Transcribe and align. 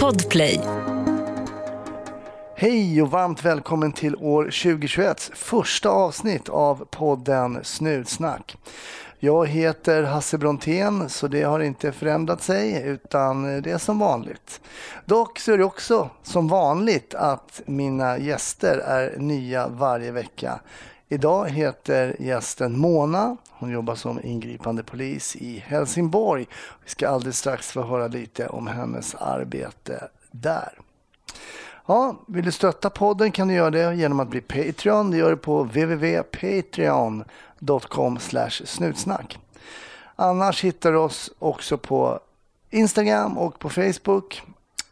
Podplay. 0.00 0.60
Hej 2.56 3.02
och 3.02 3.10
varmt 3.10 3.44
välkommen 3.44 3.92
till 3.92 4.16
år 4.16 4.44
2021 4.44 5.30
första 5.34 5.88
avsnitt 5.88 6.48
av 6.48 6.84
podden 6.90 7.60
Snutsnack. 7.62 8.56
Jag 9.18 9.48
heter 9.48 10.02
Hasse 10.02 10.38
Brontén 10.38 11.08
så 11.08 11.28
det 11.28 11.42
har 11.42 11.60
inte 11.60 11.92
förändrat 11.92 12.42
sig 12.42 12.82
utan 12.84 13.62
det 13.62 13.70
är 13.70 13.78
som 13.78 13.98
vanligt. 13.98 14.60
Dock 15.04 15.38
så 15.38 15.52
är 15.52 15.58
det 15.58 15.64
också 15.64 16.10
som 16.22 16.48
vanligt 16.48 17.14
att 17.14 17.62
mina 17.66 18.18
gäster 18.18 18.78
är 18.78 19.18
nya 19.18 19.68
varje 19.68 20.10
vecka. 20.10 20.60
Idag 21.08 21.50
heter 21.50 22.16
gästen 22.18 22.78
Mona. 22.78 23.36
Hon 23.64 23.72
jobbar 23.72 23.94
som 23.94 24.20
ingripande 24.24 24.82
polis 24.82 25.36
i 25.36 25.64
Helsingborg. 25.66 26.46
Vi 26.84 26.90
ska 26.90 27.08
alldeles 27.08 27.38
strax 27.38 27.72
få 27.72 27.82
höra 27.82 28.06
lite 28.06 28.46
om 28.46 28.66
hennes 28.66 29.14
arbete 29.14 30.08
där. 30.30 30.78
Ja, 31.86 32.16
vill 32.26 32.44
du 32.44 32.52
stötta 32.52 32.90
podden 32.90 33.32
kan 33.32 33.48
du 33.48 33.54
göra 33.54 33.70
det 33.70 33.94
genom 33.94 34.20
att 34.20 34.28
bli 34.28 34.40
Patreon. 34.40 35.10
Det 35.10 35.16
gör 35.16 35.30
du 35.30 35.36
på 35.36 35.62
www.patreon.com 35.62 38.18
snutsnack. 38.64 39.38
Annars 40.16 40.64
hittar 40.64 40.92
du 40.92 40.98
oss 40.98 41.30
också 41.38 41.78
på 41.78 42.20
Instagram 42.70 43.38
och 43.38 43.58
på 43.58 43.70
Facebook. 43.70 44.42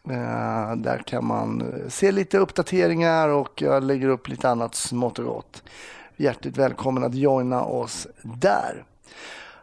Eh, 0.09 0.75
där 0.75 1.03
kan 1.05 1.25
man 1.25 1.73
se 1.89 2.11
lite 2.11 2.37
uppdateringar 2.37 3.29
och 3.29 3.61
jag 3.61 3.83
lägger 3.83 4.07
upp 4.07 4.27
lite 4.27 4.49
annat 4.49 4.75
smått 4.75 5.19
och 5.19 5.25
gott. 5.25 5.63
Hjärtligt 6.23 6.57
välkommen 6.57 7.03
att 7.03 7.15
joina 7.15 7.63
oss 7.63 8.07
där. 8.21 8.83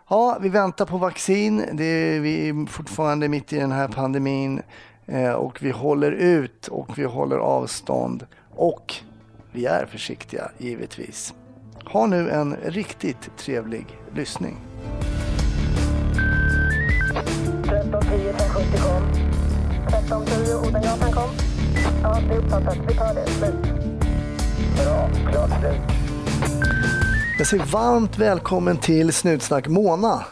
Ja, 0.09 0.39
vi 0.41 0.49
väntar 0.49 0.87
på 0.87 0.99
vaccin. 0.99 1.65
Det 1.73 1.85
är, 1.85 2.21
vi 2.21 2.49
är 2.49 2.67
fortfarande 2.67 3.29
mitt 3.29 3.53
i 3.53 3.59
den 3.59 3.73
här 3.73 3.89
pandemin 3.89 4.63
eh, 5.07 5.33
och 5.33 5.63
vi 5.63 5.71
håller 5.71 6.13
ut 6.13 6.69
och 6.69 6.99
vi 6.99 7.05
håller 7.05 7.37
avstånd 7.37 8.27
och 8.57 8.95
vi 9.53 9.67
är 9.67 9.87
försiktiga 9.87 10.51
givetvis. 10.59 11.35
Ha 11.85 12.07
nu 12.07 12.31
en 12.31 12.57
riktigt 12.57 13.37
trevlig 13.37 13.87
lyssning. 14.15 14.57
1310 17.63 18.29
1070 18.29 18.79
kom. 18.79 19.03
1310 19.87 20.69
Odengatan 20.69 21.13
kom. 21.13 21.31
Ja, 22.03 22.19
det 22.29 22.35
är 22.35 22.39
uppfattat. 22.39 22.79
Vi 22.89 22.95
tar 22.95 23.15
det. 23.15 23.27
Slut. 23.27 23.55
Bra. 24.77 25.11
Klart 25.33 25.61
slut. 25.61 26.00
Jag 27.39 27.47
säger 27.47 27.65
varmt 27.65 28.19
välkommen 28.19 28.77
till 28.77 29.13
Snutsnack 29.13 29.69
Mona. 29.69 30.25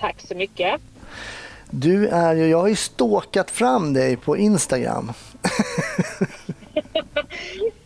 Tack 0.00 0.16
så 0.28 0.34
mycket. 0.34 0.80
Du 1.70 2.08
är 2.08 2.34
ju, 2.34 2.46
jag 2.46 2.58
har 2.58 2.68
ju 2.68 2.76
stalkat 2.76 3.50
fram 3.50 3.92
dig 3.92 4.16
på 4.16 4.36
Instagram. 4.36 5.12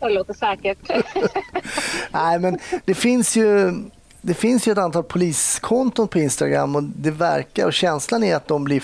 Det 0.00 0.08
låter 0.08 0.34
säkert. 0.34 0.78
Nej, 2.11 2.39
men 2.39 2.58
det 2.84 2.95
finns 2.95 3.36
ju 3.36 3.75
det 4.20 4.34
finns 4.34 4.69
ju 4.69 4.73
ett 4.73 4.78
antal 4.78 5.03
poliskonton 5.03 6.08
på 6.08 6.19
Instagram 6.19 6.77
och 6.77 6.83
det 6.83 7.11
verkar 7.11 7.67
och 7.67 7.73
känslan 7.73 8.25
är 8.25 8.36
att 8.36 8.48
de 8.48 8.64
blir 8.64 8.83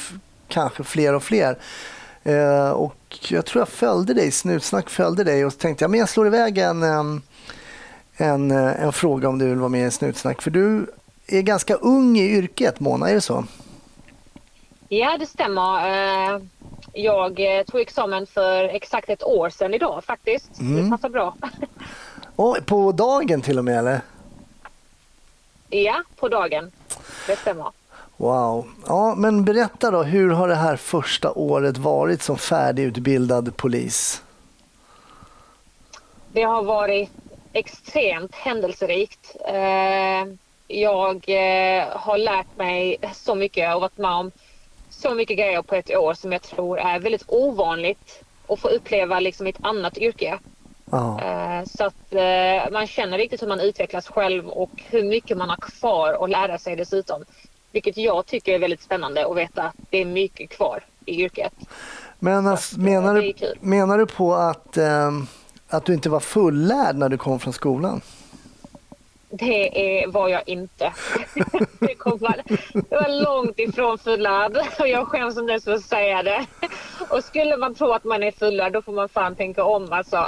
kanske 0.48 0.84
fler 0.84 1.14
och 1.14 1.22
fler. 1.22 1.58
Eh, 2.22 2.70
och 2.70 3.18
jag 3.28 3.46
tror 3.46 3.60
jag 3.60 3.68
följde 3.68 4.14
dig, 4.14 4.30
Snutsnack 4.30 4.90
följde 4.90 5.24
dig 5.24 5.44
och 5.44 5.52
så 5.52 5.58
tänkte 5.58 5.84
jag 5.84 5.90
men 5.90 6.00
jag 6.00 6.08
slår 6.08 6.26
iväg 6.26 6.58
en, 6.58 6.82
em, 6.82 7.22
en, 8.16 8.50
eh, 8.50 8.82
en 8.82 8.92
fråga 8.92 9.28
om 9.28 9.38
du 9.38 9.48
vill 9.48 9.58
vara 9.58 9.68
med 9.68 9.86
i 9.86 9.90
Snutsnack. 9.90 10.42
För 10.42 10.50
du 10.50 10.86
är 11.26 11.42
ganska 11.42 11.74
ung 11.74 12.16
i 12.18 12.36
yrket 12.36 12.80
Mona, 12.80 13.10
är 13.10 13.14
det 13.14 13.20
så? 13.20 13.44
Ja, 14.88 15.16
det 15.18 15.26
stämmer. 15.26 15.86
Eh, 16.34 16.40
Jag 16.92 17.58
eh, 17.58 17.62
tog 17.64 17.80
examen 17.80 18.26
för 18.26 18.64
exakt 18.64 19.08
ett 19.08 19.22
år 19.22 19.50
sedan 19.50 19.74
idag 19.74 20.04
faktiskt. 20.04 20.50
Det 20.58 20.90
passar 20.90 21.08
bra. 21.08 21.34
Och 22.36 22.56
på 22.66 22.92
dagen 22.92 23.42
till 23.42 23.58
och 23.58 23.64
med 23.64 23.78
eller? 23.78 24.00
Ja, 25.70 26.02
på 26.16 26.28
dagen. 26.28 26.70
Det 27.26 27.36
stämmer. 27.36 27.66
Wow. 28.16 28.66
Ja, 28.86 29.14
men 29.14 29.44
berätta 29.44 29.90
då, 29.90 30.02
hur 30.02 30.30
har 30.30 30.48
det 30.48 30.54
här 30.54 30.76
första 30.76 31.32
året 31.32 31.76
varit 31.78 32.22
som 32.22 32.38
färdigutbildad 32.38 33.56
polis? 33.56 34.22
Det 36.32 36.42
har 36.42 36.62
varit 36.62 37.10
extremt 37.52 38.34
händelserikt. 38.34 39.36
Eh, 39.48 40.32
Jag 40.66 41.16
eh, 41.28 41.84
har 41.88 42.18
lärt 42.18 42.56
mig 42.56 42.96
så 43.14 43.34
mycket 43.34 43.74
och 43.74 43.80
varit 43.80 43.98
med 43.98 44.10
om 44.10 44.30
så 44.90 45.14
mycket 45.14 45.38
grejer 45.38 45.62
på 45.62 45.74
ett 45.74 45.96
år 45.96 46.14
som 46.14 46.32
jag 46.32 46.42
tror 46.42 46.78
är 46.78 46.98
väldigt 46.98 47.24
ovanligt 47.28 48.22
att 48.48 48.60
få 48.60 48.68
uppleva 48.68 49.20
liksom 49.20 49.46
i 49.46 49.50
ett 49.50 49.56
annat 49.64 49.98
yrke. 49.98 50.38
Eh, 50.92 51.64
Så 51.66 51.84
att 51.84 52.12
man 52.72 52.86
känner 52.86 53.18
riktigt 53.18 53.42
hur 53.42 53.46
man 53.48 53.60
utvecklas 53.60 54.08
själv 54.08 54.48
och 54.48 54.70
hur 54.90 55.04
mycket 55.04 55.36
man 55.36 55.48
har 55.48 55.56
kvar 55.56 56.24
att 56.24 56.30
lära 56.30 56.58
sig 56.58 56.76
dessutom. 56.76 57.24
Vilket 57.72 57.96
jag 57.96 58.26
tycker 58.26 58.54
är 58.54 58.58
väldigt 58.58 58.82
spännande 58.82 59.26
att 59.26 59.36
veta 59.36 59.62
att 59.62 59.74
det 59.90 59.98
är 59.98 60.04
mycket 60.04 60.50
kvar 60.50 60.84
i 61.06 61.22
yrket. 61.22 61.52
Men 62.18 62.44
menar, 62.76 63.14
du, 63.14 63.54
menar 63.60 63.98
du 63.98 64.06
på 64.06 64.34
att, 64.34 64.76
ehm, 64.76 65.26
att 65.72 65.84
du 65.84 65.94
inte 65.94 66.10
var 66.10 66.20
fullärd 66.20 66.96
när 66.96 67.08
du 67.08 67.18
kom 67.18 67.40
från 67.40 67.52
skolan? 67.52 68.00
Det 69.34 70.02
är, 70.02 70.06
var 70.06 70.28
jag 70.28 70.42
inte. 70.46 70.92
det, 71.80 71.94
kom 71.94 72.18
det 72.72 72.96
var 72.96 73.22
långt 73.24 73.58
ifrån 73.58 73.98
fullärd 73.98 74.56
och 74.80 74.88
jag 74.88 75.08
skäms 75.08 75.34
som 75.34 75.46
dess 75.46 75.64
för 75.64 75.72
att 75.72 75.82
säga 75.82 76.22
det. 76.22 76.46
Och 77.10 77.24
skulle 77.24 77.56
man 77.56 77.74
tro 77.74 77.92
att 77.92 78.04
man 78.04 78.22
är 78.22 78.30
fullärd 78.30 78.72
då 78.72 78.82
får 78.82 78.92
man 78.92 79.08
fan 79.08 79.34
tänka 79.34 79.64
om 79.64 79.92
alltså. 79.92 80.26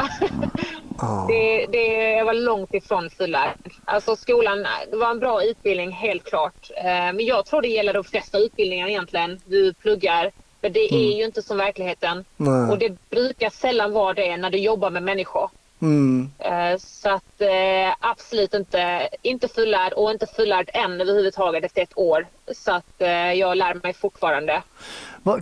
Ja. 0.98 1.26
Det, 1.28 1.66
det 1.66 1.86
jag 2.10 2.24
var 2.24 2.34
långt 2.34 2.74
ifrån 2.74 3.10
fullärd. 3.10 3.58
Alltså 3.84 4.16
skolan, 4.16 4.66
det 4.90 4.96
var 4.96 5.10
en 5.10 5.18
bra 5.18 5.44
utbildning 5.44 5.90
helt 5.92 6.24
klart. 6.24 6.70
Eh, 6.76 6.84
Men 6.84 7.20
jag 7.26 7.46
tror 7.46 7.62
det 7.62 7.68
gäller 7.68 7.92
de 7.92 8.04
flesta 8.04 8.38
utbildningar 8.38 8.88
egentligen. 8.88 9.40
Du 9.46 9.74
pluggar. 9.74 10.30
Men 10.64 10.72
det 10.72 10.94
är 10.94 11.16
ju 11.16 11.24
inte 11.24 11.42
som 11.42 11.56
verkligheten. 11.56 12.24
Nej. 12.36 12.70
Och 12.70 12.78
det 12.78 13.10
brukar 13.10 13.50
sällan 13.50 13.92
vara 13.92 14.14
det 14.14 14.36
när 14.36 14.50
du 14.50 14.58
jobbar 14.58 14.90
med 14.90 15.02
människor. 15.02 15.50
Mm. 15.82 16.30
Eh, 16.38 16.78
Så 16.78 17.10
att 17.10 17.40
eh, 17.40 17.94
absolut 18.00 18.54
inte, 18.54 19.08
inte 19.22 19.48
fullärd 19.48 19.92
och 19.92 20.10
inte 20.10 20.26
fullärd 20.26 20.70
än 20.72 21.00
överhuvudtaget 21.00 21.64
efter 21.64 21.82
ett 21.82 21.98
år. 21.98 22.26
Så 22.54 22.72
att 22.72 23.00
eh, 23.02 23.08
jag 23.32 23.56
lär 23.56 23.74
mig 23.82 23.94
fortfarande. 23.94 24.62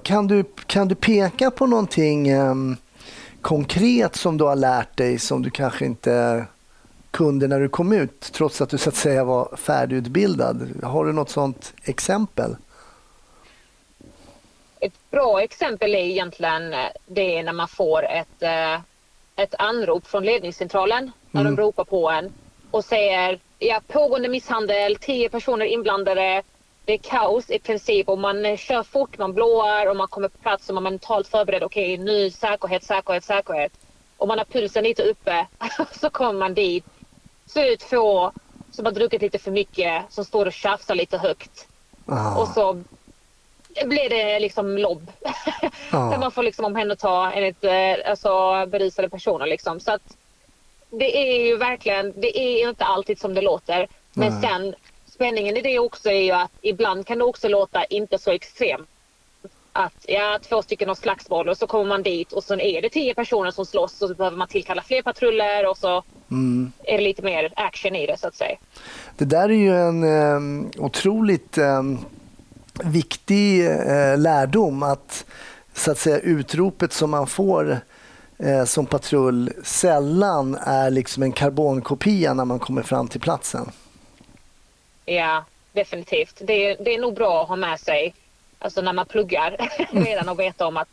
Kan, 0.02 0.26
du, 0.26 0.44
kan 0.66 0.88
du 0.88 0.94
peka 0.94 1.50
på 1.50 1.66
någonting 1.66 2.28
ehm, 2.28 2.76
konkret 3.40 4.16
som 4.16 4.38
du 4.38 4.44
har 4.44 4.56
lärt 4.56 4.96
dig 4.96 5.18
som 5.18 5.42
du 5.42 5.50
kanske 5.50 5.84
inte 5.84 6.44
kunde 7.10 7.48
när 7.48 7.60
du 7.60 7.68
kom 7.68 7.92
ut 7.92 8.20
trots 8.32 8.60
att 8.60 8.70
du 8.70 8.78
så 8.78 8.88
att 8.88 8.94
säga 8.94 9.24
var 9.24 9.56
färdigutbildad? 9.56 10.68
Har 10.82 11.04
du 11.04 11.12
något 11.12 11.30
sånt 11.30 11.74
exempel? 11.84 12.56
Ett 14.82 15.10
bra 15.10 15.42
exempel 15.42 15.94
är 15.94 15.98
egentligen 15.98 16.72
eh, 16.74 16.86
det 17.06 17.38
är 17.38 17.42
när 17.42 17.52
man 17.52 17.68
får 17.68 18.04
ett, 18.04 18.42
eh, 18.42 18.80
ett 19.36 19.54
anrop 19.58 20.06
från 20.06 20.24
ledningscentralen 20.24 21.12
när 21.30 21.44
de 21.44 21.56
ropar 21.56 21.84
på 21.84 22.10
en 22.10 22.32
och 22.70 22.84
säger 22.84 23.38
ja, 23.58 23.80
pågående 23.86 24.28
misshandel, 24.28 24.96
tio 24.96 25.28
personer 25.28 25.66
inblandade, 25.66 26.42
det 26.84 26.92
är 26.92 26.98
kaos 26.98 27.50
i 27.50 27.58
princip 27.58 28.08
och 28.08 28.18
man 28.18 28.46
eh, 28.46 28.56
kör 28.56 28.82
fort, 28.82 29.18
man 29.18 29.32
blåar 29.32 29.86
och 29.86 29.96
man 29.96 30.08
kommer 30.08 30.28
på 30.28 30.38
plats 30.38 30.68
och 30.68 30.74
man 30.74 30.86
är 30.86 30.90
mentalt 30.90 31.28
förberedd. 31.28 31.62
Okej, 31.62 31.96
nu 31.96 32.30
säkerhet, 32.30 32.84
säkerhet, 32.84 33.24
säkerhet. 33.24 33.72
Och 34.16 34.28
man 34.28 34.38
har 34.38 34.44
pulsen 34.44 34.84
lite 34.84 35.02
uppe 35.02 35.46
så 36.00 36.10
kommer 36.10 36.38
man 36.38 36.54
dit. 36.54 36.84
Så 37.46 37.60
är 37.60 37.64
det 37.64 37.76
två 37.76 38.32
som 38.70 38.84
har 38.84 38.92
druckit 38.92 39.22
lite 39.22 39.38
för 39.38 39.50
mycket 39.50 40.02
som 40.08 40.24
står 40.24 40.46
och 40.46 40.52
tjafsar 40.52 40.94
lite 40.94 41.18
högt. 41.18 41.68
Ah. 42.06 42.40
Och 42.40 42.48
så 42.48 42.82
blir 43.84 44.08
det 44.08 44.38
liksom 44.40 44.78
lobb. 44.78 45.12
Ja. 45.92 45.98
Där 46.10 46.18
man 46.18 46.30
får 46.30 46.42
liksom 46.42 46.64
omhänderta 46.64 47.32
enligt 47.32 47.64
eh, 47.64 48.10
alltså, 48.10 48.66
berusade 48.66 49.08
personer. 49.08 49.46
Liksom. 49.46 49.80
Så 49.80 49.92
att 49.92 50.16
det 50.90 51.16
är 51.16 51.46
ju 51.46 51.56
verkligen, 51.56 52.12
det 52.16 52.38
är 52.38 52.68
inte 52.68 52.84
alltid 52.84 53.20
som 53.20 53.34
det 53.34 53.40
låter. 53.40 53.88
Men 54.12 54.32
Nej. 54.32 54.42
sen 54.42 54.74
spänningen 55.06 55.56
i 55.56 55.60
det 55.60 55.78
också 55.78 56.10
är 56.10 56.22
ju 56.22 56.32
att 56.32 56.50
ibland 56.62 57.06
kan 57.06 57.18
det 57.18 57.24
också 57.24 57.48
låta 57.48 57.84
inte 57.84 58.18
så 58.18 58.30
extremt. 58.30 58.88
Att 59.72 60.04
ja, 60.08 60.38
två 60.48 60.62
stycken 60.62 60.88
har 60.88 60.94
slagsmål 60.94 61.48
och 61.48 61.56
så 61.56 61.66
kommer 61.66 61.84
man 61.84 62.02
dit 62.02 62.32
och 62.32 62.44
så 62.44 62.54
är 62.60 62.82
det 62.82 62.88
tio 62.88 63.14
personer 63.14 63.50
som 63.50 63.66
slåss 63.66 64.02
och 64.02 64.08
så 64.08 64.14
behöver 64.14 64.36
man 64.36 64.48
tillkalla 64.48 64.82
fler 64.82 65.02
patruller 65.02 65.70
och 65.70 65.78
så 65.78 66.02
Mm. 66.30 66.72
är 66.84 66.96
det 66.98 67.04
lite 67.04 67.22
mer 67.22 67.52
action 67.56 67.96
i 67.96 68.06
det 68.06 68.18
så 68.20 68.28
att 68.28 68.34
säga. 68.34 68.56
Det 69.16 69.24
där 69.24 69.48
är 69.48 69.54
ju 69.54 69.76
en 69.76 70.04
eh, 70.04 70.70
otroligt 70.84 71.58
eh, 71.58 71.82
viktig 72.84 73.66
eh, 73.66 74.18
lärdom 74.18 74.82
att 74.82 75.24
så 75.74 75.90
att 75.90 75.98
säga 75.98 76.18
utropet 76.18 76.92
som 76.92 77.10
man 77.10 77.26
får 77.26 77.80
eh, 78.38 78.64
som 78.64 78.86
patrull 78.86 79.52
sällan 79.64 80.54
är 80.54 80.90
liksom 80.90 81.22
en 81.22 81.32
karbonkopia 81.32 82.34
när 82.34 82.44
man 82.44 82.58
kommer 82.58 82.82
fram 82.82 83.08
till 83.08 83.20
platsen. 83.20 83.70
Ja, 85.04 85.44
definitivt. 85.72 86.40
Det 86.40 86.52
är, 86.52 86.84
det 86.84 86.94
är 86.94 86.98
nog 86.98 87.14
bra 87.14 87.42
att 87.42 87.48
ha 87.48 87.56
med 87.56 87.80
sig 87.80 88.14
alltså 88.58 88.80
när 88.80 88.92
man 88.92 89.06
pluggar 89.06 89.56
redan 89.90 90.28
och 90.28 90.40
veta 90.40 90.66
om 90.66 90.76
att 90.76 90.88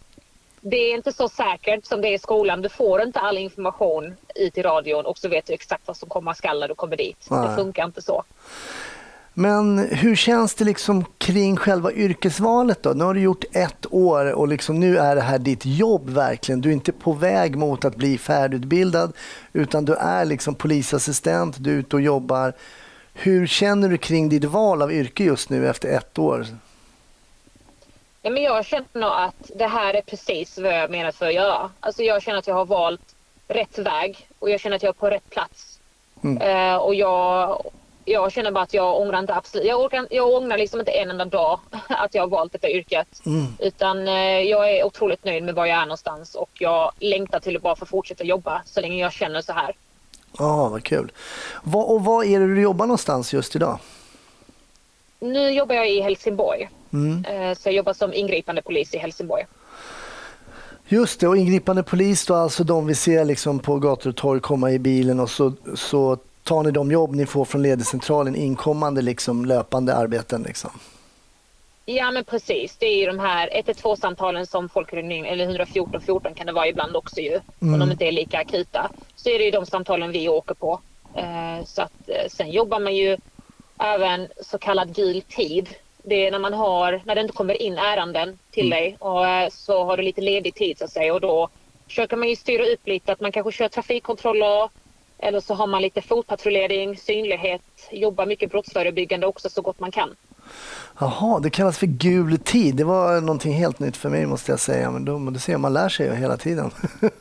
det 0.62 0.78
är 0.78 0.96
inte 0.96 1.14
så 1.14 1.30
säkert 1.30 1.86
som 1.86 2.02
det 2.02 2.08
är 2.08 2.14
i 2.14 2.20
skolan. 2.20 2.62
Du 2.62 2.70
får 2.70 3.02
inte 3.02 3.20
all 3.20 3.38
information 3.38 4.16
ut 4.36 4.58
i 4.58 4.62
radion 4.62 5.06
och 5.06 5.18
så 5.18 5.30
vet 5.30 5.46
du 5.46 5.54
exakt 5.54 5.88
vad 5.88 5.98
som 5.98 6.10
komma 6.10 6.36
skall 6.36 6.60
när 6.60 6.68
du 6.68 6.76
kommer 6.76 6.98
dit. 6.98 7.28
Nej. 7.30 7.48
Det 7.48 7.56
funkar 7.56 7.86
inte 7.86 8.02
så. 8.02 8.24
Men 9.40 9.78
hur 9.78 10.16
känns 10.16 10.56
det 10.56 10.66
liksom 10.66 11.06
kring 11.18 11.58
själva 11.58 11.92
yrkesvalet 11.92 12.84
då? 12.84 12.90
Nu 12.90 13.04
har 13.04 13.14
du 13.14 13.22
gjort 13.22 13.44
ett 13.52 13.86
år 13.94 14.34
och 14.34 14.48
liksom 14.48 14.80
nu 14.80 14.98
är 14.98 15.16
det 15.16 15.22
här 15.22 15.40
ditt 15.40 15.66
jobb 15.66 16.10
verkligen. 16.10 16.62
Du 16.62 16.70
är 16.70 16.74
inte 16.74 16.92
på 16.92 17.14
väg 17.14 17.56
mot 17.56 17.86
att 17.86 17.96
bli 17.96 18.18
färdigutbildad 18.18 19.14
utan 19.54 19.86
du 19.86 19.96
är 19.96 20.26
liksom 20.26 20.56
polisassistent, 20.56 21.56
du 21.60 21.74
är 21.74 21.76
ute 21.76 21.96
och 21.96 22.02
jobbar. 22.02 22.54
Hur 23.14 23.48
känner 23.48 23.90
du 23.90 23.98
kring 23.98 24.30
ditt 24.30 24.44
val 24.44 24.82
av 24.82 24.94
yrke 24.94 25.24
just 25.24 25.50
nu 25.50 25.68
efter 25.70 25.90
ett 25.90 26.20
år? 26.20 26.46
Ja, 28.22 28.30
men 28.30 28.44
jag 28.44 28.66
känner 28.66 28.88
nog 28.94 29.12
att 29.12 29.52
det 29.56 29.68
här 29.68 29.94
är 29.94 30.02
precis 30.02 30.58
vad 30.58 30.74
jag 30.74 30.92
menar 30.92 31.12
för 31.12 31.28
att 31.28 31.34
göra. 31.34 31.72
Alltså 31.80 32.04
jag 32.04 32.22
känner 32.22 32.40
att 32.40 32.48
jag 32.48 32.56
har 32.56 32.66
valt 32.66 33.16
rätt 33.48 33.78
väg 33.78 34.28
och 34.40 34.50
jag 34.50 34.60
känner 34.60 34.76
att 34.76 34.84
jag 34.84 34.90
är 34.90 35.00
på 35.00 35.10
rätt 35.10 35.30
plats. 35.30 35.80
Mm. 36.24 36.38
Eh, 36.42 36.76
och 36.76 36.96
jag, 36.96 37.62
jag 38.10 38.32
känner 38.32 38.52
bara 38.52 38.64
att 38.64 38.74
jag 38.74 39.02
ångrar 39.02 39.20
inte 39.20 39.36
absolut. 39.36 39.68
Jag, 39.68 39.82
orkar, 39.82 40.08
jag 40.10 40.34
ångrar 40.34 40.58
liksom 40.58 40.80
inte 40.80 40.92
en 40.92 41.10
enda 41.10 41.26
dag 41.26 41.60
att 41.90 42.16
jag 42.16 42.22
har 42.22 42.28
valt 42.28 42.52
detta 42.52 42.70
yrket. 42.70 43.08
Mm. 43.26 43.46
Utan 43.60 44.08
eh, 44.08 44.42
jag 44.42 44.78
är 44.78 44.84
otroligt 44.84 45.26
nöjd 45.26 45.44
med 45.44 45.56
var 45.56 45.66
jag 45.66 45.78
är 45.78 45.86
någonstans 45.86 46.36
och 46.36 46.50
jag 46.54 46.92
längtar 47.00 47.40
till 47.40 47.56
att 47.56 47.62
bara 47.62 47.76
få 47.76 47.86
fortsätta 47.86 48.24
jobba 48.24 48.62
så 48.66 48.82
länge 48.82 49.02
jag 49.02 49.14
känner 49.14 49.42
så 49.42 49.54
här. 49.54 49.76
Ja, 50.38 50.70
vad 50.70 50.84
kul. 50.84 51.12
Vad, 51.64 51.86
och 51.86 52.04
vad 52.04 52.26
är 52.26 52.40
det 52.40 52.56
du 52.56 52.62
jobbar 52.62 52.86
någonstans 52.86 53.34
just 53.34 53.56
idag? 53.56 53.80
Nu 55.20 55.50
jobbar 55.50 55.76
jag 55.76 55.90
i 55.90 56.02
Helsingborg. 56.02 56.70
Mm. 56.94 57.26
Eh, 57.26 57.58
så 57.58 57.70
jag 57.70 57.76
jobbar 57.76 57.94
som 57.94 58.14
ingripande 58.14 58.62
polis 58.62 58.94
i 58.94 58.98
Helsingborg. 58.98 59.46
Just 60.88 61.20
det, 61.20 61.28
och 61.28 61.38
ingripande 61.38 61.84
polis 61.84 62.26
då, 62.26 62.36
alltså 62.36 62.64
de 62.64 62.88
vi 62.88 62.96
ser 62.96 63.26
liksom 63.26 63.60
på 63.60 63.80
gator 63.80 64.10
och 64.10 64.16
torg 64.16 64.42
komma 64.42 64.72
i 64.72 64.80
bilen 64.80 65.20
och 65.20 65.30
så, 65.30 65.54
så 65.76 66.18
tar 66.50 66.64
ni 66.64 66.72
de 66.72 66.92
jobb 66.92 67.16
ni 67.16 67.26
får 67.26 67.46
från 67.46 67.62
ledningscentralen, 67.62 68.36
inkommande 68.36 69.02
liksom 69.02 69.46
löpande 69.46 69.96
arbeten 69.96 70.44
liksom. 70.44 70.72
Ja 71.86 72.12
men 72.12 72.24
precis, 72.24 72.78
det 72.80 72.86
är 72.86 72.98
ju 72.98 73.06
de 73.06 73.20
här 73.20 73.50
112-samtalen 73.66 74.46
som 74.46 74.70
folk 74.70 74.94
ringer 74.94 75.16
in, 75.18 75.26
eller 75.26 75.46
114 75.46 76.02
14 76.02 76.34
kan 76.34 76.48
det 76.48 76.54
vara 76.54 76.68
ibland 76.68 76.96
också 76.96 77.20
ju, 77.20 77.40
Mm. 77.62 77.74
om 77.74 77.80
de 77.80 77.92
inte 77.92 78.06
är 78.06 78.12
lika 78.12 78.38
akuta. 78.40 78.92
Så 79.16 79.30
är 79.30 79.40
det 79.40 79.46
ju 79.46 79.52
de 79.52 79.66
samtalen 79.66 80.12
vi 80.12 80.30
åker 80.30 80.54
på. 80.56 80.80
Eh, 81.16 81.66
så 81.66 81.82
att 81.82 81.92
eh, 82.08 82.30
sen 82.30 82.52
jobbar 82.52 82.80
man 82.80 82.96
ju 82.96 83.18
även 83.80 84.28
så 84.42 84.58
kallad 84.58 84.96
gul 84.96 85.22
tid. 85.22 85.70
Det 86.04 86.28
är 86.28 86.32
när 86.32 86.40
man 86.40 86.54
har, 86.54 87.02
när 87.06 87.16
det 87.16 87.22
inte 87.22 87.34
kommer 87.34 87.62
in 87.62 87.78
ärenden 87.78 88.40
till 88.52 88.70
dig 88.70 88.96
och 89.00 89.28
eh, 89.28 89.50
så 89.50 89.84
har 89.84 89.98
du 89.98 90.04
lite 90.04 90.22
ledig 90.22 90.56
tid 90.56 90.78
så 90.78 90.86
att 90.86 90.92
säga 90.92 91.14
och 91.14 91.22
då 91.22 91.50
försöker 91.88 92.18
man 92.18 92.30
ju 92.30 92.36
styra 92.36 92.66
upp 92.66 92.88
lite 92.88 93.12
att 93.12 93.20
man 93.22 93.32
kanske 93.32 93.52
kör 93.52 93.68
trafikkontroller 93.68 94.70
eller 95.20 95.40
så 95.40 95.54
har 95.54 95.68
man 95.68 95.82
lite 95.82 96.02
fotpatrullering, 96.02 96.98
synlighet, 96.98 97.62
jobbar 97.92 98.26
mycket 98.26 98.52
brottsförebyggande 98.52 99.28
också 99.28 99.50
så 99.50 99.62
gott 99.62 99.80
man 99.80 99.92
kan. 99.92 100.16
Jaha, 101.00 101.40
det 101.40 101.50
kallas 101.50 101.78
för 101.78 101.88
gul 101.88 102.38
tid. 102.38 102.76
Det 102.76 102.84
var 102.84 103.22
någonting 103.22 103.54
helt 103.54 103.80
nytt 103.80 103.98
för 103.98 104.10
mig 104.10 104.26
måste 104.26 104.52
jag 104.52 104.60
säga. 104.60 104.92
Men 104.92 105.06
då, 105.06 105.18
du 105.18 105.40
ser, 105.40 105.58
man 105.58 105.74
lär 105.74 105.90
sig 105.90 106.06
ju 106.08 106.16
hela 106.16 106.38
tiden. 106.38 106.72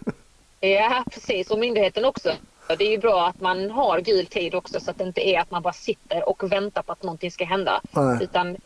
Ja, 0.61 1.05
precis. 1.11 1.51
Och 1.51 1.59
myndigheten 1.59 2.05
också. 2.05 2.33
Det 2.79 2.85
är 2.85 2.91
ju 2.91 2.99
bra 2.99 3.27
att 3.27 3.41
man 3.41 3.71
har 3.71 4.01
gul 4.01 4.27
tid 4.27 4.55
också 4.55 4.81
så 4.81 4.91
att 4.91 4.99
det 4.99 5.05
inte 5.05 5.29
är 5.29 5.41
att 5.41 5.51
man 5.51 5.63
bara 5.63 5.73
sitter 5.73 6.29
och 6.29 6.53
väntar 6.53 6.83
på 6.83 6.93
att 6.93 7.03
någonting 7.03 7.31
ska 7.31 7.45
hända. 7.45 7.81
Nej. 7.91 8.19
Utan 8.21 8.57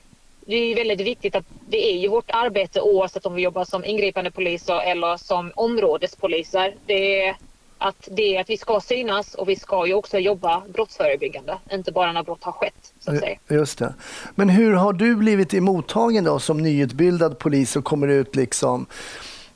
det 0.40 0.56
är 0.56 0.66
ju 0.66 0.74
väldigt 0.74 1.00
viktigt 1.00 1.36
att 1.36 1.44
det 1.68 1.92
är 1.92 1.98
ju 1.98 2.08
vårt 2.08 2.30
arbete 2.30 2.80
oavsett 2.80 3.26
om 3.26 3.34
vi 3.34 3.42
jobbar 3.42 3.64
som 3.64 3.84
ingripande 3.84 4.30
poliser 4.30 4.80
eller 4.80 5.16
som 5.16 5.52
områdespoliser. 5.54 6.74
Det 6.86 7.22
är 7.22 7.36
att, 7.82 8.08
det 8.10 8.36
är 8.36 8.40
att 8.40 8.50
vi 8.50 8.56
ska 8.56 8.80
synas 8.80 9.34
och 9.34 9.48
vi 9.48 9.56
ska 9.56 9.86
ju 9.86 9.94
också 9.94 10.18
jobba 10.18 10.62
brottsförebyggande. 10.74 11.58
Inte 11.72 11.92
bara 11.92 12.12
när 12.12 12.22
brott 12.22 12.44
har 12.44 12.52
skett 12.52 12.92
så 13.00 13.12
att 13.12 13.18
säga. 13.18 13.38
Just 13.48 13.78
det. 13.78 13.94
Men 14.34 14.48
hur 14.48 14.72
har 14.72 14.92
du 14.92 15.16
blivit 15.16 15.54
emottagen 15.54 16.24
då 16.24 16.38
som 16.38 16.58
nyutbildad 16.58 17.38
polis 17.38 17.76
och 17.76 17.84
kommer 17.84 18.08
ut 18.08 18.36
liksom 18.36 18.86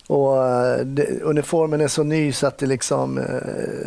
och 0.09 0.47
eh, 0.47 0.79
det, 0.79 1.23
uniformen 1.23 1.81
är 1.81 1.89
så 1.89 2.03
ny 2.03 2.33
så 2.33 2.47
att 2.47 2.59
det 2.59 2.67
liksom 2.67 3.19
eh, 3.19 3.25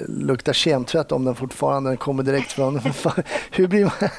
luktar 0.07 0.53
kemtvätt 0.53 1.11
om 1.11 1.25
den 1.25 1.35
fortfarande. 1.35 1.89
Den 1.89 1.97
kommer 1.97 2.23
direkt 2.23 2.51
från... 2.51 2.79
hur, 3.51 3.67
blir 3.67 3.83
man, 3.83 4.09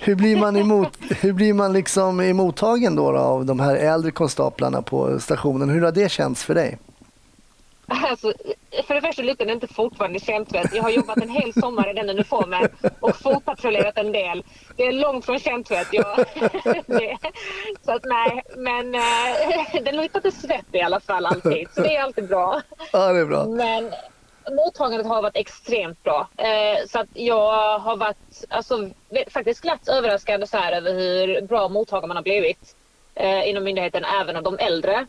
hur, 0.00 0.14
blir 0.14 0.36
man 0.36 0.56
emot, 0.56 0.88
hur 1.20 1.32
blir 1.32 1.54
man 1.54 1.72
liksom 1.72 2.20
emottagen 2.20 2.96
då, 2.96 3.12
då 3.12 3.18
av 3.18 3.44
de 3.44 3.60
här 3.60 3.76
äldre 3.76 4.10
konstaplarna 4.10 4.82
på 4.82 5.20
stationen? 5.20 5.68
Hur 5.68 5.82
har 5.82 5.92
det 5.92 6.10
känts 6.10 6.44
för 6.44 6.54
dig? 6.54 6.78
Alltså, 7.88 8.32
för 8.86 8.94
det 8.94 9.00
första 9.00 9.22
luktar 9.22 9.46
det 9.46 9.52
inte 9.52 9.66
fortfarande 9.66 10.20
kemtvätt. 10.20 10.74
Jag 10.74 10.82
har 10.82 10.90
jobbat 10.90 11.16
en 11.16 11.30
hel 11.30 11.52
sommar 11.52 11.90
i 11.90 11.92
den 11.92 12.10
uniformen 12.10 12.68
och 13.00 13.16
fotpatrullerat 13.16 13.98
en 13.98 14.12
del. 14.12 14.44
Det 14.76 14.82
är 14.82 14.92
långt 14.92 15.24
från 15.24 15.38
kemtvätt. 15.38 15.88
Jag, 15.92 16.16
så 17.84 17.92
att 17.92 18.04
nej, 18.04 18.42
men 18.56 18.94
eh, 18.94 19.82
den 19.82 19.96
luktar 19.96 20.18
inte 20.18 20.40
svett 20.40 20.66
i 20.72 20.80
alla 20.80 21.00
fall 21.00 21.26
alltid. 21.26 21.68
Så 21.74 21.82
det 21.82 21.96
är 21.96 22.02
alltid 22.02 22.28
bra. 22.28 22.62
Ja, 22.92 23.12
det 23.12 23.20
är 23.20 23.24
bra. 23.24 23.44
Men 23.44 23.92
mottagandet 24.56 25.06
har 25.06 25.22
varit 25.22 25.36
extremt 25.36 26.02
bra. 26.02 26.28
Eh, 26.36 26.86
så 26.86 26.98
att 26.98 27.08
jag 27.12 27.78
har 27.78 27.96
varit 27.96 28.44
alltså, 28.48 28.90
faktiskt 29.30 29.60
glatt 29.60 29.88
överraskad 29.88 30.48
så 30.48 30.56
här 30.56 30.72
över 30.72 30.94
hur 30.94 31.40
bra 31.40 31.68
mottagare 31.68 32.08
man 32.08 32.16
har 32.16 32.24
blivit 32.24 32.76
eh, 33.14 33.48
inom 33.48 33.64
myndigheten, 33.64 34.04
även 34.20 34.36
av 34.36 34.42
de 34.42 34.58
äldre. 34.58 35.06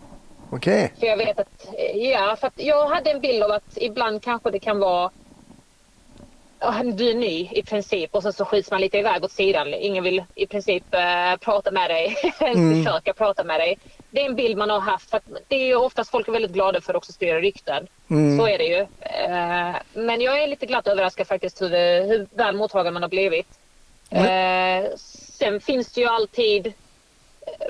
Okej. 0.51 0.93
För 0.99 1.07
jag 1.07 1.17
vet 1.17 1.39
att, 1.39 1.67
ja, 1.95 2.35
för 2.39 2.47
att 2.47 2.53
jag 2.55 2.87
hade 2.87 3.11
en 3.11 3.19
bild 3.19 3.43
av 3.43 3.51
att 3.51 3.77
ibland 3.77 4.23
kanske 4.23 4.51
det 4.51 4.59
kan 4.59 4.79
vara 4.79 5.11
du 6.93 7.09
är 7.09 7.15
ny 7.15 7.49
i 7.51 7.63
princip 7.63 8.15
och 8.15 8.23
sen 8.23 8.33
så 8.33 8.45
skjuts 8.45 8.71
man 8.71 8.81
lite 8.81 8.97
iväg 8.97 9.23
åt 9.23 9.31
sidan. 9.31 9.73
Ingen 9.73 10.03
vill 10.03 10.23
i 10.35 10.47
princip 10.47 10.83
eh, 10.93 11.35
prata 11.39 11.71
med 11.71 11.89
dig, 11.89 12.15
ens 12.39 12.85
försöka 12.85 13.13
prata 13.13 13.43
med 13.43 13.59
dig. 13.59 13.77
Det 14.11 14.21
är 14.21 14.25
en 14.25 14.35
bild 14.35 14.57
man 14.57 14.69
har 14.69 14.79
haft. 14.79 15.09
För 15.09 15.21
det 15.47 15.55
är 15.55 15.65
ju 15.65 15.75
oftast 15.75 16.11
folk 16.11 16.27
är 16.27 16.31
väldigt 16.31 16.51
glada 16.51 16.81
för 16.81 16.93
att 16.93 16.97
också 16.97 17.11
styra 17.11 17.39
rykten. 17.39 17.87
Så 18.37 18.47
är 18.47 18.57
det 18.57 18.63
ju. 18.63 18.79
Eh, 18.99 19.75
men 19.93 20.21
jag 20.21 20.43
är 20.43 20.47
lite 20.47 20.65
glatt 20.65 20.87
överraskad 20.87 21.27
faktiskt 21.27 21.61
hur, 21.61 21.69
hur 22.07 22.27
väl 22.37 22.55
mottagen 22.55 22.93
man 22.93 23.03
har 23.03 23.09
blivit. 23.09 23.47
Eh, 24.09 24.89
sen 24.97 25.61
finns 25.61 25.93
det 25.93 26.01
ju 26.01 26.07
alltid 26.07 26.73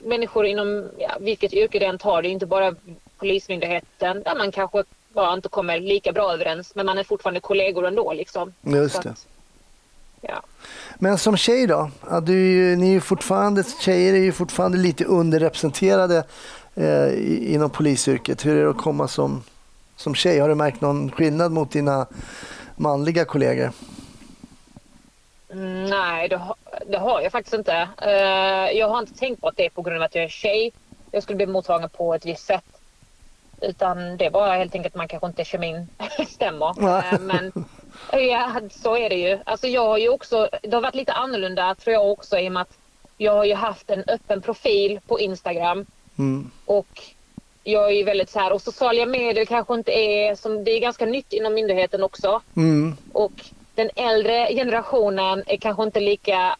människor 0.03 0.45
inom 0.45 0.89
ja, 0.97 1.17
vilket 1.19 1.53
yrke 1.53 1.79
det 1.79 1.85
än 1.85 1.97
tar. 1.97 2.21
Det 2.21 2.27
är 2.27 2.31
inte 2.31 2.45
bara 2.45 2.75
Polismyndigheten 3.17 4.23
där 4.23 4.35
man 4.35 4.51
kanske 4.51 4.83
bara 5.13 5.33
inte 5.33 5.49
kommer 5.49 5.79
lika 5.79 6.11
bra 6.11 6.33
överens. 6.33 6.75
Men 6.75 6.85
man 6.85 6.97
är 6.97 7.03
fortfarande 7.03 7.39
kollegor 7.39 7.87
ändå 7.87 8.13
liksom. 8.13 8.53
Just 8.61 9.01
det. 9.03 9.09
att, 9.09 9.27
ja. 10.21 10.41
Men 10.99 11.17
som 11.17 11.37
tjej 11.37 11.67
då? 11.67 11.91
Du, 12.23 12.33
är 12.33 12.53
ju- 12.53 12.75
ni 12.75 12.87
är 12.87 12.93
ju 12.93 13.01
fortfarande, 13.01 13.63
tjejer 13.79 14.13
är 14.13 14.17
ju 14.17 14.31
fortfarande 14.31 14.77
lite 14.77 15.05
underrepresenterade 15.05 16.23
eh, 16.75 17.53
inom 17.53 17.69
polisyrket. 17.69 18.45
Hur 18.45 18.57
är 18.57 18.63
det 18.63 18.69
att 18.69 18.77
komma 18.77 19.07
som, 19.07 19.43
som 19.95 20.15
tjej? 20.15 20.39
Har 20.39 20.49
du 20.49 20.55
märkt 20.55 20.81
någon 20.81 21.11
skillnad 21.11 21.51
mot 21.51 21.71
dina 21.71 22.07
manliga 22.75 23.25
kollegor? 23.25 23.71
Nej, 25.89 26.29
det, 26.29 26.37
har- 26.37 26.55
det 26.87 26.97
har 26.97 27.21
jag 27.21 27.31
faktiskt 27.31 27.53
inte. 27.53 27.87
Eh, 28.01 28.77
jag 28.77 28.87
har 28.89 28.99
inte 28.99 29.13
tänkt 29.19 29.41
på 29.41 29.47
att 29.47 29.57
det 29.57 29.65
är 29.65 29.69
på 29.69 29.81
grund 29.81 29.97
av 29.97 30.03
att 30.03 30.15
jag 30.15 30.23
är 30.23 30.29
tjej. 30.29 30.71
Jag 31.11 31.23
skulle 31.23 31.35
bli 31.37 31.45
mottagen 31.45 31.89
på 31.89 32.13
ett 32.13 32.25
visst 32.25 32.45
sätt. 32.45 32.63
Utan 33.61 34.17
det 34.17 34.25
är 34.25 34.29
bara 34.31 34.53
helt 34.55 34.75
enkelt 34.75 34.93
att 34.95 34.97
man 34.97 35.07
kanske 35.07 35.27
inte 35.27 35.45
kemin 35.45 35.87
stämmer. 36.27 36.69
Eh, 37.13 37.19
men 37.19 37.65
ja, 38.11 38.51
så 38.71 38.97
är 38.97 39.09
det 39.09 39.15
ju. 39.15 39.39
Alltså 39.43 39.67
jag 39.67 39.85
har 39.85 39.97
ju 39.97 40.09
också, 40.09 40.49
det 40.61 40.73
har 40.73 40.81
varit 40.81 40.95
lite 40.95 41.13
annorlunda 41.13 41.75
tror 41.75 41.93
jag 41.93 42.11
också 42.11 42.39
i 42.39 42.47
och 42.47 42.51
med 42.51 42.61
att 42.61 42.77
jag 43.17 43.31
har 43.35 43.45
ju 43.45 43.53
haft 43.53 43.89
en 43.89 44.03
öppen 44.07 44.41
profil 44.41 44.99
på 45.07 45.19
Instagram. 45.19 45.85
Mm. 46.17 46.51
Och 46.65 47.01
jag 47.63 47.85
är 47.85 47.93
ju 47.95 48.03
väldigt 48.03 48.29
så 48.29 48.39
här, 48.39 48.51
och 48.53 48.61
sociala 48.61 49.05
medier 49.05 49.45
kanske 49.45 49.73
inte 49.73 49.91
är, 49.91 50.35
som 50.35 50.63
det 50.63 50.71
är 50.71 50.79
ganska 50.79 51.05
nytt 51.05 51.33
inom 51.33 51.53
myndigheten 51.53 52.03
också. 52.03 52.41
Mm. 52.55 52.97
Och 53.13 53.31
den 53.79 53.89
äldre 53.95 54.53
generationen 54.53 55.43
är 55.47 55.57
kanske 55.57 55.83
inte 55.83 55.99
lika 55.99 56.55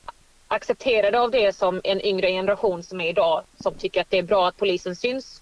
accepterade 0.47 1.19
av 1.19 1.31
det 1.31 1.55
som 1.55 1.81
en 1.83 2.01
yngre 2.01 2.31
generation 2.31 2.83
som 2.83 3.01
är 3.01 3.07
idag 3.07 3.43
som 3.59 3.73
tycker 3.73 4.01
att 4.01 4.09
det 4.09 4.17
är 4.17 4.23
bra 4.23 4.47
att 4.47 4.57
polisen 4.57 4.95
syns. 4.95 5.41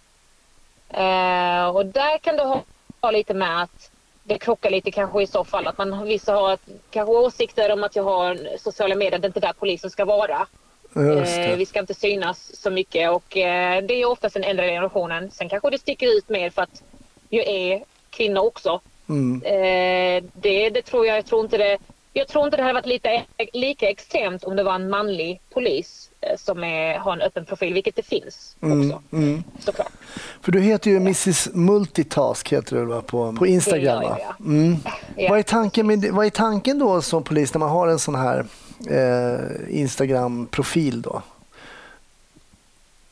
Eh, 0.89 1.67
och 1.75 1.85
där 1.85 2.17
kan 2.17 2.37
det 2.37 2.43
ha, 2.43 2.61
ha 3.01 3.11
lite 3.11 3.33
med 3.33 3.61
att 3.61 3.91
det 4.23 4.37
krockar 4.37 4.69
lite 4.69 4.91
kanske 4.91 5.21
i 5.21 5.27
så 5.27 5.43
fall 5.43 5.67
att 5.67 5.77
man 5.77 6.03
vissa 6.05 6.33
har 6.33 6.53
ett, 6.53 6.67
kanske 6.89 7.13
åsikter 7.13 7.71
om 7.71 7.83
att 7.83 7.95
jag 7.95 8.03
har 8.03 8.57
sociala 8.57 8.95
medier, 8.95 9.19
det 9.19 9.25
är 9.25 9.29
inte 9.29 9.39
där 9.39 9.53
polisen 9.59 9.89
ska 9.89 10.05
vara. 10.05 10.47
Eh, 10.95 11.55
vi 11.55 11.65
ska 11.65 11.79
inte 11.79 11.93
synas 11.93 12.61
så 12.61 12.69
mycket 12.69 13.11
och 13.11 13.37
eh, 13.37 13.83
det 13.83 13.93
är 13.93 14.05
oftast 14.05 14.33
den 14.33 14.43
äldre 14.43 14.67
generationen. 14.67 15.31
Sen 15.31 15.49
kanske 15.49 15.69
det 15.69 15.79
sticker 15.79 16.17
ut 16.17 16.29
mer 16.29 16.49
för 16.49 16.61
att 16.61 16.83
jag 17.29 17.47
är 17.47 17.83
kvinna 18.09 18.41
också. 18.41 18.81
Mm. 19.09 19.41
Eh, 19.43 20.23
det, 20.33 20.69
det 20.69 20.81
tror 20.81 21.05
jag. 21.07 21.17
Jag 21.17 21.25
tror 21.25 21.43
inte 21.43 21.57
det. 21.57 21.77
Jag 22.13 22.27
tror 22.27 22.45
inte 22.45 22.57
det 22.57 22.63
hade 22.63 22.73
varit 22.73 22.85
lika, 22.85 23.21
lika 23.53 23.89
extremt 23.89 24.43
om 24.43 24.55
det 24.55 24.63
var 24.63 24.75
en 24.75 24.89
manlig 24.89 25.41
polis. 25.53 26.09
eh, 26.21 26.37
som 26.37 26.63
är, 26.63 26.97
har 26.97 27.13
en 27.13 27.21
öppen 27.21 27.45
profil, 27.45 27.73
vilket 27.73 27.95
det 27.95 28.03
finns 28.03 28.55
Mm, 28.61 28.91
också 28.91 29.01
mm. 29.11 29.43
såklart. 29.59 29.91
För 30.41 30.51
du 30.51 30.61
heter 30.61 30.91
ju 30.91 30.97
Mrs 30.97 31.49
Multitask 31.53 32.53
heter 32.53 32.75
du 32.75 32.85
va? 32.85 33.01
På, 33.01 33.33
på 33.33 33.47
Instagram. 33.47 33.99
Det 33.99 34.05
gör 34.05 34.35
Mm. 34.39 34.75
Ja. 35.15 35.29
Vad, 35.29 35.39
är 35.39 35.43
tanken 35.43 35.87
med, 35.87 36.05
vad 36.11 36.25
är 36.25 36.29
tanken 36.29 36.79
då 36.79 37.01
som 37.01 37.23
polis 37.23 37.53
när 37.53 37.59
man 37.59 37.69
har 37.69 37.87
en 37.87 37.99
sån 37.99 38.15
här 38.15 38.45
eh, 38.89 39.79
Instagram-profil 39.79 41.01
då? 41.01 41.21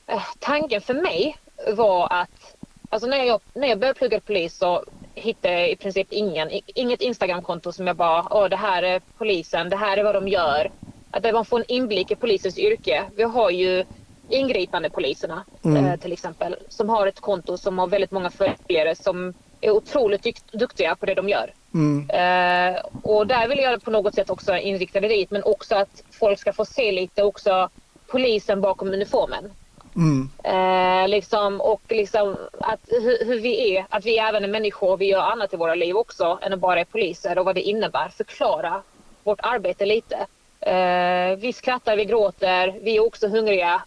Eh, 0.07 0.23
Tanken 0.39 0.81
för 0.81 0.93
mig 0.93 1.37
var 1.75 2.07
att 2.13 2.55
alltså 2.89 3.07
när, 3.07 3.23
jag, 3.23 3.39
när 3.53 3.67
jag 3.67 3.79
började 3.79 3.99
plugga 3.99 4.19
polis 4.19 4.57
så 4.57 4.83
hittade 5.15 5.53
jag 5.53 5.69
i 5.71 5.75
princip 5.75 6.07
ingen, 6.11 6.49
inget 6.65 7.01
Instagramkonto 7.01 7.71
som 7.71 7.87
jag 7.87 7.95
bara, 7.95 8.27
åh 8.31 8.49
det 8.49 8.55
här 8.55 8.83
är 8.83 9.01
polisen, 9.17 9.69
det 9.69 9.75
här 9.75 9.97
är 9.97 10.03
vad 10.03 10.15
de 10.15 10.27
gör. 10.27 10.69
Att 11.11 11.33
man 11.33 11.45
får 11.45 11.59
en 11.59 11.65
inblick 11.67 12.11
i 12.11 12.15
polisens 12.15 12.57
yrke. 12.57 13.03
Vi 13.15 13.23
har 13.23 13.49
ju 13.49 13.85
ingripande 14.29 14.89
poliserna 14.89 15.45
Mm. 15.65 15.85
eh, 15.85 15.97
till 15.97 16.13
exempel 16.13 16.55
som 16.69 16.89
har 16.89 17.07
ett 17.07 17.19
konto 17.19 17.57
som 17.57 17.79
har 17.79 17.87
väldigt 17.87 18.11
många 18.11 18.29
följare 18.29 18.95
som 18.95 19.33
är 19.61 19.71
otroligt 19.71 20.51
duktiga 20.51 20.95
på 20.95 21.05
det 21.05 21.13
de 21.13 21.29
gör. 21.29 21.53
Mm. 21.73 22.09
Eh, 22.09 22.81
och 23.01 23.27
där 23.27 23.47
vill 23.47 23.59
jag 23.59 23.83
på 23.83 23.91
något 23.91 24.15
sätt 24.15 24.29
också 24.29 24.57
inrikta 24.57 24.99
det 24.99 25.07
dit 25.07 25.31
men 25.31 25.43
också 25.43 25.75
att 25.75 26.03
folk 26.19 26.39
ska 26.39 26.53
få 26.53 26.65
se 26.65 26.91
lite 26.91 27.23
också 27.23 27.69
polisen 28.11 28.61
bakom 28.61 28.87
uniformen. 28.87 29.51
Mm. 29.95 30.29
Eh, 30.43 31.07
liksom, 31.07 31.61
och 31.61 31.81
liksom 31.89 32.37
att 32.59 32.79
hur, 32.87 33.25
hur 33.25 33.39
vi 33.39 33.75
är, 33.75 33.85
att 33.89 34.05
vi 34.05 34.17
även 34.17 34.43
är 34.43 34.47
människor, 34.47 34.97
vi 34.97 35.05
gör 35.05 35.21
annat 35.21 35.53
i 35.53 35.57
våra 35.57 35.75
liv 35.75 35.95
också 35.95 36.39
än 36.41 36.53
att 36.53 36.59
bara 36.59 36.79
är 36.79 36.85
poliser 36.85 37.37
och 37.37 37.45
vad 37.45 37.55
det 37.55 37.61
innebär. 37.61 38.09
Förklara 38.09 38.81
vårt 39.23 39.39
arbete 39.43 39.85
lite. 39.85 40.15
Eh, 40.59 41.37
vi 41.37 41.53
skrattar, 41.53 41.95
vi 41.97 42.05
gråter, 42.05 42.79
vi 42.81 42.97
är 42.97 43.05
också 43.05 43.27
hungriga. 43.27 43.81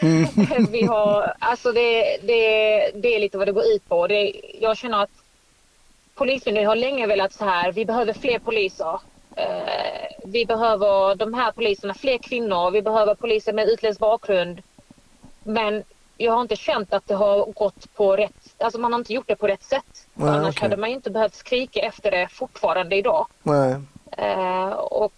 vi 0.70 0.82
har, 0.82 1.32
alltså 1.38 1.72
det, 1.72 2.18
det, 2.22 2.90
det 2.94 3.14
är 3.14 3.20
lite 3.20 3.38
vad 3.38 3.48
det 3.48 3.52
går 3.52 3.66
ut 3.66 3.88
på. 3.88 4.06
Det, 4.06 4.32
jag 4.60 4.76
känner 4.76 5.02
att 5.02 5.10
Polismyndigheten 6.14 6.68
har 6.68 6.76
länge 6.76 7.06
velat 7.06 7.32
så 7.32 7.44
här, 7.44 7.72
vi 7.72 7.84
behöver 7.84 8.12
fler 8.12 8.38
poliser. 8.38 9.00
Eh, 9.36 10.06
vi 10.24 10.46
behöver 10.46 11.14
de 11.14 11.34
här 11.34 11.52
poliserna, 11.52 11.94
fler 11.94 12.18
kvinnor, 12.18 12.70
vi 12.70 12.82
behöver 12.82 13.14
poliser 13.14 13.52
med 13.52 13.68
utländsk 13.68 14.00
bakgrund. 14.00 14.62
Men 15.46 15.82
jag 16.16 16.32
har 16.32 16.40
inte 16.40 16.56
känt 16.56 16.92
att 16.94 17.06
det 17.08 17.14
har 17.14 17.46
gått 17.46 17.94
på 17.94 18.16
rätt, 18.16 18.54
alltså 18.58 18.80
man 18.80 18.92
har 18.92 18.98
inte 18.98 19.12
gjort 19.12 19.28
det 19.28 19.36
på 19.36 19.46
rätt 19.46 19.62
sätt. 19.62 20.06
Nej, 20.14 20.28
Annars 20.28 20.54
okej. 20.56 20.62
hade 20.62 20.76
man 20.76 20.90
inte 20.90 21.10
behövt 21.10 21.34
skrika 21.34 21.80
efter 21.80 22.10
det 22.10 22.28
fortfarande 22.30 22.96
idag. 22.96 23.26
Nej. 23.42 23.76
Eh, 24.16 24.68
och 24.72 25.12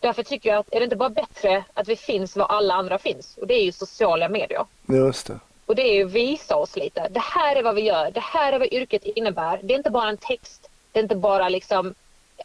därför 0.00 0.22
tycker 0.22 0.50
jag 0.50 0.58
att 0.58 0.72
är 0.74 0.78
det 0.80 0.84
inte 0.84 0.96
bara 0.96 1.08
bättre 1.10 1.64
att 1.74 1.88
vi 1.88 1.96
finns 1.96 2.36
var 2.36 2.46
alla 2.46 2.74
andra 2.74 2.98
finns? 2.98 3.36
Och 3.40 3.46
det 3.46 3.54
är 3.54 3.62
ju 3.64 3.72
sociala 3.72 4.28
medier. 4.28 4.64
Just 4.88 5.26
det. 5.26 5.38
Och 5.66 5.74
det 5.74 5.82
är 5.82 5.94
ju 5.94 6.04
visa 6.04 6.56
oss 6.56 6.76
lite. 6.76 7.08
Det 7.10 7.20
här 7.22 7.56
är 7.56 7.62
vad 7.62 7.74
vi 7.74 7.80
gör. 7.82 8.10
Det 8.10 8.20
här 8.20 8.52
är 8.52 8.58
vad 8.58 8.68
yrket 8.72 9.04
innebär. 9.04 9.60
Det 9.62 9.74
är 9.74 9.78
inte 9.78 9.90
bara 9.90 10.08
en 10.08 10.16
text. 10.16 10.70
Det 10.92 10.98
är 10.98 11.02
inte 11.02 11.16
bara 11.16 11.48
liksom 11.48 11.94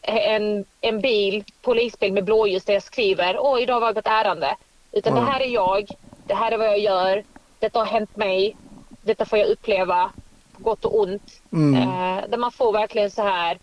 en, 0.01 0.65
en 0.81 1.01
bil, 1.01 1.43
polisbil 1.61 2.13
med 2.13 2.23
blåljus 2.23 2.65
där 2.65 2.73
jag 2.73 2.83
skriver 2.83 3.39
åh 3.39 3.61
idag 3.61 3.79
var 3.79 3.87
jag 3.87 3.95
på 3.95 3.99
ett 3.99 4.07
ärende. 4.07 4.55
Utan 4.91 5.13
Mm. 5.13 5.25
det 5.25 5.31
här 5.31 5.39
är 5.41 5.47
jag. 5.47 5.89
Det 6.29 6.35
här 6.35 6.51
är 6.51 6.57
vad 6.57 6.67
jag 6.67 6.79
gör. 6.79 7.23
Detta 7.59 7.79
har 7.79 7.85
hänt 7.85 8.17
mig. 8.17 8.55
Detta 9.01 9.25
får 9.25 9.39
jag 9.39 9.47
uppleva. 9.47 10.11
På 10.57 10.63
gott 10.63 10.85
och 10.85 10.99
ont. 10.99 11.41
Mm. 11.53 11.73
Eh, 11.81 12.29
där 12.29 12.37
man 12.37 12.51
får 12.51 12.73
verkligen 12.73 13.11
så 13.11 13.21
här. 13.21 13.59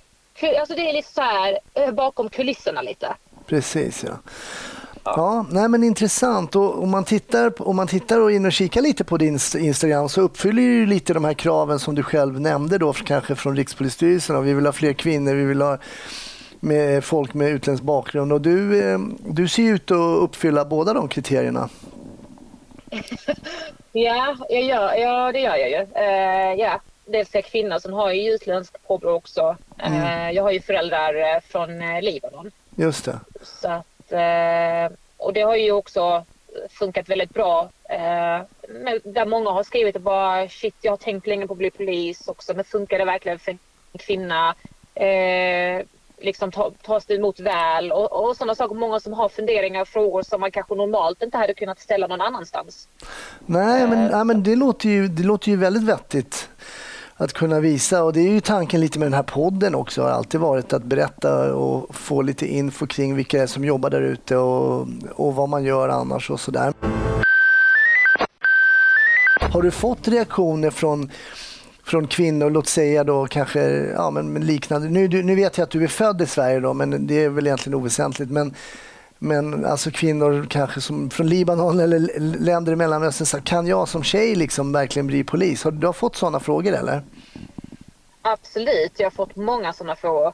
Alltså 0.60 0.74
det 0.74 0.88
är 0.90 0.92
lite 0.92 1.12
så 1.12 1.20
här 1.20 1.58
eh, 1.74 1.90
bakom 1.90 2.28
kulisserna 2.28 2.82
lite. 2.82 3.14
Precis 3.46 4.04
ja. 4.04 4.12
Ja, 5.04 5.46
nej 5.50 5.68
men 5.68 5.84
intressant. 5.84 6.56
Och 6.56 6.82
om 6.82 6.90
man 6.90 7.04
tittar, 7.04 7.68
om 7.68 7.76
man 7.76 7.86
tittar 7.86 8.20
och 8.20 8.32
in 8.32 8.46
och 8.46 8.52
kikar 8.52 8.82
lite 8.82 9.04
på 9.04 9.16
din 9.16 9.34
Inst- 9.38 9.58
Instagram 9.58 10.08
så 10.08 10.20
uppfyller 10.20 10.62
ju 10.62 10.86
lite 10.86 11.14
de 11.14 11.24
här 11.24 11.34
kraven 11.34 11.78
som 11.78 11.94
du 11.94 12.02
själv 12.02 12.40
nämnde 12.40 12.78
då, 12.78 12.92
kanske 12.92 13.34
från 13.34 13.56
Rikspolisstyrelsen. 13.56 14.44
Vi 14.44 14.54
vill 14.54 14.66
ha 14.66 14.72
fler 14.72 14.92
kvinnor, 14.92 15.34
vi 15.34 15.44
vill 15.44 15.62
ha 15.62 15.78
med 16.60 17.04
folk 17.04 17.34
med 17.34 17.50
utländsk 17.50 17.82
bakgrund. 17.84 18.32
Och 18.32 18.40
du, 18.40 18.90
eh, 18.92 18.98
du 19.28 19.48
ser 19.48 19.62
ut 19.62 19.90
att 19.90 20.22
uppfylla 20.22 20.64
båda 20.64 20.94
de 20.94 21.08
kriterierna. 21.08 21.68
Ja, 23.92 24.36
jag 24.48 24.62
gör, 24.62 24.94
ja 24.94 25.32
det 25.32 25.40
gör 25.40 25.56
jag 25.56 25.70
ju. 25.70 25.86
Eh, 25.94 26.54
ja. 26.54 26.80
Dels 27.08 27.34
är 27.34 27.38
jag 27.38 27.44
kvinna 27.44 27.80
som 27.80 27.92
har 27.92 28.12
ju 28.12 28.30
utländsk 28.34 28.86
påbrå 28.86 29.10
också. 29.12 29.56
Eh, 29.78 30.30
Jag 30.30 30.42
har 30.42 30.50
ju 30.50 30.60
föräldrar 30.60 31.14
eh, 31.14 31.40
från 31.48 32.00
Libanon. 32.00 32.50
Just 32.76 33.04
det. 33.04 33.20
Så 33.42 33.68
att, 33.70 34.12
eh, 34.12 34.96
och 35.16 35.32
det 35.32 35.40
har 35.40 35.56
ju 35.56 35.72
också 35.72 36.24
funkat 36.70 37.08
väldigt 37.08 37.34
bra. 37.34 37.68
Men 38.68 39.00
där 39.04 39.26
många 39.26 39.50
har 39.50 39.62
skrivit 39.64 39.96
bara 39.96 40.48
shit, 40.48 40.74
jag 40.80 40.92
har 40.92 40.96
tänkt 40.96 41.26
länge 41.26 41.46
på 41.46 41.52
att 41.52 41.58
bli 41.58 41.70
polis 41.70 42.28
också, 42.28 42.54
men 42.54 42.64
funkar 42.64 42.98
det 42.98 43.04
verkligen 43.04 43.38
för 43.38 43.50
en 43.50 43.58
kvinna? 43.98 44.54
Eh, 44.94 45.82
liksom 46.26 46.50
ta, 46.50 46.70
tas 46.82 47.04
det 47.06 47.14
emot 47.14 47.40
väl? 47.40 47.92
Och, 47.92 48.28
och 48.28 48.36
sådana 48.36 48.54
saker. 48.54 48.74
Många 48.74 49.00
som 49.00 49.12
har 49.12 49.28
funderingar 49.28 49.80
och 49.80 49.88
frågor 49.88 50.22
som 50.22 50.40
man 50.40 50.50
kanske 50.50 50.74
normalt 50.74 51.22
inte 51.22 51.38
hade 51.38 51.54
kunnat 51.54 51.80
ställa 51.80 52.06
någon 52.06 52.20
annanstans. 52.20 52.88
Nej, 53.46 53.86
men, 53.86 54.06
nej, 54.06 54.24
men 54.24 54.42
det, 54.42 54.56
låter 54.56 54.88
ju, 54.88 55.08
det 55.08 55.22
låter 55.22 55.50
ju 55.50 55.56
väldigt 55.56 55.82
vettigt 55.82 56.48
att 57.16 57.32
kunna 57.32 57.60
visa. 57.60 58.04
Och 58.04 58.12
det 58.12 58.20
är 58.20 58.30
ju 58.30 58.40
tanken 58.40 58.80
lite 58.80 58.98
med 58.98 59.06
den 59.06 59.14
här 59.14 59.22
podden 59.22 59.74
också. 59.74 60.02
har 60.02 60.10
alltid 60.10 60.40
varit 60.40 60.72
att 60.72 60.82
berätta 60.82 61.54
och 61.54 61.94
få 61.94 62.22
lite 62.22 62.46
info 62.46 62.86
kring 62.86 63.14
vilka 63.16 63.46
som 63.46 63.64
jobbar 63.64 63.90
där 63.90 64.02
ute 64.02 64.36
och, 64.36 64.88
och 65.14 65.34
vad 65.34 65.48
man 65.48 65.64
gör 65.64 65.88
annars 65.88 66.30
och 66.30 66.40
sådär. 66.40 66.72
Har 69.52 69.62
du 69.62 69.70
fått 69.70 70.08
reaktioner 70.08 70.70
från, 70.70 71.10
från 71.86 72.06
kvinnor, 72.06 72.50
låt 72.50 72.66
säga 72.68 73.04
då 73.04 73.26
kanske 73.26 73.60
ja, 73.94 74.10
men 74.10 74.32
men 74.32 74.46
liknande. 74.46 74.88
Nu, 74.88 75.08
du- 75.08 75.22
nu 75.22 75.34
vet 75.34 75.58
jag 75.58 75.64
att 75.64 75.70
du 75.70 75.84
är 75.84 75.88
född 75.88 76.22
i 76.22 76.26
Sverige 76.26 76.60
då, 76.60 76.74
men 76.74 77.06
det 77.06 77.24
är 77.24 77.28
väl 77.28 77.46
egentligen 77.46 77.74
oväsentligt. 77.78 78.30
Men, 78.30 78.54
men 79.18 79.64
alltså 79.64 79.90
kvinnor 79.90 80.46
kanske 80.50 80.80
som 80.80 81.10
från 81.10 81.28
Libanon 81.28 81.80
eller 81.80 81.98
länder 82.38 82.72
i 82.72 82.76
Mellanöstern, 82.76 83.26
så 83.26 83.40
kan 83.40 83.66
jag 83.66 83.88
som 83.88 84.02
tjej 84.02 84.34
liksom 84.34 84.72
verkligen 84.72 85.06
bli 85.06 85.24
polis? 85.24 85.64
Har 85.64 85.70
du 85.70 85.86
har 85.86 85.92
fått 85.92 86.16
sådana 86.16 86.40
frågor 86.40 86.72
eller? 86.72 87.02
Absolut, 88.22 88.92
jag 88.96 89.06
har 89.06 89.10
fått 89.10 89.36
många 89.36 89.72
sådana 89.72 89.96
frågor. 89.96 90.32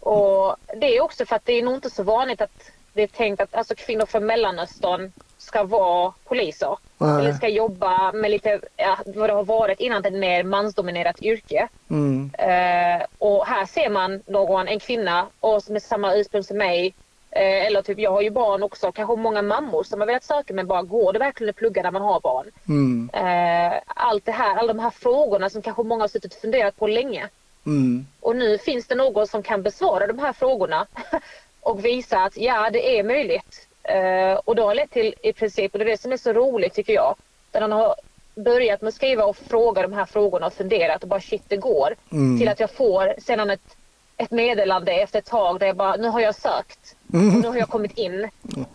Och 0.00 0.56
det 0.80 0.96
är 0.96 1.00
också 1.02 1.26
för 1.26 1.36
att 1.36 1.44
det 1.44 1.52
är 1.52 1.62
nog 1.62 1.74
inte 1.74 1.90
så 1.90 2.02
vanligt 2.02 2.40
att 2.40 2.70
det 2.92 3.02
är 3.02 3.06
tänkt 3.06 3.40
att 3.40 3.54
alltså, 3.54 3.74
kvinnor 3.74 4.06
från 4.06 4.26
Mellanöstern 4.26 5.12
ska 5.52 5.64
vara 5.64 6.12
poliser. 6.24 6.76
Nej. 6.98 7.20
Eller 7.20 7.32
ska 7.32 7.48
jobba 7.48 8.12
med 8.12 8.30
lite 8.30 8.60
ja, 8.76 8.98
vad 9.06 9.28
det 9.28 9.32
har 9.32 9.44
varit 9.44 9.80
innan 9.80 10.04
ett 10.04 10.12
mer 10.12 10.44
mansdominerat 10.44 11.22
yrke. 11.22 11.68
Mm. 11.90 12.30
Eh, 12.38 13.06
och 13.18 13.46
här 13.46 13.66
ser 13.66 13.90
man 13.90 14.22
någon, 14.26 14.68
en 14.68 14.80
kvinna 14.80 15.26
och 15.40 15.62
med 15.68 15.82
samma 15.82 16.14
ursprung 16.14 16.44
som 16.44 16.56
mig. 16.58 16.94
Eh, 17.30 17.66
eller 17.66 17.82
typ 17.82 17.98
jag 17.98 18.10
har 18.10 18.22
ju 18.22 18.30
barn 18.30 18.62
också, 18.62 18.92
kanske 18.92 19.16
många 19.16 19.42
mammor 19.42 19.82
som 19.82 20.00
har 20.00 20.06
velat 20.06 20.24
söka 20.24 20.54
men 20.54 20.66
bara 20.66 20.82
går 20.82 21.12
det 21.12 21.18
verkligen 21.18 21.50
att 21.50 21.56
plugga 21.56 21.82
när 21.82 21.90
man 21.90 22.02
har 22.02 22.20
barn? 22.20 22.46
Mm. 22.68 23.10
Eh, 23.12 23.80
allt 23.86 24.24
det 24.24 24.32
här, 24.32 24.56
alla 24.56 24.72
de 24.72 24.78
här 24.78 24.90
frågorna 24.90 25.50
som 25.50 25.62
kanske 25.62 25.82
många 25.82 26.02
har 26.02 26.08
suttit 26.08 26.34
och 26.34 26.40
funderat 26.40 26.76
på 26.76 26.86
länge. 26.86 27.28
Mm. 27.66 28.06
Och 28.20 28.36
nu 28.36 28.58
finns 28.58 28.86
det 28.86 28.94
någon 28.94 29.26
som 29.26 29.42
kan 29.42 29.62
besvara 29.62 30.06
de 30.06 30.18
här 30.18 30.32
frågorna 30.32 30.86
och 31.60 31.84
visa 31.84 32.18
att 32.18 32.36
ja, 32.36 32.70
det 32.70 32.98
är 32.98 33.04
möjligt. 33.04 33.68
Eh, 33.82 34.34
och 34.44 34.56
det 34.56 34.62
har 34.62 34.74
lett 34.74 34.90
till 34.90 35.14
i 35.22 35.32
princip, 35.32 35.72
och 35.72 35.78
det 35.78 35.84
är 35.84 35.90
det 35.90 36.00
som 36.00 36.12
är 36.12 36.16
så 36.16 36.32
roligt 36.32 36.74
tycker 36.74 36.92
jag, 36.92 37.16
där 37.50 37.60
han 37.60 37.72
har 37.72 37.94
börjat 38.34 38.80
med 38.80 38.88
att 38.88 38.94
skriva 38.94 39.24
och 39.24 39.36
fråga 39.36 39.82
de 39.82 39.92
här 39.92 40.04
frågorna 40.04 40.46
och 40.46 40.52
funderat 40.52 41.02
och 41.02 41.08
bara 41.08 41.20
shit 41.20 41.42
det 41.48 41.56
går. 41.56 41.94
Mm. 42.12 42.38
Till 42.38 42.48
att 42.48 42.60
jag 42.60 42.70
får 42.70 43.14
sedan 43.20 43.50
ett, 43.50 43.76
ett 44.16 44.30
meddelande 44.30 44.92
efter 44.92 45.18
ett 45.18 45.26
tag 45.26 45.60
där 45.60 45.66
jag 45.66 45.76
bara 45.76 45.96
nu 45.96 46.08
har 46.08 46.20
jag 46.20 46.34
sökt. 46.34 46.96
Och 47.12 47.42
nu 47.42 47.48
har 47.48 47.56
jag 47.56 47.68
kommit 47.68 47.98
in. 47.98 48.28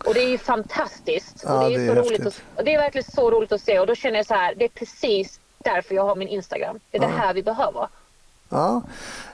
Och 0.04 0.14
det 0.14 0.20
är 0.20 0.28
ju 0.28 0.38
fantastiskt. 0.38 1.42
Ja, 1.44 1.64
och 1.64 1.70
det 1.70 1.76
är, 1.76 1.78
det 1.78 1.90
är 1.90 1.94
så 1.94 2.00
roligt 2.00 2.26
att, 2.26 2.42
och 2.56 2.64
det 2.64 2.74
är 2.74 2.78
verkligen 2.78 3.10
så 3.10 3.30
roligt 3.30 3.52
att 3.52 3.60
se 3.60 3.78
och 3.78 3.86
då 3.86 3.94
känner 3.94 4.16
jag 4.16 4.26
så 4.26 4.34
här, 4.34 4.54
det 4.54 4.64
är 4.64 4.68
precis 4.68 5.40
därför 5.58 5.94
jag 5.94 6.02
har 6.02 6.16
min 6.16 6.28
Instagram. 6.28 6.80
Det 6.90 6.96
är 6.96 7.00
det 7.00 7.06
här 7.06 7.34
vi 7.34 7.42
behöver. 7.42 7.88
Ja, 8.48 8.82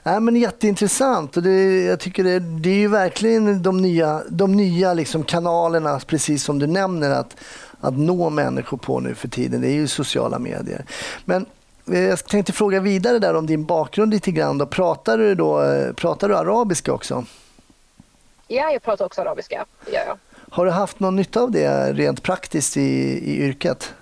Nej, 0.03 0.19
men 0.19 0.35
jätteintressant. 0.35 1.37
Och 1.37 1.43
det, 1.43 1.83
jag 1.85 1.99
tycker 1.99 2.23
det, 2.23 2.39
det 2.39 2.69
är 2.69 2.75
ju 2.75 2.87
verkligen 2.87 3.63
de 3.63 3.77
nya, 3.77 4.21
de 4.29 4.51
nya 4.51 4.93
liksom 4.93 5.23
kanalerna, 5.23 5.99
precis 5.99 6.43
som 6.43 6.59
du 6.59 6.67
nämner, 6.67 7.09
att, 7.09 7.35
att 7.81 7.97
nå 7.97 8.29
människor 8.29 8.77
på 8.77 8.99
nu 8.99 9.15
för 9.15 9.27
tiden. 9.27 9.61
Det 9.61 9.67
är 9.67 9.73
ju 9.73 9.87
sociala 9.87 10.39
medier. 10.39 10.85
Men 11.25 11.45
eh, 11.91 11.99
jag 11.99 12.25
tänkte 12.25 12.53
fråga 12.53 12.79
vidare 12.79 13.19
där 13.19 13.35
om 13.35 13.45
din 13.45 13.65
bakgrund 13.65 14.13
lite 14.13 14.31
grann. 14.31 14.57
Då. 14.57 14.65
Pratar, 14.65 15.17
du 15.17 15.35
då, 15.35 15.63
eh, 15.63 15.93
pratar 15.93 16.29
du 16.29 16.37
arabiska 16.37 16.93
också? 16.93 17.25
Ja, 18.47 18.71
jag 18.71 18.83
pratar 18.83 19.05
också 19.05 19.21
arabiska. 19.21 19.65
Gör 19.87 20.05
jag. 20.07 20.17
Har 20.49 20.65
du 20.65 20.71
haft 20.71 20.99
någon 20.99 21.15
nytta 21.15 21.41
av 21.41 21.51
det 21.51 21.93
rent 21.93 22.23
praktiskt 22.23 22.77
i, 22.77 22.81
i 22.81 23.37
yrket? 23.37 23.93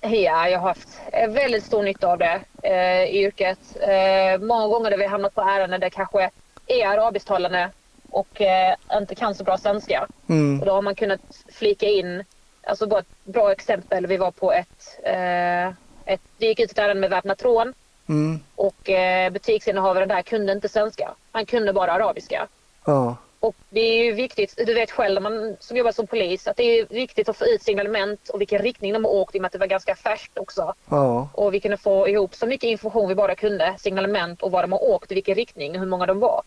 Ja, 0.00 0.48
jag 0.48 0.58
har 0.58 0.68
haft 0.68 1.00
eh, 1.12 1.30
väldigt 1.30 1.64
stor 1.64 1.82
nytta 1.82 2.06
av 2.08 2.18
det 2.18 2.40
eh, 2.62 3.04
i 3.04 3.24
yrket. 3.24 3.58
Eh, 3.80 4.40
många 4.40 4.66
gånger 4.66 4.90
där 4.90 4.98
vi 4.98 5.04
har 5.04 5.10
hamnat 5.10 5.34
på 5.34 5.40
ärenden 5.40 5.80
där 5.80 5.90
kanske 5.90 6.30
är 6.66 6.86
arabisktalande 6.86 7.70
och 8.10 8.40
eh, 8.40 8.74
inte 8.92 9.14
kan 9.14 9.34
så 9.34 9.44
bra 9.44 9.58
svenska. 9.58 10.06
Mm. 10.28 10.60
Och 10.60 10.66
då 10.66 10.72
har 10.72 10.82
man 10.82 10.94
kunnat 10.94 11.20
flika 11.52 11.86
in 11.86 12.24
Alltså 12.68 12.86
bara 12.86 13.00
ett 13.00 13.24
bra 13.24 13.52
exempel. 13.52 14.06
Vi 14.06 14.16
var 14.16 14.30
på 14.30 14.52
ett, 14.52 14.98
eh, 15.04 15.68
ett 16.04 16.20
det 16.38 16.46
gick 16.46 16.60
ut 16.60 16.70
ett 16.70 16.78
ärende 16.78 17.00
med 17.00 17.10
väpnat 17.10 17.42
rån 17.42 17.74
Mm. 18.08 18.40
och 18.54 18.90
eh, 18.90 19.30
butiksinnehavaren 19.30 20.08
där 20.08 20.22
kunde 20.22 20.52
inte 20.52 20.68
svenska. 20.68 21.14
Han 21.32 21.46
kunde 21.46 21.72
bara 21.72 21.92
arabiska. 21.92 22.46
Ja. 22.84 23.16
Och 23.40 23.56
det 23.70 23.80
är 23.80 24.04
ju 24.04 24.12
viktigt, 24.12 24.54
du 24.66 24.74
vet 24.74 24.90
själv 24.90 25.14
när 25.14 25.30
man 25.30 25.56
som 25.60 25.76
jobbar 25.76 25.92
som 25.92 26.06
polis, 26.06 26.46
att 26.46 26.56
det 26.56 26.62
är 26.62 26.86
viktigt 26.86 27.28
att 27.28 27.36
få 27.36 27.46
ut 27.46 27.62
signalement 27.62 28.28
och 28.28 28.40
vilken 28.40 28.62
riktning 28.62 28.92
de 28.92 29.04
har 29.04 29.12
åkt 29.12 29.34
i 29.34 29.38
och 29.38 29.42
med 29.42 29.46
att 29.46 29.52
det 29.52 29.58
var 29.58 29.66
ganska 29.66 29.94
färskt 29.94 30.38
också. 30.38 30.74
Ja. 30.88 31.28
Och 31.32 31.54
vi 31.54 31.60
kunde 31.60 31.76
få 31.76 32.08
ihop 32.08 32.34
så 32.34 32.46
mycket 32.46 32.68
information 32.68 33.08
vi 33.08 33.14
bara 33.14 33.34
kunde, 33.34 33.74
signalement 33.78 34.42
och 34.42 34.50
var 34.50 34.62
de 34.62 34.72
har 34.72 34.84
åkt, 34.84 35.12
i 35.12 35.14
vilken 35.14 35.34
riktning, 35.34 35.72
och 35.72 35.78
hur 35.78 35.86
många 35.86 36.06
de 36.06 36.20
var. 36.20 36.42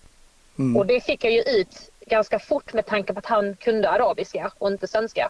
Mm. 0.60 0.77
Och 0.77 0.86
det 0.86 1.01
fick 1.01 1.24
jag 1.24 1.33
ju 1.33 1.41
ut 1.41 1.89
ganska 2.05 2.39
fort 2.39 2.74
med 2.74 2.86
tanke 2.86 3.13
på 3.13 3.19
att 3.19 3.25
han 3.25 3.55
kunde 3.55 3.89
arabiska 3.89 4.51
och 4.57 4.71
inte 4.71 4.88
svenska. 4.88 5.29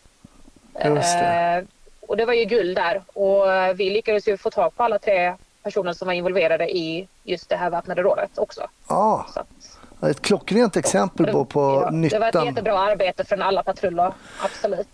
Just 0.85 1.19
det. 1.19 1.57
Eh, 1.57 1.63
och 2.07 2.17
det 2.17 2.25
var 2.25 2.33
ju 2.33 2.45
guld 2.45 2.75
där. 2.75 3.03
Och 3.13 3.45
vi 3.79 3.89
lyckades 3.89 4.27
ju 4.27 4.37
få 4.37 4.49
tag 4.49 4.75
på 4.75 4.83
alla 4.83 4.99
tre 4.99 5.35
personer 5.63 5.93
som 5.93 6.05
var 6.05 6.13
involverade 6.13 6.77
i 6.77 7.07
just 7.23 7.49
det 7.49 7.55
här 7.55 7.69
väpnade 7.69 8.01
rådet 8.01 8.37
också. 8.37 8.67
Ja, 8.89 9.25
Så 9.33 9.39
att, 9.39 9.79
ett 10.09 10.21
klockrent 10.21 10.77
exempel 10.77 11.25
på, 11.31 11.45
på 11.45 11.59
ja, 11.61 11.91
det 11.91 12.19
var 12.19 12.27
ett 12.27 12.33
nyttan. 12.33 12.45
jättebra 12.45 12.79
arbete 12.79 13.25
från 13.25 13.41
alla 13.41 13.63
patruller, 13.63 14.13
absolut. 14.45 14.87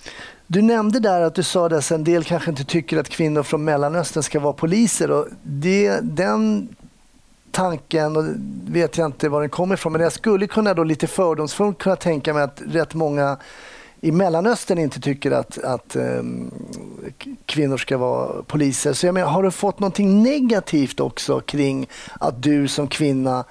Du 0.47 0.61
nämnde 0.61 0.99
där 0.99 1.21
att 1.21 1.35
du 1.35 1.43
sa 1.43 1.65
att 1.65 1.91
en 1.91 2.03
del 2.03 2.23
kanske 2.23 2.49
inte 2.49 2.63
tycker 2.63 2.97
att 2.97 3.09
kvinnor 3.09 3.43
från 3.43 3.63
Mellanöstern 3.63 4.23
ska 4.23 4.39
vara 4.39 4.53
poliser. 4.53 5.11
Och 5.11 5.27
det, 5.43 5.99
den 6.03 6.67
tanken, 7.51 8.15
och 8.17 8.23
vet 8.67 8.97
jag 8.97 9.05
inte 9.05 9.29
var 9.29 9.41
den 9.41 9.49
kommer 9.49 9.75
ifrån, 9.75 9.91
men 9.91 10.01
jag 10.01 10.11
skulle 10.13 10.47
kunna 10.47 10.73
då 10.73 10.83
lite 10.83 11.07
fördomsfullt 11.07 11.77
kunna 11.77 11.95
tänka 11.95 12.33
mig 12.33 12.43
att 12.43 12.61
rätt 12.67 12.93
många 12.93 13.37
i 14.01 14.11
Mellanöstern 14.11 14.77
inte 14.77 14.99
tycker 14.99 15.31
att, 15.31 15.63
att 15.63 15.95
k- 17.23 17.29
kvinnor 17.45 17.77
ska 17.77 17.97
vara 17.97 18.43
poliser. 18.43 18.93
Så 18.93 19.05
jag 19.05 19.13
menar, 19.13 19.27
har 19.27 19.43
du 19.43 19.51
fått 19.51 19.79
någonting 19.79 20.23
negativt 20.23 20.99
också 20.99 21.39
kring 21.39 21.87
att 22.19 22.43
du 22.43 22.67
som 22.67 22.87
kvinna 22.87 23.45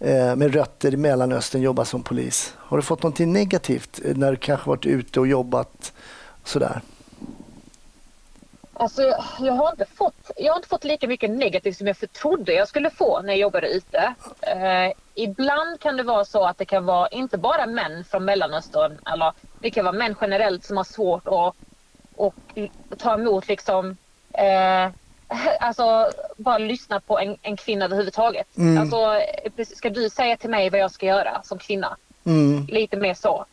Eh, 0.00 0.36
med 0.36 0.54
rötter 0.54 0.94
i 0.94 0.96
Mellanöstern 0.96 1.62
jobbar 1.62 1.84
som 1.84 2.02
polis? 2.02 2.54
Har 2.58 2.76
du 2.76 2.82
fått 2.82 3.02
någonting 3.02 3.32
negativt 3.32 4.00
eh, 4.04 4.16
när 4.16 4.30
du 4.30 4.36
kanske 4.36 4.68
varit 4.68 4.86
ute 4.86 5.20
och 5.20 5.26
jobbat 5.26 5.92
sådär? 6.44 6.80
Alltså, 8.72 9.02
jag, 9.40 9.52
har 9.52 9.70
inte 9.70 9.86
fått, 9.94 10.30
jag 10.36 10.52
har 10.52 10.56
inte 10.56 10.68
fått 10.68 10.84
lika 10.84 11.08
mycket 11.08 11.30
negativt 11.30 11.76
som 11.76 11.86
jag 11.86 12.12
trodde 12.12 12.52
jag 12.52 12.68
skulle 12.68 12.90
få 12.90 13.22
när 13.22 13.28
jag 13.28 13.38
jobbade 13.38 13.68
ute. 13.68 14.14
Eh, 14.40 14.92
ibland 15.14 15.80
kan 15.80 15.96
det 15.96 16.02
vara 16.02 16.24
så 16.24 16.44
att 16.44 16.58
det 16.58 16.64
kan 16.64 16.86
vara 16.86 17.08
inte 17.08 17.38
bara 17.38 17.66
män 17.66 18.04
från 18.04 18.24
Mellanöstern, 18.24 18.98
eller 19.12 19.32
det 19.60 19.70
kan 19.70 19.84
vara 19.84 19.96
män 19.96 20.14
generellt 20.20 20.64
som 20.64 20.76
har 20.76 20.84
svårt 20.84 21.28
att 21.28 21.54
att 22.18 22.98
ta 22.98 23.14
emot 23.14 23.48
liksom 23.48 23.96
eh, 24.32 24.90
Alltså 25.60 26.10
bara 26.36 26.58
lyssna 26.58 27.00
på 27.00 27.18
en, 27.18 27.36
en 27.42 27.56
kvinna 27.56 27.84
överhuvudtaget. 27.84 28.56
Mm. 28.56 28.78
Alltså, 28.82 29.20
ska 29.76 29.90
du 29.90 30.10
säga 30.10 30.36
till 30.36 30.50
mig 30.50 30.70
vad 30.70 30.80
jag 30.80 30.90
ska 30.90 31.06
göra 31.06 31.42
som 31.42 31.58
kvinna? 31.58 31.96
Mm. 32.26 32.66
Lite 32.68 32.96
mer 32.96 33.14
så. 33.14 33.46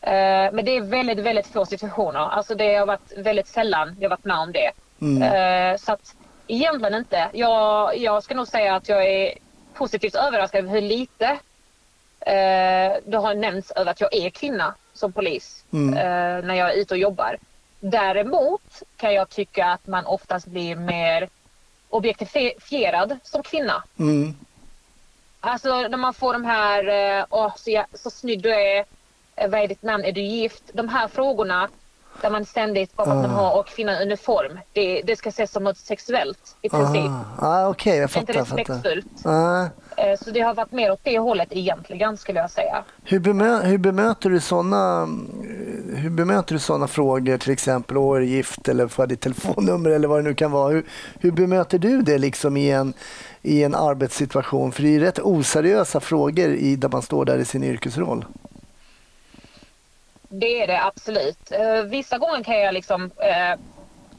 Eh, 0.00 0.52
men 0.52 0.64
det 0.64 0.76
är 0.76 0.80
väldigt, 0.80 1.18
väldigt 1.18 1.46
få 1.46 1.66
situationer. 1.66 2.20
Alltså 2.20 2.54
det 2.54 2.74
har 2.74 2.86
varit 2.86 3.12
väldigt 3.16 3.46
sällan 3.48 3.96
jag 4.00 4.10
varit 4.10 4.24
med 4.24 4.36
om 4.38 4.52
det. 4.52 4.70
Mm. 5.00 5.22
Eh, 5.22 5.78
så 5.78 5.92
att 5.92 6.14
egentligen 6.46 6.94
inte. 6.94 7.28
Jag, 7.32 7.98
jag 7.98 8.22
ska 8.22 8.34
nog 8.34 8.48
säga 8.48 8.74
att 8.74 8.88
jag 8.88 9.06
är 9.06 9.34
positivt 9.74 10.14
överraskad 10.14 10.58
över 10.58 10.70
hur 10.70 10.80
lite 10.80 11.26
eh, 12.20 12.96
det 13.06 13.16
har 13.16 13.34
nämnts 13.34 13.70
över 13.70 13.90
att 13.90 14.00
jag 14.00 14.14
är 14.14 14.30
kvinna 14.30 14.74
som 14.92 15.12
polis 15.12 15.64
Mm. 15.72 15.94
eh, 15.94 16.46
när 16.46 16.54
jag 16.54 16.70
är 16.72 16.76
ute 16.76 16.94
och 16.94 16.98
jobbar. 16.98 17.36
Däremot 17.90 18.82
kan 18.96 19.14
jag 19.14 19.28
tycka 19.28 19.66
att 19.66 19.86
man 19.86 20.06
oftast 20.06 20.46
blir 20.46 20.76
mer 20.76 21.28
objektifierad 21.88 23.18
som 23.22 23.42
kvinna. 23.42 23.84
Mm. 23.98 24.34
Alltså 25.40 25.88
när 25.88 25.96
man 25.96 26.14
får 26.14 26.32
de 26.32 26.44
här, 26.44 26.88
eh, 27.18 27.26
åh 27.30 27.52
så, 27.56 27.70
jag, 27.70 27.86
så 27.94 28.10
snygg 28.10 28.42
du 28.42 28.54
är, 28.54 28.84
eh, 29.36 29.50
vad 29.50 29.60
är 29.60 29.68
ditt 29.68 29.82
namn, 29.82 30.04
är 30.04 30.12
du 30.12 30.20
gift? 30.20 30.62
De 30.72 30.88
här 30.88 31.08
frågorna 31.08 31.68
där 32.22 32.30
man 32.30 32.44
ständigt, 32.44 32.96
bara 32.96 33.04
för 33.06 33.12
att 33.12 33.22
man 33.30 33.30
Ah. 33.30 33.50
har 33.50 33.58
och 33.60 33.66
kvinnan 33.66 33.94
i 33.94 34.02
uniform, 34.02 34.58
det, 34.72 35.02
det 35.02 35.16
ska 35.16 35.28
ses 35.28 35.50
som 35.52 35.64
något 35.64 35.76
sexuellt 35.78 36.56
i 36.62 36.68
princip. 36.68 37.10
Ah, 37.38 37.46
ah, 37.64 37.68
Okej, 37.68 37.96
jag 37.96 38.02
inte 38.04 38.14
fattar. 38.14 38.44
fattar. 38.44 38.56
respektfullt. 38.56 39.26
Ah. 39.26 39.62
Eh, 39.96 40.18
Så 40.24 40.30
det 40.30 40.40
har 40.40 40.54
varit 40.54 40.72
mer 40.72 40.92
åt 40.92 41.00
det 41.02 41.18
hållet 41.18 41.48
egentligen 41.50 42.16
skulle 42.16 42.40
jag 42.40 42.50
säga. 42.50 42.84
Hur, 43.04 43.18
bemö 43.18 43.62
hur, 43.62 43.78
bemöter 43.78 44.30
du 44.30 44.40
såna, 44.40 45.06
hur 45.94 46.10
bemöter 46.10 46.54
du 46.54 46.58
såna 46.58 46.88
frågor, 46.88 47.38
till 47.38 47.52
exempel 47.52 47.96
åh, 47.96 48.16
är 48.16 48.20
du 48.20 48.26
gift 48.26 48.68
eller 48.68 48.88
får 48.88 49.02
jag 49.02 49.08
ditt 49.08 49.20
telefonnummer 49.20 49.90
eller 49.90 50.08
vad 50.08 50.18
det 50.18 50.22
nu 50.22 50.34
kan 50.34 50.50
vara. 50.50 50.68
Hur, 50.72 50.84
hur 51.20 51.30
bemöter 51.30 51.78
du 51.78 52.02
det 52.02 52.18
liksom 52.18 52.56
i 52.56 52.70
en, 52.70 52.92
i 53.42 53.62
en 53.62 53.74
arbetssituation? 53.74 54.72
För 54.72 54.82
det 54.82 54.88
är 54.88 54.92
ju 54.92 55.00
rätt 55.00 55.18
oseriösa 55.18 56.00
frågor 56.00 56.48
i, 56.54 56.76
där 56.76 56.88
man 56.88 57.02
står 57.02 57.24
där 57.24 57.38
i 57.38 57.44
sin 57.44 57.64
yrkesroll. 57.64 58.24
Det 60.40 60.62
är 60.62 60.66
det 60.66 60.82
absolut. 60.84 61.52
Eh, 61.52 61.82
Vissa 61.82 62.18
gånger 62.18 62.42
kan 62.44 62.58
jag 62.58 62.74
liksom 62.74 63.10
eh, 63.18 63.58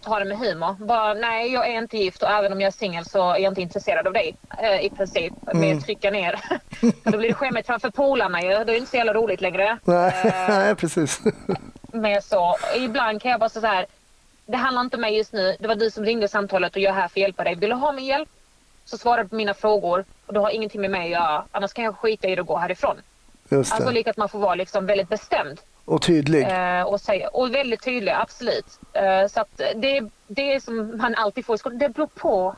ta 0.02 0.20
det 0.20 0.26
med 0.26 0.38
humor. 0.38 0.76
Bara, 0.80 1.14
nej, 1.14 1.54
jag 1.54 1.68
är 1.70 1.78
inte 1.78 1.98
gift 1.98 2.24
och 2.24 2.30
även 2.30 2.52
om 2.54 2.62
jag 2.62 2.68
är 2.68 2.72
singel 2.72 3.06
så 3.06 3.32
är 3.32 3.38
jag 3.40 3.52
inte 3.52 3.62
intresserad 3.62 4.08
av 4.08 4.14
dig 4.14 4.36
eh, 4.62 4.86
i 4.86 4.90
princip. 4.90 5.34
Med 5.54 5.86
trycka 5.86 6.12
ner. 6.12 6.40
Då 7.12 7.18
blir 7.18 7.28
det 7.28 7.34
skämmigt 7.34 7.68
framför 7.68 7.90
polarna 7.90 8.42
ju. 8.42 8.50
Det 8.64 8.74
är 8.74 8.78
inte 8.78 8.90
så 8.92 8.98
jävla 8.98 9.14
roligt 9.14 9.42
längre. 9.42 9.78
Nej, 9.84 10.14
Eh, 10.26 10.50
nej 10.50 10.76
precis. 10.76 11.22
med 11.92 12.24
så. 12.24 12.56
Ibland 12.78 13.22
kan 13.22 13.32
jag 13.32 13.40
bara 13.40 13.50
säga 13.50 13.62
så 13.62 13.68
här. 13.68 13.86
Det 14.46 14.58
handlar 14.58 14.82
inte 14.82 14.98
om 14.98 15.02
mig 15.02 15.18
just 15.18 15.34
nu. 15.34 15.56
Det 15.60 15.68
var 15.68 15.76
du 15.76 15.92
som 15.92 16.06
ringde 16.06 16.28
samtalet 16.28 16.76
och 16.76 16.82
jag 16.82 16.90
är 16.96 17.02
här 17.02 17.08
för 17.08 17.20
att 17.20 17.22
hjälpa 17.22 17.44
dig. 17.44 17.56
Vill 17.56 17.70
du 17.70 17.76
ha 17.76 17.92
min 17.92 18.06
hjälp? 18.06 18.30
Så 18.86 18.98
svarar 18.98 19.24
du 19.24 19.30
på 19.30 19.36
mina 19.36 19.54
frågor 19.54 20.06
och 20.26 20.34
du 20.34 20.40
har 20.40 20.50
ingenting 20.50 20.82
med 20.82 20.92
mig 20.92 21.04
att 21.16 21.22
göra. 21.22 21.44
Annars 21.52 21.74
kan 21.74 21.86
jag 21.86 21.98
skita 21.98 22.28
i 22.28 22.36
det 22.36 22.42
och 22.42 22.48
gå 22.48 22.58
härifrån. 22.58 22.96
Just 23.50 23.74
Alltså 23.74 23.90
det. 23.90 23.94
lika 23.96 24.10
att 24.10 24.18
man 24.18 24.30
får 24.30 24.40
vara 24.40 24.56
liksom 24.56 24.86
väldigt 24.86 25.10
bestämd. 25.10 25.60
Och 25.88 26.02
tydlig. 26.02 26.44
Eh, 26.44 26.82
och, 26.82 27.02
säga, 27.02 27.28
och 27.28 27.54
väldigt 27.54 27.84
tydlig, 27.84 28.12
absolut. 28.12 28.80
Eh, 28.94 29.28
så 29.28 29.40
att 29.42 29.58
det, 29.58 30.10
det 30.28 30.54
är 30.54 30.60
som 30.60 30.98
man 30.98 31.16
alltid 31.16 31.46
får 31.46 31.56
i 31.56 31.58
skolan. 31.58 31.78
Det 31.78 31.90
beror 31.90 32.08
på 32.08 32.56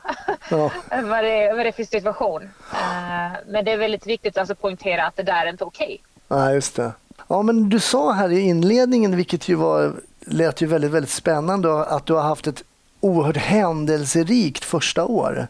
Ja. 0.50 0.70
vad, 0.90 1.24
det, 1.24 1.52
vad 1.52 1.58
det 1.58 1.68
är 1.68 1.72
för 1.72 1.84
situation. 1.84 2.42
Eh, 2.72 3.38
men 3.46 3.64
det 3.64 3.72
är 3.72 3.76
väldigt 3.76 4.06
viktigt 4.06 4.38
alltså, 4.38 4.52
att 4.52 4.60
poängtera 4.60 5.06
att 5.06 5.16
det 5.16 5.22
där 5.22 5.46
är 5.46 5.50
inte 5.50 5.64
okej. 5.64 6.02
Ja, 6.28 6.52
just 6.52 6.76
det. 6.76 6.92
Ja, 7.28 7.42
men 7.42 7.68
du 7.68 7.80
sa 7.80 8.12
här 8.12 8.32
i 8.32 8.40
inledningen, 8.40 9.16
vilket 9.16 9.48
ju 9.48 9.54
var, 9.54 9.92
lät 10.20 10.60
ju 10.60 10.66
väldigt, 10.66 10.90
väldigt 10.90 11.10
spännande, 11.10 11.84
att 11.84 12.06
du 12.06 12.12
har 12.12 12.22
haft 12.22 12.46
ett 12.46 12.62
oerhört 13.00 13.36
händelserikt 13.36 14.64
första 14.64 15.04
år. 15.04 15.46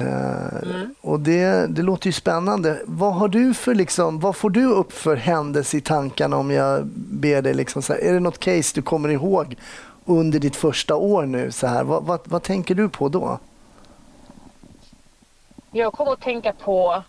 Eh, 0.00 0.88
Och 1.00 1.20
det, 1.20 1.66
det 1.66 1.82
låter 1.82 2.06
ju 2.06 2.12
spännande. 2.12 2.82
Vad 2.86 3.14
har 3.14 3.28
du 3.28 3.54
för 3.54 3.74
liksom, 3.74 4.20
vad 4.20 4.36
får 4.36 4.50
du 4.50 4.64
upp 4.64 4.92
för 4.92 5.16
händelse 5.16 5.76
i 5.76 5.80
tankarna 5.80 6.36
om 6.36 6.50
jag 6.50 6.86
ber 6.96 7.42
dig 7.42 7.54
liksom 7.54 7.82
så 7.82 7.92
här, 7.92 8.00
är 8.00 8.12
det 8.12 8.20
något 8.20 8.38
case 8.38 8.72
du 8.74 8.82
kommer 8.82 9.08
ihåg 9.08 9.56
under 10.04 10.38
ditt 10.38 10.56
första 10.56 10.94
år 10.96 11.26
nu 11.26 11.50
så 11.52 11.66
här? 11.66 11.84
Vad, 11.84 12.04
vad, 12.04 12.20
vad 12.24 12.42
tänker 12.42 12.74
du 12.74 12.88
på 12.88 13.08
då? 13.08 13.38
Jag 15.70 15.92
kommer 15.92 16.12
att 16.12 16.20
tänka 16.20 16.52
på 16.52 17.02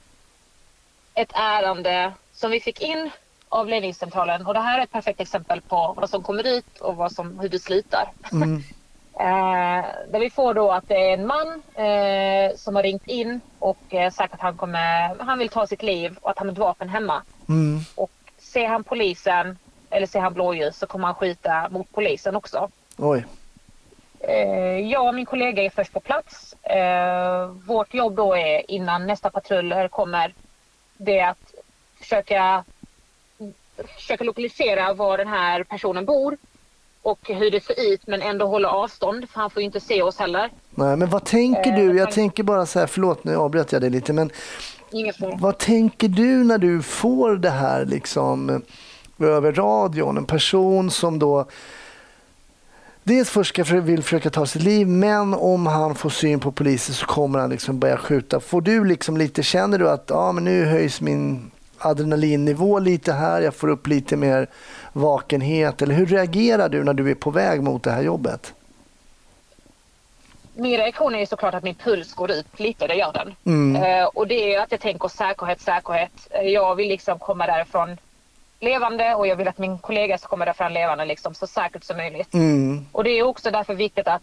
ett 1.14 1.32
ärende 1.34 2.14
som 2.34 2.52
vi 2.52 2.60
fick 2.60 2.82
in 2.82 3.10
av 3.50 3.68
ledningscentralen. 3.68 4.46
Och 4.46 4.54
det 4.54 4.60
här 4.60 4.80
är 4.80 4.84
ett 4.84 4.92
perfekt 4.92 5.20
exempel 5.20 5.62
på 5.62 5.94
vad 5.98 6.10
som 6.10 6.24
kommer 6.24 6.48
ut 6.58 6.78
och 6.80 6.96
vad 6.96 7.12
som, 7.12 7.40
hur 7.40 7.50
det 7.50 7.60
slutar. 7.60 8.12
Mm. 8.32 8.64
Eh, 9.20 9.86
där 10.08 10.20
vi 10.20 10.30
får 10.30 10.54
då 10.54 10.72
att 10.72 10.88
det 10.88 11.10
är 11.10 11.14
en 11.14 11.28
man 11.28 11.64
eh, 11.76 12.56
som 12.56 12.76
har 12.76 12.84
ringt 12.84 13.08
in 13.08 13.42
och 13.60 13.94
eh, 13.94 14.12
sagt 14.12 14.34
att 14.34 14.42
han, 14.42 14.58
kommer, 14.58 15.16
han 15.24 15.40
vill 15.40 15.50
ta 15.50 15.68
sitt 15.68 15.84
liv 15.84 16.18
och 16.22 16.32
att 16.32 16.38
han 16.38 16.48
har 16.48 16.54
ett 16.54 16.60
vapen 16.60 16.90
hemma. 16.90 17.22
Mm. 17.50 17.80
Och 17.96 18.12
ser 18.38 18.68
han 18.68 18.84
polisen 18.84 19.58
eller 19.90 20.08
ser 20.08 20.20
han 20.20 20.34
blåljus 20.34 20.78
så 20.78 20.88
kommer 20.88 21.06
han 21.06 21.16
skjuta 21.16 21.70
mot 21.70 21.92
polisen 21.92 22.36
också. 22.36 22.70
Oj. 22.98 23.26
Eh, 24.20 24.80
jag 24.80 25.08
och 25.08 25.16
min 25.16 25.26
kollega 25.26 25.64
är 25.64 25.70
först 25.70 25.94
på 25.94 26.00
plats. 26.00 26.56
Eh, 26.64 27.46
vårt 27.46 27.94
jobb 27.94 28.16
då 28.16 28.36
är 28.36 28.72
innan 28.72 29.08
nästa 29.08 29.30
patrull 29.30 29.90
kommer 29.90 30.34
det 30.98 31.20
är 31.20 31.30
att 31.30 31.54
försöka, 32.00 32.64
försöka 33.96 34.24
lokalisera 34.24 34.94
var 34.94 35.18
den 35.18 35.28
här 35.28 35.64
personen 35.64 36.06
bor 36.06 36.38
och 37.04 37.20
hur 37.24 37.52
det 37.52 37.64
ser 37.64 37.94
ut 37.94 38.08
men 38.08 38.22
ändå 38.22 38.46
hålla 38.48 38.70
avstånd 38.70 39.30
för 39.30 39.40
han 39.40 39.50
får 39.50 39.62
ju 39.62 39.66
inte 39.66 39.80
se 39.80 40.02
oss 40.02 40.18
heller. 40.20 40.50
Nej, 40.70 40.98
men 40.98 41.10
vad 41.10 41.24
tänker 41.26 41.72
Eh, 41.72 41.76
du? 41.76 41.98
Jag 41.98 42.06
tänk- 42.06 42.16
tänker 42.16 42.44
bara 42.44 42.66
så 42.66 42.80
här, 42.80 42.88
förlåt 42.88 43.24
nu 43.24 43.36
avbröt 43.36 43.72
jag 43.72 43.82
dig 43.82 43.90
lite, 43.90 44.14
men. 44.14 44.30
Vad 45.40 45.58
tänker 45.58 46.08
du 46.08 46.44
när 46.44 46.58
du 46.58 46.82
får 46.82 47.36
det 47.36 47.50
här 47.50 47.86
liksom 47.86 48.62
över 49.20 49.52
radion? 49.54 50.18
En 50.18 50.26
person 50.26 50.92
som 50.92 51.20
då 51.20 51.46
dels 53.04 53.30
först 53.30 53.50
ska 53.50 53.64
vill 53.64 54.04
försöka 54.04 54.30
ta 54.30 54.46
sitt 54.46 54.62
liv, 54.62 54.88
men 54.88 55.34
om 55.34 55.68
han 55.68 55.96
får 55.96 56.10
syn 56.10 56.40
på 56.40 56.52
polisen 56.52 56.96
så 56.96 57.06
kommer 57.06 57.40
han 57.40 57.50
liksom 57.50 57.80
börja 57.80 57.98
skjuta. 57.98 58.40
Får 58.40 58.62
du 58.62 58.86
liksom 58.86 59.18
lite, 59.18 59.44
känner 59.44 59.80
du 59.80 59.90
att 59.90 60.06
ja, 60.08 60.32
men 60.32 60.44
nu 60.44 60.66
höjs 60.66 61.02
min 61.02 61.52
adrenalinnivå 61.86 62.80
lite 62.80 63.14
här, 63.14 63.42
jag 63.42 63.56
får 63.56 63.68
upp 63.68 63.88
lite 63.88 64.16
mer 64.16 64.48
vakenhet. 64.94 65.82
Eller 65.82 65.96
hur 65.96 66.06
reagerar 66.06 66.70
du 66.70 66.84
när 66.84 66.94
du 66.94 67.12
är 67.12 67.16
på 67.16 67.32
väg 67.32 67.64
mot 67.64 67.84
det 67.84 67.92
här 67.92 68.02
jobbet? 68.02 68.54
Min 70.56 70.78
reaktion 70.78 71.16
är 71.16 71.26
såklart 71.26 71.54
att 71.54 71.64
min 71.64 71.76
puls 71.76 72.14
går 72.14 72.32
upp 72.32 72.60
lite, 72.60 72.88
det 72.88 72.96
gör 72.96 73.14
den. 73.14 73.36
Mm. 73.46 73.84
Eh, 73.84 74.06
och 74.06 74.28
det 74.28 74.54
är 74.56 74.60
att 74.62 74.72
jag 74.72 74.80
tänker 74.82 75.08
säkerhet, 75.08 75.62
säkerhet. 75.62 76.28
Eh, 76.30 76.42
Jag 76.42 76.76
vill 76.76 76.88
liksom 76.88 77.20
komma 77.20 77.46
därifrån 77.48 77.98
levande 78.60 79.16
och 79.16 79.28
jag 79.28 79.36
vill 79.36 79.48
att 79.48 79.58
min 79.58 79.78
kollega 79.78 80.18
ska 80.18 80.28
komma 80.28 80.46
därifrån 80.46 80.74
levande 80.74 81.06
liksom, 81.06 81.34
så 81.34 81.48
säkert 81.48 81.84
som 81.84 81.98
möjligt. 81.98 82.34
Mm. 82.34 82.86
Och 82.92 83.04
det 83.04 83.10
är 83.10 83.24
också 83.24 83.52
därför 83.52 83.74
viktigt 83.74 84.08
att 84.08 84.22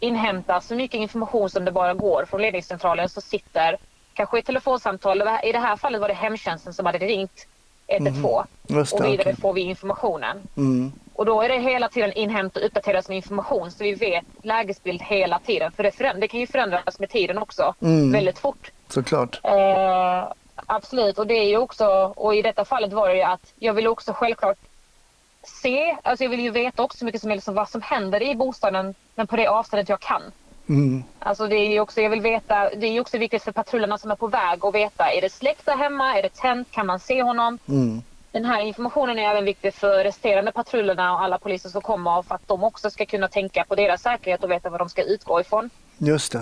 inhämta 0.00 0.60
så 0.60 0.74
mycket 0.74 1.00
information 1.00 1.50
som 1.50 1.64
det 1.64 1.72
bara 1.72 1.94
går 1.94 2.24
från 2.30 2.42
ledningscentralen 2.42 3.08
som 3.08 3.22
sitter 3.22 3.76
kanske 4.14 4.38
i 4.38 4.42
telefonsamtal. 4.42 5.22
I 5.42 5.52
det 5.52 5.58
här 5.58 5.76
fallet 5.76 6.00
var 6.00 6.08
det 6.08 6.14
hemtjänsten 6.14 6.72
som 6.74 6.86
hade 6.86 6.98
ringt 6.98 7.46
112 7.86 8.44
Just 8.66 8.92
och 8.92 9.00
det, 9.02 9.10
vidare 9.10 9.22
okej. 9.30 9.40
får 9.40 9.52
vi 9.52 9.60
informationen. 9.60 10.36
Mm. 10.56 10.92
Och 11.14 11.26
då 11.26 11.42
är 11.42 11.48
det 11.48 11.58
hela 11.58 11.88
tiden 11.88 12.12
inhämta 12.12 12.60
och 12.60 12.66
uppdatera 12.66 13.02
sin 13.02 13.14
information 13.14 13.70
så 13.70 13.84
vi 13.84 13.94
vet 13.94 14.24
lägesbild 14.42 15.02
hela 15.02 15.38
tiden. 15.38 15.72
För 15.72 15.82
det, 15.82 15.90
föränd- 15.90 16.20
det 16.20 16.28
kan 16.28 16.40
ju 16.40 16.46
förändras 16.46 16.98
med 16.98 17.10
tiden 17.10 17.38
också 17.38 17.74
Mm. 17.82 18.12
väldigt 18.12 18.38
fort. 18.38 18.70
Såklart. 18.88 19.40
Eh, 19.42 20.24
absolut, 20.66 21.18
och 21.18 21.26
det 21.26 21.34
är 21.34 21.48
ju 21.48 21.56
också, 21.58 21.86
och 22.16 22.34
i 22.34 22.42
detta 22.42 22.64
fallet 22.64 22.92
var 22.92 23.08
det 23.08 23.14
ju 23.16 23.22
att 23.22 23.52
jag 23.58 23.72
vill 23.74 23.86
också 23.86 24.12
självklart 24.12 24.56
se, 25.42 25.96
alltså 26.02 26.24
jag 26.24 26.30
vill 26.30 26.40
ju 26.40 26.50
veta 26.50 26.82
också 26.82 26.98
så 26.98 27.04
mycket 27.04 27.20
som 27.20 27.28
möjligt 27.28 27.48
om 27.48 27.54
vad 27.54 27.68
som 27.68 27.82
händer 27.82 28.22
i 28.22 28.34
bostaden, 28.34 28.94
men 29.14 29.26
på 29.26 29.36
det 29.36 29.46
avståndet 29.46 29.88
jag 29.88 30.00
kan. 30.00 30.22
Mm. 30.72 31.04
Alltså 31.18 31.46
det 31.46 31.56
är 31.56 31.80
också, 31.80 32.00
jag 32.00 32.10
vill 32.10 32.20
veta, 32.20 32.70
det 32.74 32.86
är 32.86 33.00
också 33.00 33.18
viktigt 33.18 33.42
för 33.42 33.52
patrullerna 33.52 33.98
som 33.98 34.10
är 34.10 34.16
på 34.16 34.26
väg 34.26 34.64
att 34.64 34.74
veta, 34.74 35.12
är 35.12 35.20
det 35.20 35.32
släckt 35.32 35.66
där 35.66 35.76
hemma, 35.76 36.18
är 36.18 36.22
det 36.22 36.34
tänt, 36.34 36.70
kan 36.70 36.86
man 36.86 37.00
se 37.00 37.22
honom? 37.22 37.58
Mm. 37.68 38.02
Den 38.30 38.44
här 38.44 38.60
informationen 38.60 39.18
är 39.18 39.30
även 39.30 39.44
viktig 39.44 39.74
för 39.74 40.04
resterande 40.04 40.52
patrullerna 40.52 41.12
och 41.12 41.22
alla 41.22 41.38
poliser 41.38 41.68
som 41.68 41.80
kommer 41.80 42.22
för 42.22 42.34
att 42.34 42.48
de 42.48 42.64
också 42.64 42.90
ska 42.90 43.06
kunna 43.06 43.28
tänka 43.28 43.64
på 43.64 43.74
deras 43.74 44.02
säkerhet 44.02 44.44
och 44.44 44.50
veta 44.50 44.70
vad 44.70 44.80
de 44.80 44.88
ska 44.88 45.02
utgå 45.02 45.40
ifrån. 45.40 45.70
Just 45.98 46.32
det. 46.32 46.38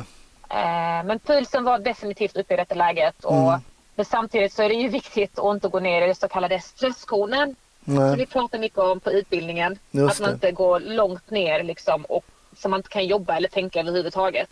Eh, 0.48 1.04
men 1.04 1.18
pulsen 1.18 1.64
var 1.64 1.78
definitivt 1.78 2.36
uppe 2.36 2.54
i 2.54 2.56
detta 2.56 2.74
läget. 2.74 3.24
Och, 3.24 3.34
Mm. 3.34 3.60
Men 3.94 4.04
samtidigt 4.04 4.52
så 4.52 4.62
är 4.62 4.68
det 4.68 4.74
ju 4.74 4.88
viktigt 4.88 5.38
att 5.38 5.54
inte 5.54 5.68
gå 5.68 5.80
ner 5.80 6.02
i 6.02 6.06
det 6.06 6.14
så 6.14 6.28
kallade 6.28 6.60
stresskonen. 6.60 7.56
Som 7.84 8.16
vi 8.16 8.26
pratar 8.26 8.58
mycket 8.58 8.78
om 8.78 9.00
på 9.00 9.12
utbildningen. 9.12 9.78
Just 9.90 10.12
att 10.14 10.20
man 10.20 10.30
det. 10.30 10.34
inte 10.34 10.52
går 10.52 10.80
långt 10.80 11.30
ner 11.30 11.62
liksom, 11.62 12.04
och 12.04 12.24
så 12.56 12.68
man 12.68 12.78
inte 12.78 12.88
kan 12.88 13.06
jobba 13.06 13.36
eller 13.36 13.48
tänka 13.48 13.80
överhuvudtaget. 13.80 14.48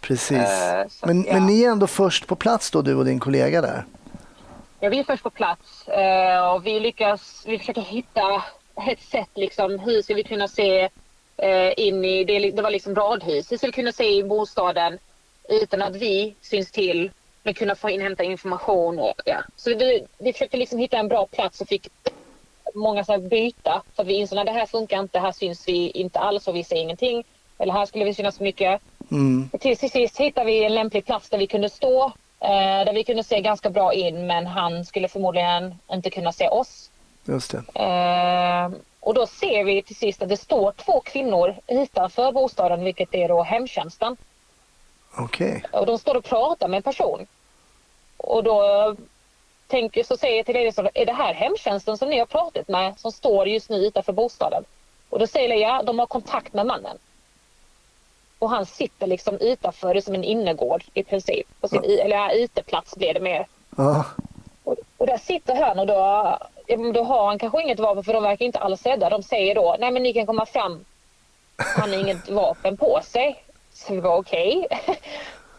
Precis. 0.00 0.38
Eh, 0.38 0.88
så, 0.88 1.06
Men, 1.06 1.24
ja. 1.24 1.32
men 1.32 1.46
ni 1.46 1.62
är 1.62 1.70
ändå 1.70 1.86
först 1.86 2.26
på 2.26 2.36
plats 2.36 2.70
då, 2.70 2.82
du 2.82 2.94
och 2.94 3.04
din 3.04 3.20
kollega 3.20 3.60
där? 3.60 3.84
Ja, 4.80 4.88
vi 4.88 4.98
är 4.98 5.04
först 5.04 5.22
på 5.22 5.30
plats 5.30 5.88
eh, 5.88 6.54
och 6.54 6.66
vi 6.66 6.80
lyckas, 6.80 7.44
vi 7.46 7.58
försöker 7.58 7.80
hitta 7.80 8.42
ett 8.86 9.02
sätt 9.02 9.30
liksom, 9.34 9.78
hur 9.78 10.02
ska 10.02 10.14
vi 10.14 10.24
kunna 10.24 10.48
se 10.48 10.88
eh, 11.36 11.72
in 11.76 12.04
i, 12.04 12.24
det, 12.24 12.50
det 12.50 12.62
var 12.62 12.70
liksom 12.70 12.94
radhus, 12.94 13.52
hur 13.52 13.56
ska 13.56 13.66
vi 13.66 13.72
kunna 13.72 13.92
se 13.92 14.16
i 14.16 14.22
bostaden 14.22 14.98
utan 15.48 15.82
att 15.82 15.96
vi 15.96 16.34
syns 16.40 16.70
till 16.70 17.10
men 17.42 17.54
kunna 17.54 17.74
få 17.74 17.90
inhämta 17.90 18.24
information 18.24 18.98
och 18.98 19.20
ja. 19.24 19.42
Så 19.56 19.70
vi, 19.70 20.06
vi 20.18 20.32
försökte 20.32 20.56
liksom 20.56 20.78
hitta 20.78 20.96
en 20.96 21.08
bra 21.08 21.26
plats 21.26 21.60
och 21.60 21.68
fick 21.68 21.88
många 22.74 23.04
så 23.04 23.18
byta 23.18 23.82
för 23.96 24.04
vi 24.04 24.14
insåg 24.14 24.38
att 24.38 24.46
det 24.46 24.52
här 24.52 24.66
funkar 24.66 24.98
inte, 25.00 25.18
här 25.18 25.32
syns 25.32 25.68
vi 25.68 25.90
inte 25.90 26.18
alls 26.18 26.48
och 26.48 26.56
vi 26.56 26.64
ser 26.64 26.76
ingenting. 26.76 27.24
Eller 27.58 27.72
här 27.72 27.86
skulle 27.86 28.04
vi 28.04 28.14
synas 28.14 28.40
mycket. 28.40 28.80
Mm. 29.10 29.50
Och 29.52 29.60
till 29.60 29.78
sist 29.78 30.16
hittade 30.16 30.46
vi 30.46 30.64
en 30.64 30.74
lämplig 30.74 31.06
plats 31.06 31.30
där 31.30 31.38
vi 31.38 31.46
kunde 31.46 31.68
stå. 31.68 32.12
Eh, 32.40 32.84
där 32.84 32.94
vi 32.94 33.04
kunde 33.04 33.24
se 33.24 33.40
ganska 33.40 33.70
bra 33.70 33.92
in 33.92 34.26
men 34.26 34.46
han 34.46 34.84
skulle 34.84 35.08
förmodligen 35.08 35.74
inte 35.92 36.10
kunna 36.10 36.32
se 36.32 36.48
oss. 36.48 36.90
Just 37.24 37.50
det. 37.50 37.80
Eh, 37.82 38.70
och 39.00 39.14
då 39.14 39.26
ser 39.26 39.64
vi 39.64 39.82
till 39.82 39.96
sist 39.96 40.22
att 40.22 40.28
det 40.28 40.36
står 40.36 40.72
två 40.72 41.00
kvinnor 41.00 41.56
utanför 41.66 42.32
bostaden 42.32 42.84
vilket 42.84 43.14
är 43.14 43.28
då 43.28 43.42
hemtjänsten. 43.42 44.16
Okej. 45.16 45.64
Och 45.72 45.86
de 45.86 45.98
står 45.98 46.16
och 46.16 46.24
pratar 46.24 46.68
med 46.68 46.76
en 46.76 46.82
person. 46.82 47.26
Och 48.16 48.44
då 48.44 48.96
tänker, 49.68 50.04
så 50.04 50.16
säger 50.16 50.36
jag 50.36 50.46
till 50.46 50.56
Edison, 50.56 50.88
är 50.94 51.06
det 51.06 51.12
här 51.12 51.34
hemtjänsten 51.34 51.98
som 51.98 52.08
ni 52.08 52.18
har 52.18 52.26
pratat 52.26 52.68
med 52.68 52.98
som 52.98 53.12
står 53.12 53.48
just 53.48 53.70
nu 53.70 53.76
utanför 53.76 54.12
bostaden? 54.12 54.64
Och 55.10 55.18
då 55.18 55.26
säger 55.26 55.48
jag, 55.48 55.60
ja, 55.60 55.82
de 55.82 55.98
har 55.98 56.06
kontakt 56.06 56.52
med 56.52 56.66
mannen. 56.66 56.98
Och 58.38 58.50
han 58.50 58.66
sitter 58.66 59.06
liksom 59.06 59.38
utanför, 59.40 59.94
det 59.94 60.00
är 60.00 60.02
som 60.02 60.14
en 60.14 60.24
innergård 60.24 60.84
i 60.94 61.02
princip. 61.02 61.46
På 61.60 61.68
sin, 61.68 61.84
eller 61.84 62.16
ja, 62.16 62.32
uteplats 62.32 62.96
blir 62.96 63.14
det 63.14 63.20
mer. 63.20 63.46
Ja. 63.76 64.04
Och, 64.64 64.76
och 64.96 65.06
där 65.06 65.18
sitter 65.18 65.54
han 65.54 65.78
och 65.78 65.86
då, 65.86 66.38
då 66.94 67.02
har 67.02 67.26
han 67.26 67.38
kanske 67.38 67.62
inget 67.62 67.80
vapen 67.80 68.04
för 68.04 68.12
de 68.12 68.22
verkar 68.22 68.46
inte 68.46 68.58
alls 68.58 68.86
rädda. 68.86 69.10
De 69.10 69.22
säger 69.22 69.54
då, 69.54 69.76
nej 69.78 69.90
men 69.90 70.02
ni 70.02 70.12
kan 70.12 70.26
komma 70.26 70.46
fram. 70.46 70.84
Han 71.56 71.92
har 71.92 71.98
inget 71.98 72.28
vapen 72.28 72.76
på 72.76 73.00
sig. 73.02 73.44
Så 73.72 73.94
vi 73.94 74.00
var 74.00 74.16
okej. 74.16 74.66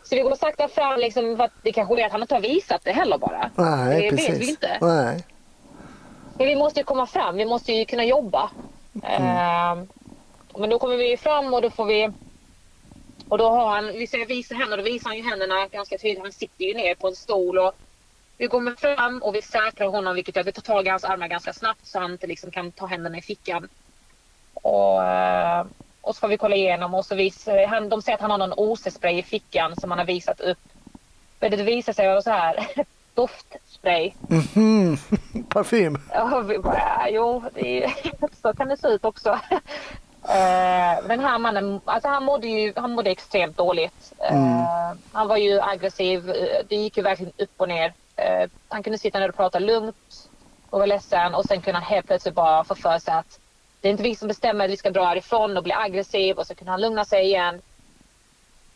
Så 0.10 0.16
vi 0.16 0.22
går 0.22 0.36
sakta 0.36 0.68
fram 0.68 1.00
liksom 1.00 1.38
för 1.38 1.44
att 1.44 1.52
det 1.64 1.72
kanske 1.72 2.02
är 2.02 2.06
att 2.06 2.12
han 2.12 2.22
inte 2.22 2.36
har 2.36 2.42
visat 2.42 2.84
det 2.84 2.92
heller 2.92 3.18
bara. 3.18 3.52
Nej, 3.56 4.02
det 4.02 4.10
precis. 4.10 4.30
vet 4.30 4.42
vi 4.42 4.50
inte. 4.50 4.78
Nej. 4.82 5.24
Men 6.38 6.48
vi 6.48 6.56
måste 6.56 6.80
ju 6.80 6.84
komma 6.84 7.08
fram, 7.08 7.36
vi 7.36 7.46
måste 7.46 7.74
ju 7.74 7.86
kunna 7.86 8.06
jobba. 8.06 8.50
Ehm, 9.04 9.88
men 10.58 10.70
då 10.70 10.80
kommer 10.80 10.98
vi 10.98 11.18
fram 11.18 11.54
och 11.54 11.62
då 11.62 11.70
får 11.70 11.86
vi 11.86 12.10
och 13.28 13.38
då 13.38 13.50
har 13.50 13.70
han, 13.70 13.88
vi 13.88 14.08
säger 14.08 14.26
visa 14.26 14.56
händerna, 14.56 14.78
då 14.78 14.84
visar 14.84 15.10
han 15.10 15.18
ju 15.18 15.24
händerna 15.24 15.68
ganska 15.68 15.98
tydligt. 15.98 16.22
Han 16.22 16.32
sitter 16.32 16.66
ju 16.66 16.74
ner 16.74 16.96
på 16.96 17.08
en 17.08 17.16
stol 17.16 17.60
och 17.60 17.74
vi 18.38 18.48
kommer 18.48 18.76
fram 18.76 19.22
och 19.24 19.36
vi 19.36 19.42
säkrar 19.42 19.88
honom 19.88 20.16
vilket 20.16 20.36
gör 20.36 20.42
att 20.42 20.48
vi 20.48 20.52
tar 20.52 20.62
tag 20.62 20.88
i 20.88 20.90
hans 20.90 21.04
armar 21.04 21.28
ganska 21.28 21.54
snabbt 21.54 21.88
så 21.88 22.00
han 22.00 22.12
inte 22.12 22.28
liksom 22.28 22.52
kan 22.52 22.72
ta 22.72 22.86
händerna 22.86 23.18
i 23.18 23.22
fickan. 23.22 23.70
Och, 24.54 25.04
eh, 25.04 25.66
och 26.10 26.16
så 26.16 26.20
får 26.20 26.28
vi 26.28 26.38
kolla 26.38 26.56
igenom 26.56 26.94
och 26.94 27.06
så 27.06 27.16
visar 27.16 27.68
han, 27.68 27.90
de 27.90 28.02
säger 28.02 28.16
att 28.16 28.22
han 28.22 28.32
har 28.32 28.38
någon 28.38 28.54
OC-spray 28.54 29.20
i 29.20 29.24
fickan 29.24 29.76
som 29.76 29.92
han 29.92 30.00
har 30.00 30.06
visat 30.06 30.42
upp. 30.42 30.58
Men 31.40 31.52
det 31.52 31.64
visar 31.64 31.94
sig 31.94 32.08
vara 32.08 32.22
så 32.22 32.30
här 32.30 32.68
doftspray. 33.14 34.12
Mhm. 34.28 34.98
Parfym. 35.50 36.02
Ja, 36.14 36.40
vi 36.40 36.58
bara, 36.58 37.10
jo, 37.10 37.44
är, 37.56 37.94
så 38.42 38.54
kan 38.54 38.68
det 38.68 38.78
se 38.78 38.88
ut 38.88 39.06
också. 39.06 39.30
Eh, 40.24 41.08
den 41.08 41.20
här 41.20 41.38
mannen, 41.40 41.82
alltså 41.86 42.08
han 42.08 42.24
mådde 42.24 42.48
ju 42.48 42.74
han 42.76 42.92
mådde 42.92 43.10
extremt 43.12 43.58
dåligt. 43.58 44.14
Eh, 44.18 44.92
han 45.12 45.28
var 45.28 45.38
ju 45.38 45.62
aggressiv, 45.62 46.30
eh, 46.30 46.66
det 46.70 46.76
gick 46.76 46.98
ju 46.98 47.04
verkligen 47.04 47.34
upp 47.38 47.54
och 47.58 47.68
ner. 47.68 47.94
Eh, 48.16 48.50
han 48.68 48.84
kunde 48.84 48.98
sitta 48.98 49.20
ner 49.20 49.30
och 49.30 49.36
prata 49.36 49.60
lugnt 49.60 50.30
och 50.70 50.80
vara 50.80 50.86
ledsen 50.86 51.36
och 51.36 51.46
sen 51.46 51.62
kunde 51.62 51.80
han 51.80 51.90
helt 51.92 52.08
plötsligt 52.08 52.36
bara 52.36 52.64
få 52.64 52.76
för 52.76 53.00
sig 53.00 53.14
att 53.14 53.39
det 53.82 53.88
är 53.88 53.92
inte 53.92 54.04
vi 54.04 54.16
som 54.16 54.28
bestämmer 54.28 54.66
att 54.66 54.72
vi 54.72 54.78
ska 54.78 54.90
dra 54.90 55.06
härifrån 55.06 55.58
och 55.58 55.64
bli 55.64 55.74
aggressiv 55.74 56.38
och 56.38 56.48
så 56.48 56.56
kunde 56.56 56.72
han 56.72 56.82
lugna 56.82 57.06
sig 57.06 57.26
igen. 57.26 57.62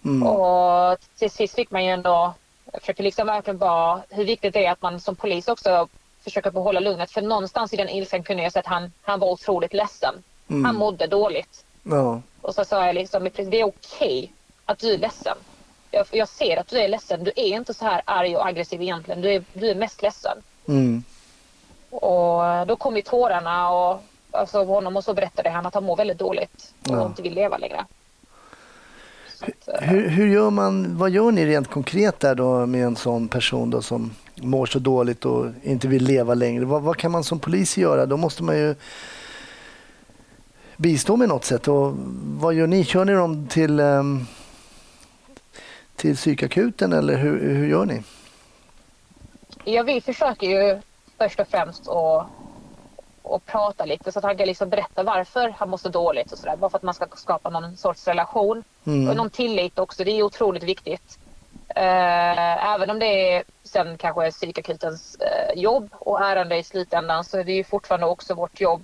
Mm. 0.06 0.28
Och 0.28 0.98
till 1.18 1.32
sist 1.32 1.56
fick 1.56 1.72
man 1.72 1.86
ju 1.86 1.92
ändå, 1.92 2.34
jag 2.72 2.82
försöker 2.82 3.04
liksom 3.04 3.28
verkligen 3.28 3.58
bara 3.58 4.02
hur 4.10 4.26
viktigt 4.26 4.54
det 4.54 4.66
är 4.66 4.72
att 4.72 4.82
man 4.82 5.00
som 5.00 5.16
polis 5.16 5.48
också 5.48 5.88
försöker 6.24 6.52
behålla 6.52 6.80
lugnet. 6.80 7.12
För 7.12 7.22
någonstans 7.22 7.74
i 7.74 7.78
den 7.78 7.90
ilskan 7.90 8.24
kunde 8.24 8.44
jag 8.44 8.52
se 8.52 8.60
att 8.60 8.66
han, 8.66 8.92
han 9.02 9.20
var 9.20 9.32
otroligt 9.32 9.74
ledsen. 9.74 10.24
Mm. 10.48 10.66
Han 10.66 10.76
mådde 10.76 11.08
dåligt. 11.08 11.66
Ja. 11.84 12.22
Och 12.42 12.56
så 12.56 12.66
sa 12.66 12.86
jag 12.86 12.96
liksom, 12.96 13.30
det 13.36 13.60
är 13.60 13.64
okej 13.64 14.34
att 14.66 14.80
du 14.80 14.94
är 14.94 14.98
ledsen. 14.98 15.38
Jag, 15.92 16.06
jag 16.12 16.28
ser 16.28 16.58
att 16.58 16.68
du 16.68 16.78
är 16.80 16.88
ledsen. 16.88 17.24
Du 17.24 17.32
är 17.36 17.56
inte 17.56 17.74
så 17.74 17.86
här 17.86 18.02
arg 18.06 18.38
och 18.38 18.48
aggressiv 18.48 18.82
egentligen. 18.82 19.22
Du 19.22 19.34
är, 19.34 19.44
du 19.54 19.70
är 19.70 19.76
mest 19.76 20.02
ledsen. 20.02 20.38
Mm. 20.68 21.04
Och 21.90 22.68
då 22.68 22.76
kom 22.76 22.96
ju 22.96 23.02
tårarna 23.02 23.70
och 23.70 24.04
alltså, 24.34 24.64
honom 24.64 24.98
och 24.98 25.04
så 25.04 25.14
berättade 25.14 25.50
han 25.50 25.66
att 25.66 25.74
han 25.74 25.84
mår 25.84 25.96
väldigt 25.96 26.20
dåligt 26.20 26.74
och 26.90 26.96
Ja. 26.98 27.06
inte 27.06 27.22
vill 27.22 27.34
leva 27.34 27.58
längre. 27.58 27.86
Att, 29.42 29.68
eh, 29.68 29.90
Hur, 29.90 30.08
hur 30.10 30.28
gör 30.28 30.50
man, 30.50 30.98
vad 30.98 31.10
gör 31.10 31.32
ni 31.32 31.46
rent 31.46 31.70
konkret 31.70 32.20
där 32.20 32.36
då 32.36 32.66
med 32.66 32.84
en 32.86 32.96
sån 32.96 33.28
person 33.28 33.70
då 33.70 33.82
som 33.82 34.12
mår 34.36 34.66
så 34.66 34.80
dåligt 34.80 35.26
och 35.26 35.46
inte 35.64 35.88
vill 35.88 36.04
leva 36.04 36.34
längre? 36.34 36.66
Vad, 36.66 36.82
vad 36.82 36.98
kan 36.98 37.12
man 37.12 37.24
som 37.24 37.40
polis 37.40 37.78
göra? 37.78 38.06
Då 38.06 38.18
måste 38.18 38.44
man 38.44 38.58
ju 38.58 38.76
bistå 40.78 41.16
med 41.18 41.30
något 41.30 41.46
sätt. 41.46 41.68
Och 41.68 41.94
vad 42.40 42.54
gör 42.54 42.68
ni? 42.68 42.84
Kör 42.86 43.06
ni 43.06 43.14
dem 43.14 43.48
till, 43.48 43.80
ehm, 43.80 44.26
till 45.96 46.16
psykakuten 46.16 46.94
eller 46.94 47.18
hur, 47.18 47.40
hur 47.56 47.68
gör 47.68 47.86
ni? 47.86 48.04
Ja, 49.64 49.84
vi 49.84 50.02
försöker 50.02 50.48
ju 50.48 50.82
först 51.18 51.40
och 51.40 51.48
främst 51.48 51.88
att 51.88 52.26
och 53.24 53.46
prata 53.46 53.86
lite 53.86 54.12
så 54.12 54.20
att 54.20 54.26
han 54.26 54.38
kan 54.38 54.48
liksom 54.48 54.70
berätta 54.70 55.04
varför 55.04 55.50
han 55.50 55.70
mår 55.70 55.78
så 55.78 55.90
dåligt 55.90 56.32
och 56.32 56.38
sådär. 56.38 56.56
Bara 56.56 56.70
för 56.70 56.78
att 56.78 56.84
man 56.84 56.94
ska 56.94 57.06
skapa 57.16 57.50
någon 57.50 57.78
sorts 57.78 58.08
relation. 58.08 58.64
Mm. 58.86 59.10
Och 59.10 59.16
någon 59.16 59.30
tillit 59.30 59.80
också, 59.80 60.04
det 60.04 60.12
är 60.12 60.24
otroligt 60.24 60.64
viktigt. 60.64 61.20
Eh, 61.76 62.74
även 62.74 62.90
om 62.90 63.00
det 63.00 63.34
är 63.34 63.44
sen 63.64 63.98
kanske 63.98 64.32
psykakutens 64.32 65.16
eh, 65.16 65.62
jobb 65.62 65.90
och 66.00 66.22
ärende 66.22 66.58
i 66.58 66.64
slutändan 66.64 67.24
så 67.24 67.38
är 67.38 67.44
det 67.44 67.52
ju 67.52 67.64
fortfarande 67.64 68.08
också 68.08 68.34
vårt 68.34 68.62
jobb 68.62 68.84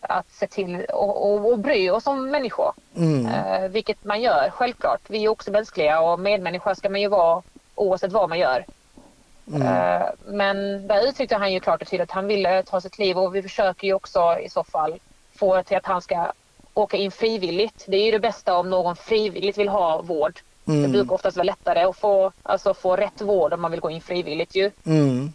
att 0.00 0.30
se 0.30 0.46
till 0.46 0.84
och, 0.84 1.32
och, 1.32 1.52
och 1.52 1.58
bry 1.58 1.90
oss 1.90 2.06
om 2.06 2.30
människor. 2.30 2.72
Mm. 2.96 3.26
Eh, 3.26 3.68
vilket 3.68 4.04
man 4.04 4.20
gör, 4.20 4.50
självklart. 4.50 5.00
Vi 5.08 5.24
är 5.24 5.28
också 5.28 5.50
mänskliga 5.50 6.00
och 6.00 6.20
medmänniska 6.20 6.74
ska 6.74 6.88
man 6.90 7.00
ju 7.00 7.08
vara 7.08 7.42
oavsett 7.74 8.12
vad 8.12 8.28
man 8.28 8.38
gör. 8.38 8.64
Eh, 9.54 10.08
Men 10.26 10.86
där 10.86 11.08
uttryckte 11.08 11.36
han 11.36 11.52
ju 11.52 11.60
klart 11.60 11.82
och 11.82 11.88
tydligt 11.88 12.10
att 12.10 12.14
han 12.14 12.26
ville 12.26 12.62
ta 12.62 12.80
sitt 12.80 12.98
liv 12.98 13.18
och 13.18 13.34
vi 13.34 13.42
försöker 13.42 13.86
ju 13.86 13.94
också 13.94 14.38
i 14.42 14.48
så 14.48 14.64
fall 14.64 14.94
få 15.36 15.62
till 15.62 15.76
att 15.76 15.86
han 15.86 16.02
ska 16.02 16.32
åka 16.74 16.96
in 16.96 17.10
frivilligt. 17.10 17.84
Det 17.88 17.96
är 17.96 18.04
ju 18.04 18.10
det 18.10 18.18
bästa 18.18 18.56
om 18.58 18.70
någon 18.70 18.96
frivilligt 18.96 19.58
vill 19.58 19.68
ha 19.68 20.02
vård. 20.02 20.40
Det 20.64 20.88
brukar 20.88 21.14
oftast 21.14 21.36
vara 21.36 21.44
lättare 21.44 21.80
att 21.80 21.96
få, 21.96 22.32
alltså, 22.42 22.74
få 22.74 22.96
rätt 22.96 23.20
vård 23.20 23.52
om 23.52 23.60
man 23.60 23.70
vill 23.70 23.80
gå 23.80 23.90
in 23.90 24.00
frivilligt 24.00 24.54
ju. 24.54 24.70
Mm. 24.86 25.32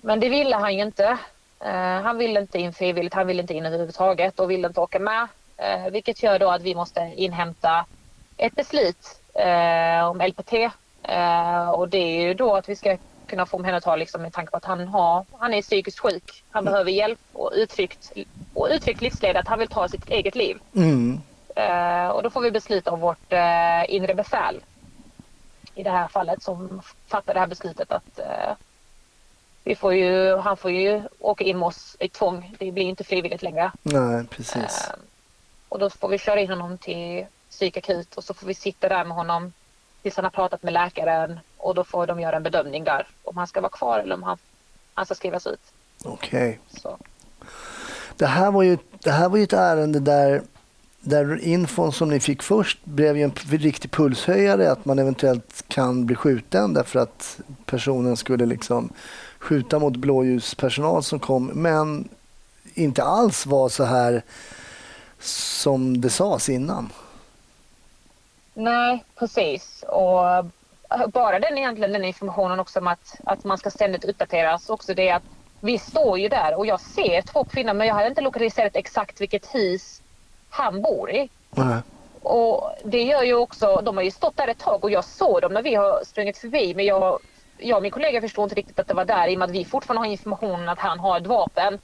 Men 0.00 0.20
det 0.20 0.28
ville 0.28 0.56
han 0.56 0.74
ju 0.74 0.82
inte. 0.82 1.18
Eh, 1.60 2.00
han 2.02 2.18
ville 2.18 2.40
inte 2.40 2.58
in 2.58 2.72
frivilligt, 2.72 3.14
han 3.14 3.26
ville 3.26 3.42
inte 3.42 3.54
in 3.54 3.66
överhuvudtaget 3.66 4.40
och 4.40 4.50
ville 4.50 4.68
inte 4.68 4.80
åka 4.80 4.98
med. 4.98 5.28
Eh, 5.56 5.90
vilket 5.90 6.22
gör 6.22 6.38
då 6.38 6.50
att 6.50 6.62
vi 6.62 6.74
måste 6.74 7.12
inhämta 7.16 7.86
ett 8.36 8.54
beslut 8.54 9.20
om 10.10 10.20
LPT. 10.20 10.52
Och 11.74 11.88
det 11.88 11.98
är 11.98 12.22
ju 12.22 12.34
då 12.34 12.56
att 12.56 12.68
vi 12.68 12.76
ska 12.76 12.96
kunna 13.26 13.46
få 13.46 13.56
omhänderta 13.56 13.96
liksom, 13.96 14.22
med 14.22 14.32
tanke 14.32 14.50
på 14.50 14.56
att 14.56 14.64
han, 14.64 14.88
har, 14.88 15.24
han 15.38 15.54
är 15.54 15.62
psykiskt 15.62 15.98
sjuk. 15.98 16.44
Han 16.50 16.64
behöver 16.64 16.90
hjälp 16.90 17.18
och 17.32 17.52
uttryckt, 17.54 18.12
och 18.54 18.68
uttryckt 18.70 19.00
livsled 19.00 19.36
att 19.36 19.48
han 19.48 19.58
vill 19.58 19.68
ta 19.68 19.88
sitt 19.88 20.08
eget 20.08 20.34
liv. 20.34 20.58
Mm. 20.74 21.20
Eh, 21.56 22.08
och 22.08 22.22
då 22.22 22.30
får 22.30 22.40
vi 22.40 22.50
besluta 22.50 22.90
av 22.90 23.00
vårt 23.00 23.32
eh, 23.32 23.94
inre 23.94 24.14
befäl 24.14 24.60
i 25.74 25.82
det 25.82 25.90
här 25.90 26.08
fallet 26.08 26.42
som 26.42 26.82
fattar 27.06 27.34
det 27.34 27.40
här 27.40 27.46
beslutet 27.46 27.92
att 27.92 28.18
eh, 28.18 28.54
vi 29.64 29.74
får 29.74 29.94
ju, 29.94 30.36
han 30.36 30.56
får 30.56 30.70
ju 30.70 31.02
åka 31.18 31.44
in 31.44 31.58
med 31.58 31.66
oss 31.66 31.96
i 32.00 32.08
tvång. 32.08 32.56
Det 32.58 32.72
blir 32.72 32.84
inte 32.84 33.04
frivilligt 33.04 33.42
längre. 33.42 33.72
Nej, 33.82 34.24
precis. 34.24 34.90
Och 35.68 35.78
då 35.78 35.90
får 35.90 36.08
vi 36.08 36.18
köra 36.18 36.40
in 36.40 36.50
honom 36.50 36.78
till 36.78 37.26
psykakut 37.50 38.14
och 38.14 38.24
så 38.24 38.34
får 38.34 38.46
vi 38.46 38.54
sitta 38.54 38.88
där 38.88 39.04
med 39.04 39.16
honom 39.16 39.52
tills 40.02 40.16
han 40.16 40.24
har 40.24 40.30
pratat 40.30 40.62
med 40.62 40.72
läkaren 40.72 41.40
och 41.66 41.74
då 41.74 41.84
får 41.84 42.06
de 42.06 42.20
göra 42.20 42.36
en 42.36 42.42
bedömning 42.42 42.84
där 42.84 43.06
om 43.24 43.36
han 43.36 43.46
ska 43.46 43.60
vara 43.60 43.70
kvar 43.70 43.98
eller 43.98 44.14
om 44.14 44.22
han, 44.22 44.38
han 44.94 45.06
ska 45.06 45.14
skrivas 45.14 45.46
ut. 45.46 45.60
Okej. 46.04 46.60
Så. 46.68 46.98
Det 48.16 48.26
här 48.26 48.50
var 48.50 48.62
ju, 48.62 48.78
det 49.02 49.10
här 49.10 49.28
var 49.28 49.36
ju 49.36 49.44
ett 49.44 49.52
ärende 49.52 50.00
där, 50.00 50.42
där 51.00 51.44
infon 51.44 51.92
som 51.92 52.08
ni 52.08 52.20
fick 52.20 52.42
först 52.42 52.84
blev 52.84 53.16
ju 53.16 53.22
en 53.22 53.32
riktig 53.50 53.90
pulshöjare 53.90 54.70
att 54.70 54.84
man 54.84 54.98
eventuellt 54.98 55.64
kan 55.68 56.06
bli 56.06 56.16
skjuten 56.16 56.74
därför 56.74 56.98
att 56.98 57.40
personen 57.64 58.16
skulle 58.16 58.46
liksom 58.46 58.92
skjuta 59.38 59.78
mot 59.78 59.96
blåljuspersonal 59.96 61.02
som 61.02 61.18
kom 61.18 61.46
men 61.46 62.08
inte 62.74 63.02
alls 63.02 63.46
var 63.46 63.68
så 63.68 63.84
här 63.84 64.22
som 65.20 66.00
det 66.00 66.10
sades 66.10 66.48
innan. 66.48 66.92
Nej, 68.54 69.04
precis. 69.18 69.84
Och 69.88 70.46
bara 71.12 71.38
den 71.38 71.58
egentligen 71.58 71.92
den 71.92 72.04
informationen 72.04 72.60
också 72.60 72.78
om 72.78 72.86
att, 72.86 73.20
att 73.24 73.44
man 73.44 73.58
ska 73.58 73.70
ständigt 73.70 74.04
uppdateras. 74.04 74.70
Också 74.70 74.94
det 74.94 75.10
att 75.10 75.22
vi 75.60 75.78
står 75.78 76.18
ju 76.18 76.28
där 76.28 76.54
och 76.58 76.66
jag 76.66 76.80
ser 76.80 77.22
två 77.22 77.44
kvinnor 77.44 77.74
men 77.74 77.86
jag 77.86 77.94
har 77.94 78.06
inte 78.06 78.20
lokaliserat 78.20 78.76
exakt 78.76 79.20
vilket 79.20 79.54
hus 79.54 80.02
han 80.48 80.82
bor 80.82 81.10
i. 81.10 81.28
Nej. 81.56 81.82
Och 82.22 82.70
det 82.84 83.02
gör 83.02 83.22
ju 83.22 83.34
också, 83.34 83.80
de 83.80 83.96
har 83.96 84.04
ju 84.04 84.10
stått 84.10 84.36
där 84.36 84.48
ett 84.48 84.58
tag 84.58 84.84
och 84.84 84.90
jag 84.90 85.04
såg 85.04 85.42
dem 85.42 85.52
när 85.52 85.62
vi 85.62 85.74
har 85.74 86.04
sprungit 86.04 86.38
förbi 86.38 86.74
men 86.74 86.84
jag, 86.84 87.20
jag 87.56 87.76
och 87.76 87.82
min 87.82 87.90
kollega 87.90 88.20
förstod 88.20 88.42
inte 88.44 88.54
riktigt 88.54 88.78
att 88.78 88.88
det 88.88 88.94
var 88.94 89.04
där 89.04 89.28
i 89.28 89.34
och 89.34 89.38
med 89.38 89.46
att 89.46 89.54
vi 89.54 89.64
fortfarande 89.64 90.00
har 90.06 90.12
informationen 90.12 90.68
att 90.68 90.78
han 90.78 90.98
har 90.98 91.20
ett 91.20 91.26
vapen. 91.26 91.78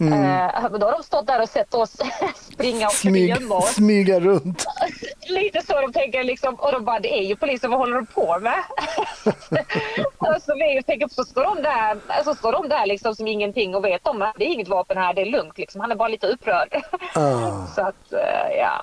Mm. 0.00 0.22
Eh, 0.22 0.70
då 0.70 0.86
har 0.86 0.92
de 0.92 1.02
stått 1.02 1.26
där 1.26 1.42
och 1.42 1.48
sett 1.48 1.74
oss 1.74 1.96
springa 2.52 2.86
och 2.86 2.92
Smyg, 2.92 3.52
oss. 3.52 3.74
smyga 3.74 4.20
runt. 4.20 4.66
Lite 5.28 5.66
så 5.66 5.80
de 5.80 5.92
tänker 5.92 6.24
liksom, 6.24 6.54
och 6.54 6.72
de 6.72 6.84
bara 6.84 7.00
det 7.00 7.18
är 7.18 7.22
ju 7.22 7.36
polisen, 7.36 7.70
vad 7.70 7.80
håller 7.80 7.94
de 7.94 8.06
på 8.06 8.38
med? 8.38 8.62
alltså 10.18 10.54
vi 10.54 10.82
tänker, 10.82 11.08
så 11.08 11.24
står 11.24 11.44
de 11.44 11.62
där, 11.62 12.22
så 12.24 12.34
står 12.34 12.52
de 12.52 12.68
där 12.68 12.86
liksom 12.86 13.14
som 13.14 13.26
ingenting 13.26 13.74
och 13.74 13.84
vet 13.84 14.06
om 14.06 14.22
att 14.22 14.34
det 14.38 14.44
är 14.44 14.48
inget 14.52 14.68
vapen 14.68 14.96
här, 14.96 15.14
det 15.14 15.20
är 15.22 15.26
lugnt 15.26 15.58
liksom. 15.58 15.80
Han 15.80 15.90
är 15.90 15.96
bara 15.96 16.08
lite 16.08 16.26
upprörd. 16.26 16.82
Ah. 17.14 17.66
så 17.74 17.80
att, 17.80 18.12
eh, 18.12 18.56
ja. 18.58 18.82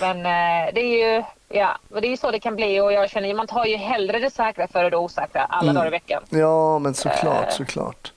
Men 0.00 0.16
eh, 0.16 0.74
det 0.74 0.80
är 0.80 1.16
ju, 1.16 1.24
ja, 1.48 1.78
det 1.88 2.06
är 2.06 2.10
ju 2.10 2.16
så 2.16 2.30
det 2.30 2.40
kan 2.40 2.56
bli 2.56 2.80
och 2.80 2.92
jag 2.92 3.10
känner 3.10 3.34
man 3.34 3.46
tar 3.46 3.64
ju 3.64 3.76
hellre 3.76 4.18
det 4.18 4.30
säkra 4.30 4.68
före 4.68 4.90
det 4.90 4.96
osäkra 4.96 5.44
alla 5.44 5.72
dagar 5.72 5.86
i 5.86 5.90
veckan. 5.90 6.22
Ja, 6.28 6.78
men 6.78 6.94
såklart, 6.94 7.52
såklart. 7.52 8.12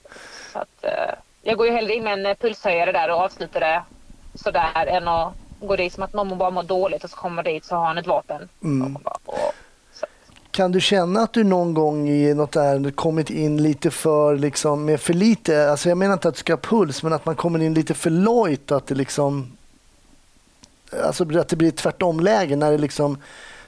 Så 0.52 0.58
att, 0.58 0.84
jag 1.46 1.56
går 1.58 1.66
ju 1.66 1.72
hellre 1.72 1.94
in 1.94 2.04
med 2.04 2.12
en 2.12 2.26
eh, 2.26 2.34
pulshöjare 2.34 2.92
där 2.92 3.10
och 3.10 3.16
avslutar 3.16 3.60
det 3.60 3.82
sådär 4.34 4.86
än 4.86 5.08
att 5.08 5.34
gå 5.60 5.76
dit 5.76 5.92
som 5.92 6.02
att 6.02 6.12
någon 6.12 6.38
bara 6.38 6.50
mår 6.50 6.62
dåligt 6.62 7.04
och 7.04 7.10
så 7.10 7.16
kommer 7.16 7.42
dit 7.42 7.64
så 7.64 7.76
har 7.76 7.86
han 7.86 7.98
ett 7.98 8.06
vapen. 8.06 8.48
Mm. 8.64 8.98
Kan 10.50 10.72
du 10.72 10.80
känna 10.80 11.20
att 11.20 11.32
du 11.32 11.44
någon 11.44 11.74
gång 11.74 12.08
i 12.08 12.34
något 12.34 12.56
ärende 12.56 12.90
kommit 12.90 13.30
in 13.30 13.62
lite 13.62 13.90
för, 13.90 14.36
liksom, 14.36 14.84
med 14.84 15.00
för 15.00 15.12
lite, 15.12 15.70
alltså 15.70 15.88
jag 15.88 15.98
menar 15.98 16.12
inte 16.12 16.28
att 16.28 16.34
du 16.34 16.38
ska 16.38 16.52
ha 16.52 16.60
puls, 16.60 17.02
men 17.02 17.12
att 17.12 17.26
man 17.26 17.36
kommer 17.36 17.62
in 17.62 17.74
lite 17.74 17.94
för 17.94 18.10
lojt 18.10 18.72
att 18.72 18.86
det 18.86 18.94
liksom, 18.94 19.52
alltså 21.04 21.38
att 21.38 21.48
det 21.48 21.56
blir 21.56 21.68
ett 21.68 21.76
tvärtomläge 21.76 22.56
när 22.56 22.70
det 22.70 22.78
liksom 22.78 23.18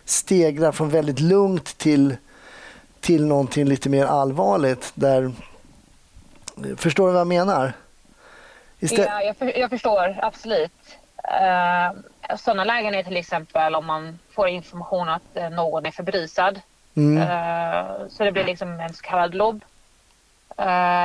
stegrar 0.04 0.72
från 0.72 0.90
väldigt 0.90 1.20
lugnt 1.20 1.78
till, 1.78 2.16
till 3.00 3.26
någonting 3.26 3.64
lite 3.64 3.88
mer 3.88 4.04
allvarligt. 4.04 4.92
Där, 4.94 5.32
förstår 6.76 7.06
du 7.06 7.12
vad 7.12 7.20
jag 7.20 7.26
menar? 7.26 7.72
Istället, 8.80 9.06
Ja, 9.10 9.22
jag, 9.22 9.36
för, 9.36 9.58
jag 9.58 9.70
förstår 9.70 10.16
absolut. 10.22 10.72
Uh, 11.18 12.36
sådana 12.36 12.64
lägen 12.64 12.94
är 12.94 13.02
till 13.02 13.16
exempel 13.16 13.74
om 13.74 13.86
man 13.86 14.18
får 14.34 14.48
information 14.48 15.08
att 15.08 15.22
eh, 15.34 15.50
någon 15.50 15.86
är 15.86 15.90
förberusad. 15.90 16.60
mm, 16.96 17.22
Eh, 17.22 17.86
så 18.08 18.24
det 18.24 18.32
blir 18.32 18.44
liksom 18.44 18.80
en 18.80 18.94
så 18.94 19.02
kallad 19.02 19.34
LOB. 19.34 19.62
eh, 20.58 20.64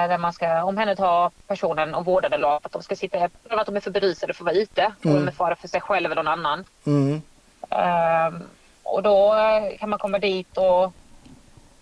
där 0.09 0.17
man 0.17 0.33
ska 0.33 0.63
omhänderta 0.63 1.31
personen 1.47 1.95
och 1.95 2.05
vårda 2.05 2.29
den 2.29 2.41
lag. 2.41 2.59
Att 2.63 2.71
de 2.71 2.83
ska 2.83 2.95
sitta, 2.95 3.17
att 3.49 3.65
de 3.65 3.75
är 3.75 3.79
för 3.79 3.91
berusade 3.91 4.33
för 4.33 4.43
att 4.43 4.45
vara 4.45 4.55
ute 4.55 4.85
och 4.99 5.05
Mm. 5.05 5.17
de 5.19 5.27
är 5.27 5.31
fara 5.35 5.55
för 5.55 5.67
sig 5.67 5.81
själv 5.81 6.11
eller 6.11 6.23
någon 6.23 6.27
annan. 6.45 6.65
mm, 6.85 7.21
och 8.83 9.03
då 9.03 9.33
eh, 9.35 9.77
kan 9.79 9.89
man 9.89 9.99
komma 9.99 10.19
dit 10.19 10.57
och 10.57 10.93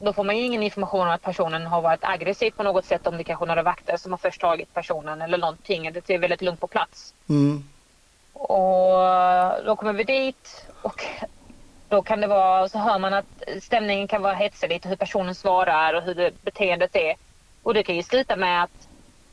då 0.01 0.13
får 0.13 0.23
man 0.23 0.37
ju 0.37 0.43
ingen 0.43 0.63
information 0.63 1.01
om 1.07 1.13
att 1.13 1.21
personen 1.21 1.65
har 1.67 1.81
varit 1.81 2.03
aggressiv 2.03 2.51
på 2.51 2.63
något 2.63 2.85
sätt 2.85 3.07
om 3.07 3.17
det 3.17 3.23
kanske 3.23 3.45
är 3.45 3.47
några 3.47 3.63
vakter 3.63 3.97
som 3.97 4.11
har 4.11 4.17
först 4.17 4.41
tagit 4.41 4.73
personen 4.73 5.21
eller 5.21 5.37
någonting. 5.37 5.93
Det 5.93 6.09
är 6.09 6.19
väldigt 6.19 6.41
lugnt 6.41 6.59
på 6.59 6.67
plats. 6.67 7.13
mm, 7.29 7.63
Och 8.33 9.65
då 9.65 9.75
kommer 9.75 9.93
vi 9.93 10.03
dit 10.03 10.67
och 10.81 11.03
då 11.89 12.01
kan 12.03 12.21
det 12.21 12.27
vara, 12.27 12.69
så 12.69 12.77
hör 12.77 12.99
man 12.99 13.13
att 13.13 13.25
stämningen 13.61 14.07
kan 14.07 14.21
vara 14.21 14.33
hetsig 14.33 14.69
lite 14.69 14.89
hur 14.89 14.95
personen 14.95 15.35
svarar 15.35 15.93
och 15.93 16.01
hur 16.03 16.15
det, 16.15 16.31
beteendet 16.41 16.95
är. 16.95 17.15
Och 17.63 17.73
det 17.73 17.83
kan 17.83 17.95
ju 17.95 18.03
sluta 18.03 18.35
med 18.35 18.63
att 18.63 18.87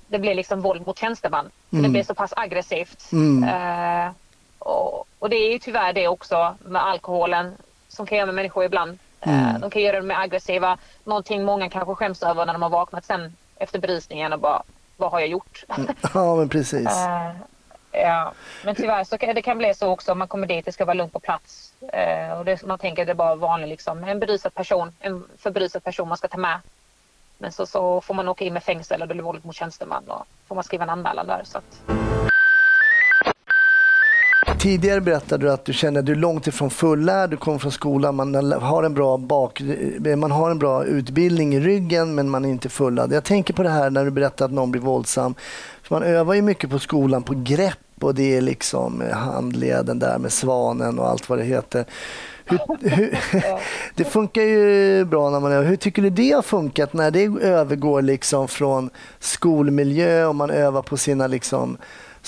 det 0.07 0.19
blir 0.19 0.35
liksom 0.35 0.61
våld 0.61 0.87
mot 0.87 0.99
tjänsteman. 0.99 1.45
För 1.45 1.77
Det 1.77 1.79
Mm. 1.79 1.93
blir 1.93 2.03
så 2.03 2.15
pass 2.15 2.33
aggressivt. 2.37 3.13
Mm. 3.13 3.45
Eh, 3.49 4.13
och, 4.59 5.05
och 5.19 5.31
det 5.31 5.37
är 5.37 5.53
ju 5.53 5.59
tyvärr 5.59 5.93
det 5.93 6.09
också 6.09 6.57
med 6.61 6.85
alkoholen 6.85 7.57
som 7.89 8.07
kan 8.07 8.19
göra 8.19 8.27
med 8.27 8.35
människor 8.35 8.65
ibland. 8.65 8.99
Eh, 9.21 9.49
Mm. 9.51 9.61
de 9.61 9.71
kan 9.71 9.83
göra 9.83 9.97
dem 9.97 10.07
mer 10.07 10.15
aggressiva. 10.19 10.79
Någonting 11.05 11.45
många 11.45 11.71
kanske 11.71 11.95
skäms 11.95 12.23
över 12.23 12.47
när 12.47 12.53
de 12.53 12.63
har 12.63 12.71
vaknat 12.71 13.05
sen 13.05 13.37
efter 13.57 13.79
berusningen 13.79 14.33
och 14.33 14.39
bara, 14.41 14.63
vad 14.97 15.11
har 15.11 15.21
jag 15.21 15.29
gjort? 15.29 15.65
ja, 16.15 16.35
men 16.37 16.49
precis. 16.49 16.87
Eh, 16.89 17.33
ja, 18.03 18.33
men 18.65 18.75
tyvärr 18.75 19.05
så 19.05 19.19
kan 19.19 19.35
det 19.35 19.43
kan 19.43 19.59
bli 19.59 19.75
så 19.75 19.89
också 19.89 20.15
man 20.15 20.29
kommer 20.29 20.47
dit, 20.47 20.65
det 20.65 20.73
ska 20.73 20.85
vara 20.85 20.95
lugnt 20.95 21.13
på 21.13 21.21
plats. 21.21 21.73
Eh, 21.93 22.39
och 22.39 22.45
det, 22.45 22.63
man 22.67 22.79
tänker 22.79 23.03
att 23.03 23.07
det 23.07 23.13
är 23.13 23.15
bara 23.15 23.35
vanlig 23.35 23.69
liksom, 23.69 24.05
en 24.05 24.19
berusad 24.21 24.55
person, 24.55 24.93
en 25.01 25.25
för 25.39 25.51
berusad 25.51 25.85
person 25.85 26.09
man 26.09 26.19
ska 26.19 26.29
ta 26.29 26.39
med. 26.39 26.59
Men 27.39 27.53
så, 27.53 27.67
så 27.67 28.01
får 28.01 28.15
man 28.15 28.29
åka 28.29 28.45
in 28.45 28.53
med 28.53 28.63
fängsel 28.65 29.03
och 29.03 29.09
det 29.09 29.15
blir 29.15 29.25
våld 29.25 29.45
mot 29.45 29.55
tjänsteman 29.57 30.05
och 30.09 30.27
får 30.49 30.55
man 30.55 30.65
skriva 30.65 30.85
en 30.85 30.91
anmälan 30.91 31.27
där. 31.27 31.43
Så 31.45 31.59
att, 31.59 31.81
Tidigare 34.69 35.01
berättade 35.01 35.47
du 35.47 35.53
att 35.53 35.65
du 35.65 35.73
känner 35.73 36.01
att 36.01 36.07
du 36.07 36.13
är 36.13 36.17
långt 36.17 36.47
ifrån 36.47 36.71
fullärd, 36.71 37.31
du 37.31 37.37
kommer 37.37 37.59
från 37.59 37.73
skolan, 37.73 38.15
man 38.15 38.53
har 38.53 38.83
en 38.83 38.95
bra, 38.95 39.17
bak, 39.17 39.63
man 40.17 40.31
har 40.31 40.51
en 40.51 40.59
bra 40.59 40.85
utbildning 40.85 41.55
i 41.55 41.61
ryggen 41.61 42.15
men 42.15 42.31
man 42.31 42.45
är 42.45 42.49
inte 42.49 42.69
fullärd. 42.69 43.13
Jag 43.13 43.25
tänker 43.25 43.55
på 43.55 43.63
det 43.63 43.69
här 43.69 43.91
när 43.91 44.05
du 44.05 44.11
berättar 44.11 44.45
att 44.45 44.53
någon 44.53 44.71
blir 44.71 44.83
våldsam. 44.83 45.35
För 45.83 45.95
man 45.95 46.03
övar 46.03 46.35
ju 46.35 46.43
mycket 46.43 46.71
på 46.71 46.79
skolan 46.79 47.23
på 47.23 47.35
grepp 47.37 47.79
och 48.01 48.15
det 48.15 48.37
är 48.37 48.41
liksom 48.41 49.03
eh, 49.03 49.17
handleden 49.17 49.99
där 49.99 50.19
med 50.19 50.33
svanen 50.33 50.99
och 50.99 51.09
allt 51.09 51.29
vad 51.29 51.39
det 51.39 51.45
heter. 51.45 51.85
Hur, 52.45 52.89
hur, 52.91 53.19
det 53.95 54.05
funkar 54.05 54.43
ju 54.43 55.05
bra 55.05 55.31
när 55.31 55.41
man 55.41 55.53
övar. 55.53 55.65
Hur 55.65 55.77
tycker 55.77 56.03
du 56.03 56.11
det 56.11 56.33
har 56.33 56.43
funkat 56.43 56.93
när 56.93 57.11
det 57.11 57.25
övergår 57.43 58.03
liksom 58.03 58.49
från 58.49 58.91
skolmiljö 59.19 60.25
och 60.25 60.35
man 60.35 60.51
övar 60.51 60.83
på 60.83 60.97
sina 60.97 61.27
liksom 61.27 61.79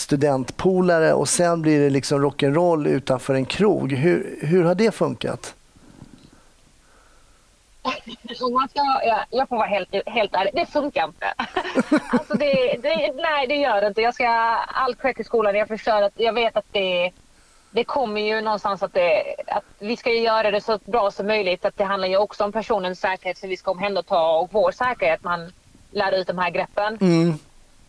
studentpolare 0.00 1.12
och 1.12 1.28
sen 1.28 1.62
blir 1.62 1.80
det 1.80 1.90
liksom 1.90 2.24
rock'n'roll 2.24 2.88
utanför 2.88 3.34
en 3.34 3.44
krog. 3.44 3.92
Hur, 3.92 4.38
hur 4.42 4.64
har 4.64 4.74
det 4.74 4.94
funkat? 4.94 5.54
om 8.42 8.52
man 8.52 8.68
ska, 8.68 8.80
ja, 9.04 9.24
jag 9.30 9.48
får 9.48 9.56
vara 9.56 9.66
helt, 9.66 9.88
helt 10.06 10.34
ärlig, 10.34 10.52
det 10.54 10.66
funkar 10.66 11.04
inte. 11.04 11.26
alltså 12.10 12.34
det, 12.34 12.76
det, 12.82 13.12
nej, 13.14 13.46
det 13.46 13.56
gör 13.56 13.80
det 13.80 13.86
inte. 13.86 14.00
Jag 14.00 14.14
ska 14.14 14.28
all 14.66 14.94
cred 14.94 15.16
till 15.16 15.24
skolan. 15.24 15.54
Jag 15.54 15.68
förstår 15.68 16.02
att 16.02 16.12
jag 16.16 16.32
vet 16.32 16.56
att 16.56 16.66
det 16.72 17.12
det 17.70 17.84
kommer 17.84 18.20
ju 18.20 18.40
någonstans 18.40 18.82
att, 18.82 18.94
det, 18.94 19.34
att 19.46 19.64
vi 19.78 19.96
ska 19.96 20.10
göra 20.10 20.50
det 20.50 20.60
så 20.60 20.78
bra 20.84 21.10
som 21.10 21.26
möjligt. 21.26 21.64
Att 21.64 21.76
det 21.76 21.84
handlar 21.84 22.08
ju 22.08 22.16
också 22.16 22.44
om 22.44 22.52
personens 22.52 23.00
säkerhet 23.00 23.38
så 23.38 23.46
vi 23.46 23.56
ska 23.56 23.70
omhänderta 23.70 24.20
och 24.20 24.48
vår 24.52 24.72
säkerhet. 24.72 25.24
Man 25.24 25.52
lär 25.90 26.12
ut 26.12 26.26
de 26.26 26.38
här 26.38 26.50
greppen. 26.50 26.98
Mm. 27.00 27.38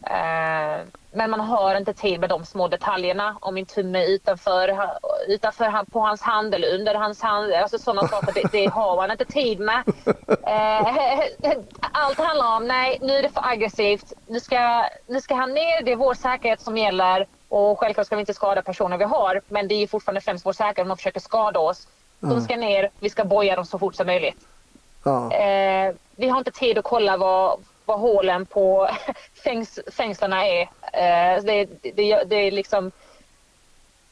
Eh, 0.04 0.86
men 1.14 1.30
man 1.30 1.40
har 1.40 1.76
inte 1.76 1.94
tid 1.94 2.20
med 2.20 2.30
de 2.30 2.46
små 2.46 2.68
detaljerna. 2.68 3.38
Om 3.42 3.54
min 3.54 3.66
tumme 3.66 4.06
utanför, 4.06 4.80
utanför 5.28 5.86
på 5.92 6.00
hans 6.00 6.22
hand 6.22 6.56
eller 6.56 6.74
under 6.74 6.96
hans 6.96 7.22
hand. 7.22 7.54
Alltså 7.54 7.80
sådana 7.80 8.08
saker. 8.08 8.34
Det, 8.34 8.52
det 8.52 8.66
har 8.66 8.96
man 8.96 9.12
inte 9.12 9.26
tid 9.26 9.60
med. 9.60 9.84
Eh, 10.44 11.20
allt 11.92 12.18
handlar 12.18 12.56
om, 12.56 12.68
nej 12.68 12.98
nu 13.02 13.14
är 13.14 13.22
det 13.22 13.30
för 13.30 13.42
aggressivt. 13.46 14.14
Nu 14.28 14.40
ska, 14.40 14.86
nu 15.08 15.22
ska 15.22 15.36
han 15.36 15.54
ner, 15.54 15.84
det 15.84 15.92
är 15.92 15.96
vår 15.96 16.14
säkerhet 16.14 16.62
som 16.62 16.78
gäller. 16.78 17.28
Och 17.50 17.80
självklart 17.80 18.06
ska 18.06 18.16
vi 18.16 18.20
inte 18.20 18.34
skada 18.34 18.62
personer 18.62 18.98
vi 18.98 19.04
har. 19.04 19.42
Men 19.48 19.68
det 19.68 19.76
är 19.76 19.88
fortfarande 19.88 20.22
främst 20.22 20.46
vår 20.46 20.54
säkerhet 20.54 20.80
om 20.80 20.88
de 20.88 20.98
försöker 20.98 21.20
skada 21.20 21.60
oss. 21.60 21.88
De 22.20 22.42
ska 22.42 22.56
ner, 22.58 22.90
vi 23.00 23.10
ska 23.10 23.26
boja 23.26 23.56
dem 23.56 23.66
så 23.66 23.80
fort 23.80 23.96
som 23.96 24.08
möjligt. 24.08 24.38
Ja. 25.04 25.32
Eh, 25.32 25.94
vi 26.16 26.30
har 26.30 26.38
inte 26.38 26.52
tid 26.52 26.78
att 26.78 26.84
kolla 26.84 27.18
vad, 27.18 27.60
vad 27.86 28.00
hålen 28.00 28.46
på 28.46 28.90
fängs, 29.44 29.80
fängslarna 29.92 30.48
är. 30.48 30.62
Eh, 30.94 31.44
det, 31.44 31.66
det, 31.82 32.24
det 32.24 32.36
är 32.36 32.52
liksom... 32.52 32.92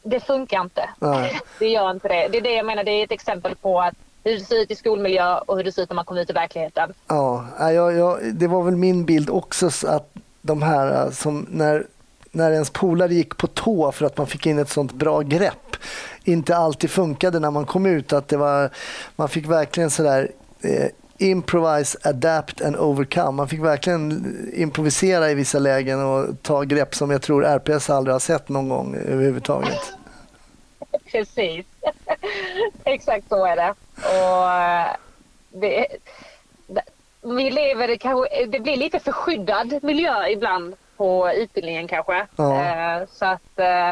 Det 0.04 0.20
funkar 0.20 0.62
inte. 0.62 0.90
Nej. 1.00 1.40
Det 1.60 1.68
gör 1.68 1.92
inte 1.92 2.08
det. 2.08 2.28
Det 2.28 2.38
är 2.38 2.42
det 2.42 2.54
jag 2.54 2.66
menar, 2.66 2.84
det 2.84 2.92
är 2.92 3.04
ett 3.04 3.12
exempel 3.12 3.56
på 3.56 3.82
att 3.82 3.94
hur 4.24 4.40
det 4.40 4.46
ser 4.46 4.62
ut 4.62 4.72
i 4.72 4.76
skolmiljö 4.76 5.38
och 5.38 5.58
hur 5.58 5.64
det 5.64 5.72
ser 5.72 5.82
ut 5.82 5.90
när 5.90 5.96
man 5.96 6.06
kommer 6.06 6.22
ut 6.22 6.30
i 6.30 6.34
verkligheten. 6.34 6.94
Ja, 7.08 7.46
ja, 7.60 7.72
jag, 7.72 7.94
jag, 7.94 8.36
det 8.36 8.48
var 8.48 8.64
väl 8.64 8.76
min 8.76 9.06
bild 9.06 9.30
också 9.30 9.72
så 9.72 9.88
att 9.88 10.14
de 10.42 10.62
här 10.62 11.06
äh, 11.06 11.12
som 11.12 11.48
när, 11.50 11.86
när 12.32 12.52
ens 12.52 12.70
polare 12.70 13.14
gick 13.14 13.38
på 13.38 13.48
tå 13.48 13.92
för 13.92 14.06
att 14.06 14.18
man 14.18 14.28
fick 14.28 14.46
in 14.46 14.60
ett 14.60 14.70
sånt 14.70 14.94
bra 14.94 15.22
grepp 15.22 15.70
inte 16.24 16.56
alltid 16.56 16.90
funkade 16.90 17.40
när 17.40 17.52
man 17.52 17.66
kom 17.66 17.86
ut. 17.86 18.14
Att 18.14 18.28
det 18.28 18.38
var, 18.38 18.70
man 19.16 19.30
fick 19.30 19.48
verkligen 19.48 19.90
sådär 19.90 20.32
eh, 20.62 20.88
improvise, 21.20 21.98
adapt 22.04 22.62
and 22.62 22.76
overcome. 22.76 23.32
Man 23.32 23.48
fick 23.48 23.60
verkligen 23.60 24.34
improvisera 24.54 25.32
i 25.32 25.34
vissa 25.34 25.60
lägen 25.60 26.06
och 26.06 26.42
ta 26.42 26.64
grepp 26.64 26.96
som 26.96 27.12
jag 27.12 27.22
tror 27.22 27.46
RPS 27.46 27.90
aldrig 27.90 28.14
har 28.14 28.20
sett 28.20 28.50
någon 28.50 28.70
gång 28.70 28.96
överhuvudtaget. 28.96 29.94
Precis. 31.12 31.66
Exakt 32.84 33.30
så 33.30 33.46
är 33.46 33.56
det. 33.56 33.74
Och 33.96 34.52
eh, 34.52 34.96
det, 35.50 35.88
det, 36.68 36.82
vi 37.22 37.50
lever 37.50 37.96
kanske, 37.96 38.46
det 38.46 38.60
blir 38.60 38.78
lite 38.78 39.00
förskyddad 39.00 39.84
miljö 39.84 40.28
ibland 40.28 40.76
på 40.98 41.32
utbildningen 41.32 41.88
kanske. 41.88 42.28
Ja. 42.36 42.64
Eh, 42.64 43.08
så 43.12 43.26
att, 43.26 43.60
eh, 43.60 43.92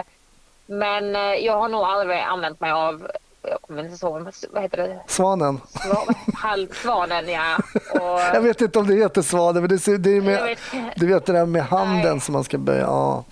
men 0.66 1.14
jag 1.44 1.58
har 1.58 1.70
nog 1.70 1.82
aldrig 1.82 2.20
använt 2.20 2.60
mig 2.60 2.72
av, 2.72 3.12
jag 3.50 3.62
kommer 3.62 3.84
inte 3.86 4.06
ihåg, 4.06 4.32
vad 4.54 4.64
heter 4.64 4.78
det? 4.78 5.00
Svanen. 5.08 5.60
Sva- 5.74 6.16
Halv, 6.36 6.68
svanen 6.74 7.30
ja. 7.30 7.56
Och, 7.94 8.20
Jag 8.36 8.42
vet 8.42 8.62
inte 8.62 8.80
om 8.80 8.88
det 8.88 8.96
heter 8.96 9.22
svanen, 9.22 9.62
men 9.64 9.70
det, 9.70 9.98
det 9.98 10.18
är 10.18 10.22
med, 10.22 10.44
vet- 10.44 10.60
du 10.96 11.08
vet 11.08 11.26
det 11.26 11.34
där 11.34 11.46
med 11.46 11.64
handen 11.66 12.12
Nej. 12.12 12.22
som 12.22 12.34
man 12.34 12.44
ska 12.44 12.58
böja. 12.58 12.82
Ja. 12.82 13.24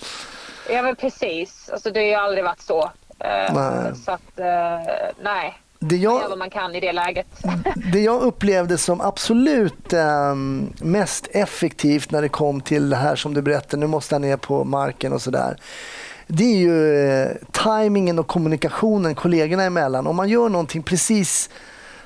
Ja 0.69 0.81
men 0.81 0.95
precis. 0.95 1.69
Alltså, 1.73 1.91
det 1.91 1.99
har 1.99 2.07
ju 2.07 2.13
aldrig 2.13 2.43
varit 2.43 2.61
så. 2.61 2.83
Eh, 3.19 3.53
Nej. 3.53 3.95
Så 4.05 4.11
att, 4.11 4.39
eh, 4.39 4.45
nej. 5.23 5.59
Det 5.79 5.95
Man 5.95 6.01
gör 6.01 6.21
jag, 6.21 6.29
vad 6.29 6.37
man 6.37 6.49
kan 6.49 6.75
i 6.75 6.79
det 6.79 6.91
läget. 6.93 7.27
det 7.93 7.99
jag 7.99 8.21
upplevde 8.21 8.77
som 8.77 9.01
absolut 9.01 9.93
eh, 9.93 10.35
mest 10.81 11.27
effektivt 11.31 12.11
när 12.11 12.21
det 12.21 12.29
kom 12.29 12.61
till 12.61 12.89
det 12.89 12.95
här 12.95 13.15
som 13.15 13.33
du 13.33 13.41
berättade, 13.41 13.77
nu 13.77 13.87
måste 13.87 14.15
han 14.15 14.21
ner 14.21 14.37
på 14.37 14.63
marken 14.63 15.13
och 15.13 15.21
sådär. 15.21 15.57
Det 16.27 16.43
är 16.43 16.57
ju 16.57 17.05
eh, 17.07 17.31
tajmingen 17.51 18.19
och 18.19 18.27
kommunikationen 18.27 19.15
kollegorna 19.15 19.63
emellan. 19.63 20.07
Om 20.07 20.15
man 20.15 20.29
gör 20.29 20.49
någonting 20.49 20.83
precis 20.83 21.49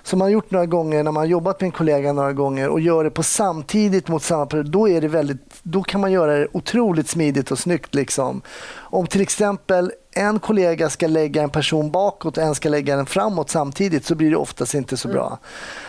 som 0.04 0.20
man 0.20 0.26
har 0.26 0.30
gjort 0.30 0.52
några 0.52 0.66
gånger 0.66 1.04
när 1.04 1.12
man 1.12 1.22
har 1.22 1.28
jobbat 1.28 1.62
med 1.62 1.68
en 1.68 1.72
kollega 1.72 2.14
några 2.14 2.34
gånger 2.34 2.70
och 2.70 2.80
gör 2.80 3.04
det 3.04 3.10
på 3.10 3.24
samtidigt 3.24 4.08
mot 4.08 4.24
samma 4.24 4.46
period, 4.46 4.72
då, 4.72 4.90
är 4.90 5.02
det 5.02 5.08
väldigt, 5.08 5.60
då 5.64 5.84
kan 5.84 6.02
man 6.02 6.12
göra 6.12 6.38
det 6.38 6.48
otroligt 6.52 7.10
smidigt 7.10 7.52
och 7.52 7.60
snyggt. 7.60 7.96
Liksom. 7.96 8.42
Om 8.76 9.08
till 9.08 9.22
exempel 9.22 9.92
en 10.20 10.40
kollega 10.40 10.90
ska 10.90 11.08
lägga 11.08 11.44
en 11.44 11.50
person 11.50 11.92
bakåt 11.92 12.38
och 12.38 12.44
en 12.44 12.56
ska 12.56 12.70
lägga 12.70 12.96
den 12.96 13.06
framåt 13.06 13.50
samtidigt 13.50 14.06
så 14.06 14.16
blir 14.16 14.30
det 14.30 14.38
oftast 14.38 14.74
inte 14.74 14.98
så 14.98 15.08
bra. 15.08 15.38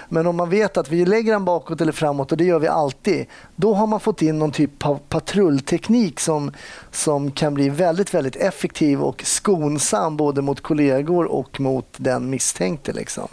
Men 0.08 0.26
om 0.26 0.36
man 0.36 0.50
vet 0.50 0.76
att 0.76 0.88
vi 0.88 1.04
lägger 1.04 1.32
den 1.32 1.44
bakåt 1.44 1.80
eller 1.80 1.92
framåt 1.92 2.32
och 2.32 2.38
det 2.38 2.44
gör 2.44 2.58
vi 2.58 2.68
alltid, 2.68 3.26
då 3.56 3.74
har 3.74 3.86
man 3.86 4.00
fått 4.00 4.22
in 4.22 4.38
någon 4.38 4.52
typ 4.52 4.86
av 4.86 5.00
patrullteknik 5.08 6.20
som, 6.20 6.52
som 6.90 7.30
kan 7.30 7.54
bli 7.54 7.68
väldigt, 7.68 8.14
väldigt 8.14 8.36
effektiv 8.36 9.02
och 9.02 9.22
skonsam 9.22 10.16
både 10.16 10.42
mot 10.42 10.60
kollegor 10.60 11.24
och 11.24 11.60
mot 11.60 11.86
den 11.96 12.30
misstänkte. 12.30 12.92
Liksom. 12.92 13.28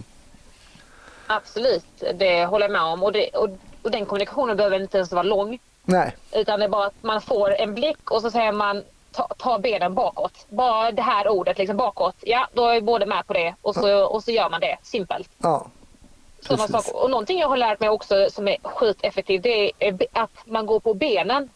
Absolut, 1.28 2.04
det 2.20 2.46
håller 2.46 2.66
jag 2.66 2.72
med 2.72 2.82
om. 2.82 3.04
Och, 3.04 3.12
det, 3.12 3.30
och, 3.30 3.50
och 3.82 3.92
den 3.92 4.06
kommunikationen 4.06 4.58
behöver 4.58 4.82
inte 4.82 4.98
ens 4.98 5.12
vara 5.12 5.24
lång. 5.24 5.60
Nej, 5.84 6.16
Utan 6.32 6.60
det 6.60 6.66
är 6.66 6.70
bara 6.70 6.88
att 6.88 7.04
man 7.04 7.22
får 7.22 7.56
en 7.56 7.74
blick 7.74 8.12
och 8.12 8.22
så 8.22 8.32
säger 8.32 8.52
man 8.52 8.84
ta, 9.12 9.28
ta 9.38 9.60
benen 9.60 9.94
bakåt. 9.94 10.46
Bara 10.50 10.92
det 10.92 11.02
här 11.02 11.28
ordet 11.28 11.58
liksom 11.58 11.78
bakåt. 11.78 12.16
Ja, 12.22 12.48
då 12.54 12.66
är 12.68 12.74
vi 12.74 12.82
båda 12.82 13.06
med 13.06 13.28
på 13.28 13.34
det. 13.34 13.56
Och 13.62 13.76
så, 13.76 14.06
och 14.06 14.24
så 14.24 14.32
gör 14.32 14.50
man 14.50 14.62
det. 14.62 14.78
Simpelt. 14.84 15.30
ja. 15.38 15.68
Sådana 16.42 16.68
saker. 16.68 17.04
Och 17.04 17.10
någonting 17.10 17.40
jag 17.40 17.50
har 17.50 17.58
lärt 17.58 17.80
mig 17.80 17.90
också 17.90 18.28
som 18.32 18.48
är 18.48 18.58
sjukt 18.64 19.00
effektivt 19.04 19.44
det 19.44 19.72
är 19.80 19.98
att 20.14 20.32
man 20.46 20.66
går 20.66 20.80
på 20.80 20.94
benen. 20.94 21.50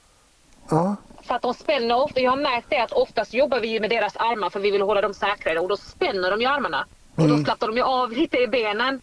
ja. 0.69 0.95
För 1.23 1.35
att 1.35 1.41
de 1.41 1.53
spänner 1.53 1.95
ofta. 2.03 2.19
Jag 2.19 2.31
har 2.31 2.37
märkt 2.37 2.67
det 2.69 2.77
att 2.79 2.91
oftast 2.91 3.33
jobbar 3.33 3.59
vi 3.59 3.79
med 3.79 3.89
deras 3.89 4.15
armar 4.17 4.49
för 4.49 4.59
vi 4.59 4.71
vill 4.71 4.81
hålla 4.81 5.01
dem 5.01 5.13
säkrare 5.13 5.59
och 5.59 5.67
då 5.69 5.77
spänner 5.77 6.31
de 6.31 6.41
ju 6.41 6.47
armarna. 6.47 6.85
Och 7.15 7.27
då 7.27 7.37
slappnar 7.43 7.67
de 7.67 7.77
ju 7.77 7.83
av 7.83 8.11
lite 8.11 8.37
i 8.37 8.47
benen. 8.47 9.01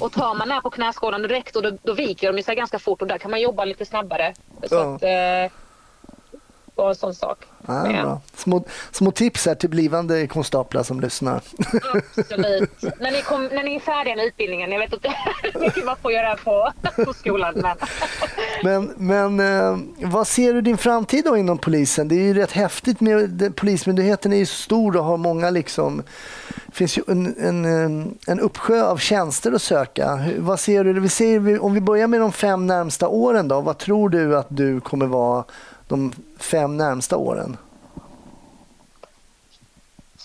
Och 0.00 0.12
tar 0.12 0.34
man 0.34 0.48
ner 0.48 0.60
på 0.60 0.70
knäskålen 0.70 1.22
direkt 1.22 1.56
och 1.56 1.62
då, 1.62 1.70
då 1.82 1.92
viker 1.92 2.32
de 2.32 2.42
sig 2.42 2.56
ganska 2.56 2.78
fort 2.78 3.02
och 3.02 3.08
där 3.08 3.18
kan 3.18 3.30
man 3.30 3.40
jobba 3.40 3.64
lite 3.64 3.84
snabbare. 3.84 4.34
Så 4.68 4.74
Ja. 4.74 4.94
att, 4.94 5.02
eh, 5.02 5.58
bara 6.78 6.88
en 6.88 6.94
sån 6.94 7.14
sak. 7.14 7.38
Ja. 7.66 8.20
Små, 8.36 8.64
små 8.92 9.10
tips 9.10 9.46
här 9.46 9.54
till 9.54 9.70
blivande 9.70 10.26
konstaplar 10.26 10.82
som 10.82 11.00
lyssnar. 11.00 11.40
Absolut. 12.16 12.82
när, 13.00 13.10
ni 13.12 13.22
kom, 13.22 13.46
när 13.46 13.62
ni 13.62 13.74
är 13.76 13.80
färdiga 13.80 14.16
med 14.16 14.24
utbildningen. 14.26 14.72
Jag 14.72 14.78
vet 14.78 14.92
inte 14.92 15.14
mycket 15.60 15.84
man 15.84 15.96
får 16.02 16.12
göra 16.12 16.36
på, 16.36 16.72
på 17.04 17.12
skolan. 17.12 17.54
Men... 17.62 17.76
Men, 18.62 18.92
men 18.96 19.40
eh, 19.40 19.78
vad 20.10 20.26
ser 20.26 20.52
du 20.54 20.60
din 20.60 20.78
framtid 20.78 21.24
då 21.24 21.36
inom 21.36 21.58
polisen? 21.58 22.08
Det 22.08 22.14
är 22.14 22.22
ju 22.22 22.34
rätt 22.34 22.52
häftigt. 22.52 23.00
med 23.00 23.30
det- 23.30 23.50
Polismyndigheten 23.50 24.32
är 24.32 24.36
ju 24.36 24.46
stor 24.46 24.96
och 24.96 25.04
har 25.04 25.16
många 25.16 25.50
liksom... 25.50 26.02
Det 26.66 26.74
finns 26.74 26.98
ju 26.98 27.02
en, 27.08 27.34
en, 27.40 27.64
en- 27.64 28.18
en 28.26 28.40
uppsjö 28.40 28.82
av 28.84 28.96
tjänster 28.96 29.52
att 29.52 29.62
söka. 29.62 30.20
Vad 30.38 30.60
ser 30.60 30.84
du? 30.84 31.00
Vi 31.00 31.08
ser, 31.08 31.62
om 31.64 31.74
vi 31.74 31.80
börjar 31.80 32.06
med 32.06 32.20
de 32.20 32.32
fem 32.32 32.66
närmsta 32.66 33.08
åren 33.08 33.48
då. 33.48 33.60
Vad 33.60 33.78
tror 33.78 34.08
du 34.08 34.36
att 34.36 34.46
du 34.50 34.80
kommer 34.80 35.06
vara 35.06 35.44
de 35.88 36.12
fem 36.38 36.76
närmsta 36.76 37.16
åren? 37.16 37.56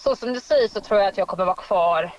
så 0.04 0.15
som 0.15 0.39
ser 0.39 0.65
ut 0.65 0.71
så 0.71 0.82
tror 0.82 0.99
jag 0.99 1.10
att 1.10 1.17
jag 1.17 1.28
kommer 1.28 1.45
vara 1.45 1.56
kvar 1.56 2.12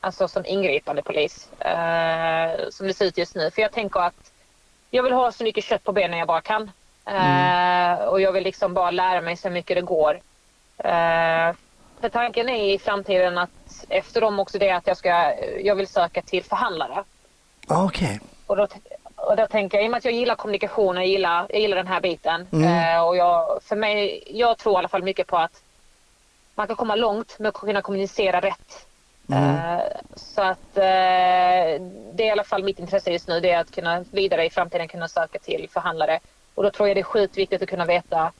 alltså 0.00 0.28
som 0.28 0.46
ingripande 0.46 1.02
polis. 1.02 1.48
Eh, 1.60 2.68
som 2.70 2.86
det 2.86 2.94
ser 2.94 3.04
ut 3.04 3.18
just 3.18 3.34
nu. 3.34 3.50
För 3.50 3.62
jag 3.62 3.72
tänker 3.72 4.00
att 4.00 4.32
jag 4.90 5.02
vill 5.02 5.12
ha 5.12 5.32
så 5.32 5.44
mycket 5.44 5.64
kött 5.64 5.84
på 5.84 5.92
benen 5.92 6.18
jag 6.18 6.28
bara 6.28 6.40
kan. 6.40 6.70
Eh, 7.04 8.04
och 8.04 8.20
jag 8.20 8.32
vill 8.32 8.44
liksom 8.44 8.74
bara 8.74 8.90
lära 8.90 9.20
mig 9.20 9.36
så 9.36 9.50
mycket 9.50 9.76
det 9.76 9.82
går. 9.82 10.14
Eh, 10.78 11.52
för 12.00 12.08
tanken 12.12 12.48
är 12.48 12.74
i 12.74 12.78
framtiden 12.78 13.38
att 13.38 13.84
efter 13.88 14.20
dem 14.20 14.40
också 14.40 14.58
det 14.58 14.70
att 14.70 14.86
jag 14.86 14.96
ska, 14.96 15.34
jag 15.60 15.74
vill 15.74 15.88
söka 15.88 16.22
till 16.22 16.44
förhandlare. 16.44 17.04
Ah, 17.68 17.84
Okej. 17.84 18.20
Och 18.46 18.56
då, 18.56 18.68
och 19.26 19.36
då 19.36 19.46
tänker 19.46 19.78
jag, 19.78 19.84
i 19.84 19.88
och 19.88 19.90
med 19.90 19.98
att 19.98 20.04
jag 20.04 20.14
gillar 20.14 20.34
kommunikation, 20.34 20.96
jag 20.96 21.06
gillar, 21.06 21.46
jag 21.48 21.60
gillar 21.60 21.76
den 21.76 21.86
här 21.86 22.00
biten. 22.00 22.48
Mm. 22.52 22.96
Eh, 22.96 23.02
och 23.06 23.16
jag, 23.16 23.62
för 23.62 23.76
mig, 23.76 24.22
jag 24.26 24.58
tror 24.58 24.74
i 24.74 24.78
alla 24.78 24.88
fall 24.88 25.02
mycket 25.02 25.26
på 25.26 25.36
att 25.36 25.62
man 26.54 26.66
kan 26.66 26.76
komma 26.76 26.94
långt 26.94 27.38
med 27.38 27.48
att 27.48 27.54
kunna 27.54 27.82
kommunicera 27.82 28.40
rätt. 28.40 28.86
Eh, 29.32 29.78
så 30.16 30.42
att 30.42 30.76
eh, 30.76 30.82
det 32.12 32.22
är 32.22 32.26
i 32.26 32.30
alla 32.30 32.44
fall 32.44 32.64
mitt 32.64 32.78
intresse 32.78 33.10
just 33.10 33.28
nu, 33.28 33.40
det 33.40 33.50
är 33.50 33.60
att 33.60 33.70
kunna 33.70 34.04
vidare 34.10 34.44
i 34.46 34.50
framtiden 34.50 34.88
kunna 34.88 35.08
söka 35.08 35.38
till 35.38 35.68
förhandlare. 35.72 36.20
Och 36.54 36.62
då 36.62 36.70
tror 36.70 36.88
jag 36.88 36.96
det 36.96 37.00
är 37.00 37.02
sjukt 37.02 37.38
viktigt 37.38 37.62
att 37.62 37.68
kunna 37.68 37.84
veta 37.84 38.32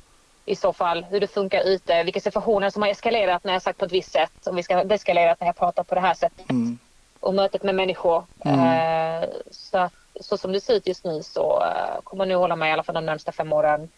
i 0.44 0.56
så 0.56 0.72
fall 0.72 1.04
hur 1.04 1.20
det 1.20 1.26
funkar 1.26 1.62
ute, 1.64 2.02
vilka 2.02 2.20
situationer 2.20 2.70
som 2.70 2.82
har 2.82 2.88
eskalerat 2.88 3.44
när 3.44 3.52
jag 3.52 3.62
sagt 3.62 3.78
på 3.78 3.84
ett 3.84 3.92
visst 3.92 4.12
sätt, 4.12 4.46
om 4.46 4.56
vi 4.56 4.62
ska 4.62 4.74
ha 4.76 4.94
eskalerat 4.94 5.40
när 5.40 5.46
jag 5.46 5.56
pratar 5.56 5.82
på 5.82 5.94
det 5.94 6.00
här 6.00 6.14
sättet 6.14 6.50
Mm. 6.50 6.78
och 7.20 7.34
mötet 7.34 7.62
med 7.62 7.74
människor. 7.74 8.24
Eh, 8.44 9.28
så, 9.50 9.78
att, 9.78 9.92
så 10.20 10.36
som 10.36 10.52
det 10.52 10.60
ser 10.60 10.74
ut 10.74 10.86
just 10.86 11.04
nu 11.04 11.22
så 11.22 11.62
eh, 11.62 12.02
kommer 12.04 12.24
jag 12.24 12.28
nu 12.28 12.34
hålla 12.34 12.56
mig 12.56 12.70
i 12.70 12.72
alla 12.72 12.82
fall 12.82 12.94
de 12.94 13.06
närmsta 13.06 13.32
fem 13.32 13.52
åren 13.52 13.88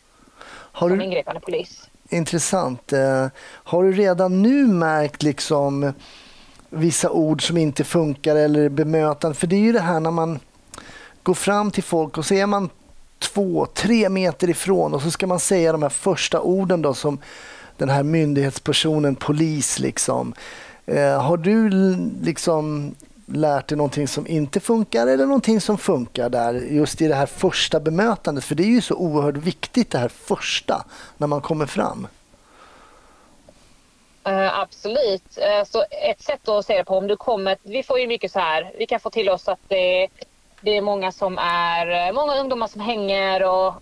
Har 0.50 0.88
som 0.88 0.98
du, 0.98 1.04
ingripande 1.04 1.40
polis. 1.40 1.88
Intressant. 2.08 2.92
Eh, 2.92 3.26
Har 3.44 3.82
du 3.82 3.92
redan 3.92 4.42
nu 4.42 4.66
märkt 4.66 5.22
liksom 5.22 5.92
vissa 6.70 7.10
ord 7.10 7.46
som 7.46 7.56
inte 7.56 7.84
funkar 7.84 8.36
eller 8.36 8.68
bemötande? 8.68 9.34
För 9.38 9.46
det 9.46 9.56
är 9.56 9.60
ju 9.60 9.72
det 9.72 9.80
här 9.80 10.00
när 10.00 10.10
man 10.10 10.40
går 11.22 11.34
fram 11.34 11.70
till 11.70 11.82
folk 11.82 12.18
och 12.18 12.24
så 12.24 12.34
är 12.34 12.46
man 12.46 12.70
två, 13.18 13.66
tre 13.66 14.08
meter 14.08 14.50
ifrån 14.50 14.94
och 14.94 15.02
så 15.02 15.10
ska 15.10 15.26
man 15.26 15.40
säga 15.40 15.72
de 15.72 15.82
här 15.82 15.88
första 15.88 16.40
orden 16.40 16.82
då 16.82 16.94
som 16.94 17.18
den 17.76 17.88
här 17.88 18.02
myndighetspersonen, 18.02 19.14
polis 19.16 19.78
liksom. 19.78 20.34
Eh, 20.86 21.22
har 21.22 21.36
du 21.36 21.70
liksom 22.22 22.94
lärt 23.32 23.68
dig 23.68 23.78
någonting 23.78 24.08
som 24.08 24.26
inte 24.26 24.60
funkar 24.60 25.06
eller 25.06 25.26
någonting 25.26 25.60
som 25.60 25.78
funkar 25.78 26.28
där 26.28 26.54
just 26.54 27.00
i 27.00 27.08
det 27.08 27.14
här 27.14 27.26
första 27.26 27.80
bemötandet? 27.80 28.44
För 28.44 28.54
det 28.54 28.62
är 28.62 28.66
ju 28.66 28.80
så 28.80 28.94
oerhört 28.94 29.36
viktigt 29.36 29.90
det 29.90 29.98
här 29.98 30.08
första 30.08 30.84
när 31.16 31.26
man 31.26 31.40
kommer 31.40 31.66
fram. 31.66 32.06
Eh, 34.24 34.58
absolut. 34.58 35.38
Eh, 35.38 35.64
så 35.64 35.84
ett 35.90 36.22
sätt 36.22 36.48
att 36.48 36.66
se 36.66 36.78
det 36.78 36.84
på 36.84 36.96
om 36.96 37.06
du 37.06 37.16
kommer, 37.16 37.56
vi 37.62 37.82
får 37.82 38.00
ju 38.00 38.06
mycket 38.06 38.32
så 38.32 38.38
här, 38.38 38.72
vi 38.78 38.86
kan 38.86 39.00
få 39.00 39.10
till 39.10 39.28
oss 39.28 39.48
att 39.48 39.60
det, 39.68 40.08
det 40.60 40.76
är 40.76 40.80
många 40.80 41.12
som 41.12 41.38
är, 41.38 42.08
eh, 42.08 42.12
många 42.12 42.34
ungdomar 42.34 42.66
som 42.66 42.80
hänger 42.80 43.44
och 43.44 43.74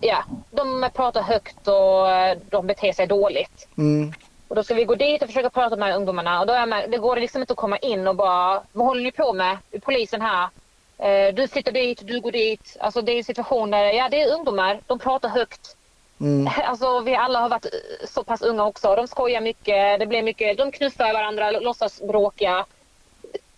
ja, 0.00 0.24
de 0.50 0.88
pratar 0.94 1.22
högt 1.22 1.68
och 1.68 2.06
de 2.50 2.66
beter 2.66 2.92
sig 2.92 3.06
dåligt. 3.06 3.68
Mm. 3.78 4.12
Och 4.48 4.56
då 4.56 4.62
ska 4.64 4.74
vi 4.74 4.84
gå 4.84 4.94
dit 4.94 5.22
och 5.22 5.28
försöka 5.28 5.50
prata 5.50 5.76
med 5.76 5.96
ungdomarna 5.96 6.40
och 6.40 6.46
då 6.46 6.52
är 6.52 6.66
man, 6.66 6.90
det 6.90 6.98
går 6.98 7.16
liksom 7.16 7.40
inte 7.40 7.52
att 7.52 7.58
komma 7.58 7.78
in 7.78 8.08
och 8.08 8.16
bara, 8.16 8.62
vad 8.72 8.86
håller 8.86 9.02
ni 9.02 9.12
på 9.12 9.32
med? 9.32 9.58
Polisen 9.82 10.20
här. 10.20 10.48
Eh, 10.98 11.34
Du 11.34 11.48
flyttar 11.48 11.72
dit, 11.72 12.00
du 12.06 12.20
går 12.20 12.32
dit. 12.32 12.76
Alltså 12.80 13.02
det 13.02 13.12
är 13.12 13.22
situationer, 13.22 13.84
ja 13.84 14.08
det 14.08 14.22
är 14.22 14.34
ungdomar, 14.34 14.80
de 14.86 14.98
pratar 14.98 15.28
högt. 15.28 15.76
Mm. 16.20 16.52
Alltså 16.64 17.00
vi 17.00 17.14
alla 17.14 17.40
har 17.40 17.48
varit 17.48 17.66
så 18.04 18.24
pass 18.24 18.42
unga 18.42 18.64
också. 18.64 18.96
De 18.96 19.08
skojar 19.08 19.40
mycket, 19.40 20.00
det 20.00 20.06
blir 20.06 20.22
mycket, 20.22 20.58
de 20.58 20.72
knuffar 20.72 21.12
varandra, 21.12 21.50
låtsas 21.50 22.02
bråka. 22.02 22.66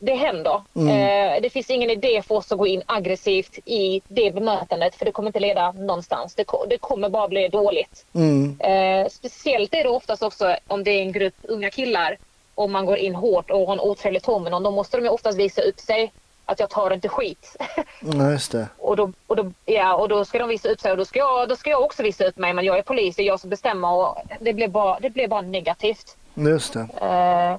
Det 0.07 0.15
händer. 0.15 0.55
Eh, 0.75 1.43
det 1.43 1.51
finns 1.51 1.71
ingen 1.71 1.91
idé 1.91 2.23
för 2.23 2.35
oss 2.35 2.53
att 2.53 2.59
gå 2.59 2.67
in 2.67 2.83
aggressivt 2.87 3.59
i 3.65 4.03
det 4.09 4.35
bemötandet 4.35 4.95
för 4.95 5.05
det 5.05 5.13
kommer 5.13 5.29
inte 5.29 5.41
leda 5.41 5.73
någonstans. 5.73 6.35
Det, 6.35 6.45
det 6.69 6.79
kommer 6.79 7.09
bara 7.09 7.29
bli 7.29 7.49
dåligt. 7.49 8.07
Mm. 8.15 8.61
Eh, 8.61 9.09
speciellt 9.11 9.75
är 9.75 9.83
det 9.83 9.89
oftast 9.89 10.23
också 10.23 10.57
om 10.67 10.85
det 10.85 10.91
är 10.91 11.03
en 11.03 11.13
grupp 11.13 11.35
unga 11.43 11.71
killar 11.71 12.19
och 12.55 12.71
man 12.71 12.87
går 12.87 12.97
in 12.97 13.15
hårt 13.15 13.51
och 13.51 13.67
har 13.67 13.73
en 13.73 13.81
otrevlig 13.81 14.23
ton 14.23 14.43
med 14.43 14.53
någon. 14.53 14.63
Då 14.63 14.71
måste 14.71 14.97
de 14.97 15.05
ju 15.05 15.11
oftast 15.11 15.39
visa 15.39 15.63
upp 15.63 15.81
sig 15.81 16.13
att 16.45 16.61
jag 16.61 16.71
tar 16.71 16.91
inte 16.91 17.09
skit. 17.09 17.57
Ja, 18.01 18.31
just 18.31 18.53
det. 18.53 18.69
och, 18.79 18.97
då, 18.97 19.13
och, 19.27 19.37
då, 19.37 19.53
ja, 19.65 19.95
och 19.95 20.09
då 20.09 20.25
ska 20.25 20.39
de 20.39 20.49
visa 20.49 20.69
upp 20.69 20.81
sig 20.81 20.91
och 20.91 20.97
då 20.97 21.05
ska, 21.05 21.19
jag, 21.19 21.49
då 21.49 21.57
ska 21.57 21.71
jag 21.71 21.83
också 21.83 22.03
visa 22.03 22.25
upp 22.25 22.39
mig. 22.39 22.53
Men 22.53 22.65
jag 22.65 22.79
är 22.79 22.83
polis, 22.83 23.17
det 23.17 23.23
är 23.23 23.27
jag 23.27 23.41
som 23.41 23.51
bestämmer 23.51 23.93
och 23.93 24.17
det 24.41 24.53
blir 24.53 24.69
bara, 24.69 25.01
det 25.01 25.11
blir 25.11 25.29
bara 25.29 25.41
negativt. 25.41 26.17
Just 26.35 26.73
det. 26.73 26.89
Eh, 27.01 27.57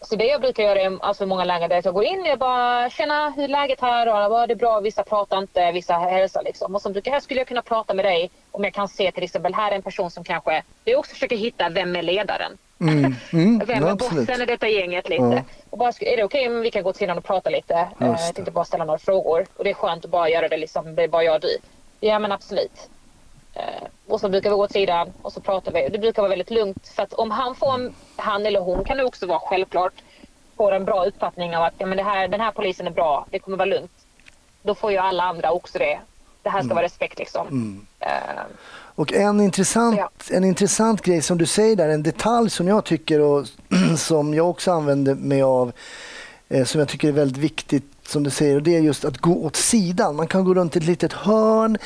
så 0.00 0.16
det 0.16 0.26
jag 0.26 0.40
brukar 0.40 0.62
göra 0.62 0.80
är 0.80 0.98
alltså 1.00 1.26
många 1.26 1.44
lägen 1.44 1.68
där 1.68 1.80
jag 1.84 1.94
går 1.94 2.04
in 2.04 2.26
och 2.32 2.38
bara 2.38 2.90
känna 2.90 3.30
hur 3.30 3.44
är 3.44 3.48
läget 3.48 3.80
här 3.80 4.08
och 4.08 4.16
alla 4.16 4.28
bara, 4.28 4.46
det 4.46 4.54
är 4.54 4.56
bra, 4.56 4.80
vissa 4.80 5.04
pratar 5.04 5.38
inte, 5.38 5.72
vissa 5.72 5.94
hälsar 5.94 6.42
liksom. 6.42 6.74
Och 6.74 6.82
så 6.82 6.90
brukar 6.90 7.10
här 7.12 7.20
skulle 7.20 7.40
jag 7.40 7.48
kunna 7.48 7.62
prata 7.62 7.94
med 7.94 8.04
dig 8.04 8.30
om 8.50 8.64
jag 8.64 8.74
kan 8.74 8.88
se 8.88 9.12
till 9.12 9.22
exempel 9.22 9.54
här 9.54 9.70
är 9.70 9.76
en 9.76 9.82
person 9.82 10.10
som 10.10 10.24
kanske, 10.24 10.62
jag 10.84 10.98
också 10.98 11.12
försöker 11.12 11.36
hitta 11.36 11.68
vem 11.68 11.96
är 11.96 12.02
ledaren. 12.02 12.58
Mm. 12.80 13.14
Mm. 13.32 13.58
Vem 13.66 13.84
är 13.84 13.90
absolut. 13.90 14.26
bossen 14.26 14.42
i 14.42 14.46
detta 14.46 14.68
gänget 14.68 15.08
lite? 15.08 15.22
Ja. 15.22 15.42
Och 15.70 15.78
bara, 15.78 15.92
är 16.00 16.16
det 16.16 16.24
okej 16.24 16.48
om 16.48 16.60
vi 16.60 16.70
kan 16.70 16.82
gå 16.82 16.92
till 16.92 16.98
sidan 16.98 17.18
och 17.18 17.24
prata 17.24 17.50
lite? 17.50 17.74
Eh. 17.74 17.88
Jag 17.98 18.34
tänkte 18.34 18.50
bara 18.50 18.64
ställa 18.64 18.84
några 18.84 18.98
frågor. 18.98 19.46
Och 19.56 19.64
det 19.64 19.70
är 19.70 19.74
skönt 19.74 20.04
att 20.04 20.10
bara 20.10 20.28
göra 20.28 20.48
det 20.48 20.56
liksom, 20.56 20.94
det 20.94 21.02
är 21.02 21.08
bara 21.08 21.22
jag 21.22 21.34
och 21.34 21.40
du. 21.40 21.56
Ja 22.00 22.18
men 22.18 22.32
absolut. 22.32 22.88
Eh, 23.58 23.86
och 24.06 24.20
så 24.20 24.28
brukar 24.28 24.50
vi 24.50 24.56
gå 24.56 24.62
åt 24.64 24.72
sidan 24.72 25.12
och 25.22 25.32
så 25.32 25.40
pratar 25.40 25.72
vi. 25.72 25.88
Det 25.88 25.98
brukar 25.98 26.22
vara 26.22 26.30
väldigt 26.30 26.50
lugnt. 26.50 26.88
För 26.88 27.02
att 27.02 27.12
om 27.12 27.30
han 27.30 27.54
får 27.54 27.74
en, 27.74 27.94
han 28.16 28.46
eller 28.46 28.60
hon 28.60 28.84
kan 28.84 28.96
det 28.96 29.04
också 29.04 29.26
vara 29.26 29.38
självklart, 29.38 29.92
får 30.56 30.72
en 30.72 30.84
bra 30.84 31.04
uppfattning 31.04 31.56
av 31.56 31.62
att 31.62 31.74
ja, 31.78 31.86
men 31.86 31.96
det 31.96 32.02
här, 32.04 32.28
den 32.28 32.40
här 32.40 32.52
polisen 32.52 32.86
är 32.86 32.90
bra, 32.90 33.26
det 33.30 33.38
kommer 33.38 33.56
vara 33.56 33.66
lugnt. 33.68 33.90
Då 34.62 34.74
får 34.74 34.90
ju 34.92 34.98
alla 34.98 35.22
andra 35.22 35.52
också 35.52 35.78
det. 35.78 36.00
Det 36.42 36.50
här 36.50 36.62
ska 36.62 36.74
vara 36.74 36.84
respekt 36.84 37.18
liksom. 37.18 37.80
Eh, 38.00 38.08
Och 38.94 39.12
en 39.12 39.40
intressant, 39.40 39.96
Ja. 39.98 40.10
en 40.30 40.44
intressant 40.44 41.02
grej 41.02 41.22
som 41.22 41.38
du 41.38 41.46
säger 41.46 41.76
där, 41.76 41.88
en 41.88 42.02
detalj 42.02 42.50
som 42.50 42.68
jag 42.68 42.84
tycker 42.84 43.20
och 43.20 43.46
som 43.98 44.34
jag 44.34 44.50
också 44.50 44.72
använder 44.72 45.14
mig 45.14 45.42
av, 45.42 45.72
eh, 46.48 46.64
som 46.64 46.78
jag 46.78 46.88
tycker 46.88 47.08
är 47.08 47.12
väldigt 47.12 47.36
viktigt 47.38 47.84
som 48.02 48.22
du 48.22 48.30
säger, 48.30 48.56
och 48.56 48.62
det 48.62 48.76
är 48.76 48.80
just 48.80 49.04
att 49.04 49.18
gå 49.18 49.44
åt 49.44 49.56
sidan. 49.56 50.16
Man 50.16 50.26
kan 50.26 50.44
gå 50.44 50.54
runt 50.54 50.76
ett 50.76 50.84
litet 50.84 51.12
hörn 51.12 51.78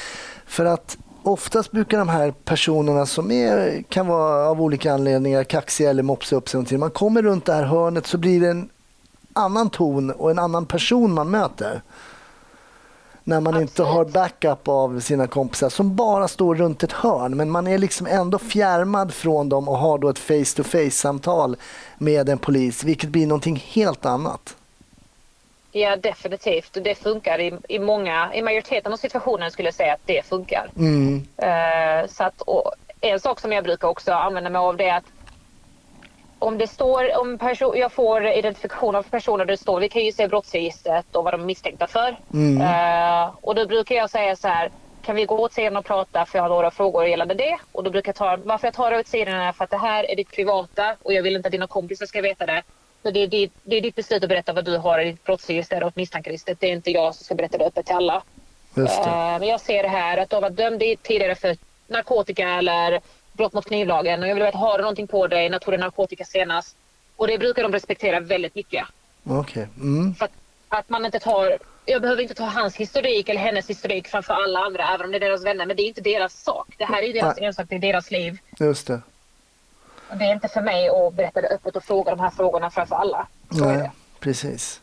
för 0.47 0.65
att 0.65 0.97
oftast 1.23 1.71
brukar 1.71 1.99
de 1.99 2.09
här 2.09 2.31
personerna 2.45 3.07
som 3.07 3.31
är, 3.31 3.83
kan 3.89 4.07
vara 4.07 4.49
av 4.49 4.63
olika 4.63 4.93
anledningar 4.93 5.45
kaxiga 5.45 5.91
eller 5.91 6.03
mopsa 6.03 6.37
upp 6.37 6.49
sig 6.49 6.59
någonting, 6.59 6.81
man 6.81 6.91
kommer 6.91 7.23
runt 7.23 7.45
det 7.45 7.53
här 7.53 7.65
hörnet 7.65 8.07
så 8.07 8.19
blir 8.19 8.41
det 8.41 8.49
en 8.49 8.69
annan 9.33 9.71
ton 9.71 10.11
och 10.11 10.31
en 10.31 10.39
annan 10.39 10.67
person 10.67 11.15
man 11.15 11.31
möter 11.31 11.83
när 13.25 13.41
man 13.41 13.61
inte 13.61 13.83
har 13.83 14.05
backup 14.05 14.69
av 14.69 15.01
sina 15.01 15.27
kompisar 15.27 15.69
som 15.69 15.97
bara 15.97 16.29
står 16.29 16.55
runt 16.55 16.83
ett 16.83 16.93
hörn. 16.93 17.37
Men 17.37 17.51
man 17.51 17.67
är 17.67 17.79
liksom 17.79 18.07
ändå 18.07 18.39
fjärmad 18.39 19.15
från 19.15 19.49
dem 19.49 19.69
och 19.69 19.79
har 19.79 19.99
då 19.99 20.09
ett 20.09 20.19
face 20.19 20.57
to 20.57 20.63
face 20.63 20.91
samtal 20.91 21.57
med 21.99 22.29
en 22.29 22.39
polis, 22.39 22.85
vilket 22.85 23.11
blir 23.11 23.27
någonting 23.27 23.65
helt 23.67 24.07
annat. 24.07 24.57
Ja, 25.75 25.97
definitivt. 25.97 26.77
Och 26.77 26.83
Det 26.83 26.95
funkar 26.95 27.39
i, 27.39 27.59
i 27.69 27.79
många, 27.79 28.35
i 28.35 28.43
majoriteten 28.43 28.93
av 28.93 28.97
situationer 28.97 29.51
skulle 29.51 29.67
jag 29.67 29.75
säga 29.75 29.93
att 29.93 30.01
det 30.05 30.27
funkar. 30.27 30.71
Mm. 30.77 31.27
Eh, 31.43 32.07
så 32.09 32.25
att, 32.25 32.43
en 33.01 33.21
sak 33.21 33.41
som 33.41 33.53
jag 33.53 33.65
brukar 33.65 33.89
också 33.89 34.13
använda 34.13 34.51
mig 34.51 34.59
av 34.59 34.77
det 34.77 34.89
är 34.89 34.97
att 34.97 35.05
om 36.39 36.59
det 36.59 36.67
står, 36.67 37.19
om 37.21 37.39
perso- 37.39 37.77
jag 37.77 37.93
får 37.93 38.27
identifikation 38.27 38.95
av 38.95 39.03
personer 39.03 39.45
där 39.45 39.53
det 39.53 39.57
står, 39.57 39.81
vi 39.81 39.89
kan 39.89 40.05
ju 40.05 40.13
se 40.13 40.29
brottsregistret 40.29 41.17
och 41.17 41.25
vad 41.25 41.35
de 41.35 41.41
är 41.41 41.45
misstänkta 41.45 41.87
för. 41.87 42.17
Eh, 42.63 43.35
och 43.43 43.55
då 43.55 43.67
brukar 43.67 43.95
jag 43.95 44.11
säga 44.11 44.37
så 44.37 44.49
här, 44.49 44.71
kan 45.01 45.17
vi 45.17 45.25
gå 45.25 45.39
åt 45.39 45.53
sidan 45.53 45.77
och 45.77 45.85
prata 45.85 46.27
för 46.27 46.39
jag 46.39 46.43
har 46.45 46.49
några 46.49 46.71
frågor 46.71 47.07
gällande 47.07 47.35
det. 47.35 47.59
Och 47.73 47.85
då 47.85 47.91
brukar 47.91 48.09
jag 48.09 48.17
ta, 48.17 48.37
varför 48.45 48.67
jag 48.67 48.75
tar 48.75 48.99
åt 48.99 49.07
sidan 49.07 49.35
är 49.35 49.53
för 49.53 49.65
att 49.65 49.71
det 49.71 49.77
här 49.79 50.11
är 50.11 50.17
ditt 50.17 50.31
privata 50.31 50.97
och 51.03 51.13
jag 51.13 51.23
vill 51.23 51.37
inte 51.37 51.47
att 51.49 51.53
dina 51.53 51.67
kompisar 51.67 52.07
ska 52.07 52.21
veta 52.21 52.47
det. 52.47 52.63
Så 53.03 53.11
det, 53.11 53.21
är 53.21 53.27
ditt, 53.27 53.53
det 53.63 53.77
är 53.77 53.81
ditt 53.81 53.95
beslut 53.95 54.23
att 54.23 54.29
berätta 54.29 54.53
vad 54.53 54.65
du 54.65 54.77
har 54.77 54.99
i 54.99 55.05
ditt 55.05 55.25
brottsregister 55.25 55.85
och 55.85 55.93
misstankeregistret. 55.97 56.61
Det 56.61 56.67
är 56.67 56.73
inte 56.73 56.91
jag 56.91 57.15
som 57.15 57.25
ska 57.25 57.35
berätta 57.35 57.59
det 57.59 57.65
öppet 57.65 57.87
till 57.87 57.95
alla. 57.95 58.23
Eh, 58.77 59.39
Men 59.39 59.49
jag 59.49 59.61
ser 59.61 59.83
det 59.83 59.89
här 59.89 60.19
att 60.19 60.31
du 60.31 60.37
har 60.37 60.41
varit 60.41 60.57
dömd 60.57 60.83
tidigare 61.03 61.35
för 61.35 61.57
narkotika 61.89 62.49
eller 62.49 63.01
brott 63.33 63.53
mot 63.53 63.67
knivlagen 63.67 64.23
och 64.23 64.29
jag 64.29 64.35
vill 64.35 64.45
veta, 64.45 64.59
har 64.59 64.79
du 64.79 64.83
någonting 64.83 65.07
på 65.07 65.27
dig? 65.27 65.51
När 65.51 65.59
tog 65.59 65.75
du 65.75 65.79
narkotika 65.79 66.25
senast? 66.25 66.77
Och 67.17 67.27
det 67.27 67.39
brukar 67.39 67.63
de 67.63 67.73
respektera 67.73 68.21
väldigt 68.21 68.55
mycket. 68.55 68.85
Okej. 69.25 69.69
Mm. 69.77 70.15
För 70.15 70.25
att, 70.25 70.33
att 70.69 70.89
man 70.89 71.05
inte 71.05 71.19
tar, 71.19 71.59
jag 71.85 72.03
behöver 72.03 72.23
inte 72.23 72.35
ta 72.35 72.45
hans 72.45 72.77
historik 72.77 73.29
eller 73.29 73.41
hennes 73.41 73.71
historik 73.71 74.09
framför 74.09 74.35
alla 74.35 74.61
andra 74.61 74.95
även 74.95 75.07
om 75.07 75.11
det 75.11 75.19
är 75.19 75.21
deras 75.21 75.45
vänner. 75.45 75.67
Men 75.67 75.77
det 75.77 75.83
är 75.83 75.89
inte 75.89 76.01
deras 76.01 76.43
sak. 76.43 76.75
Det 76.79 76.85
här 76.85 77.03
är 77.03 77.13
deras 77.13 77.39
ensak, 77.39 77.67
det 77.69 77.75
är 77.75 77.79
deras 77.79 78.11
liv. 78.11 78.39
Just 78.61 78.87
det. 78.87 79.01
Och 80.13 80.19
det 80.19 80.25
är 80.25 80.33
inte 80.33 80.49
för 80.49 80.61
mig 80.61 80.89
att 80.89 81.15
berätta 81.15 81.41
det 81.41 81.49
öppet 81.49 81.77
och 81.77 81.85
fråga 81.85 82.11
de 82.11 82.21
här 82.21 82.31
frågorna 82.31 82.71
framför 82.71 82.97
alla. 82.97 83.27
Så 83.51 83.65
Nej, 83.65 83.91
precis. 84.21 84.81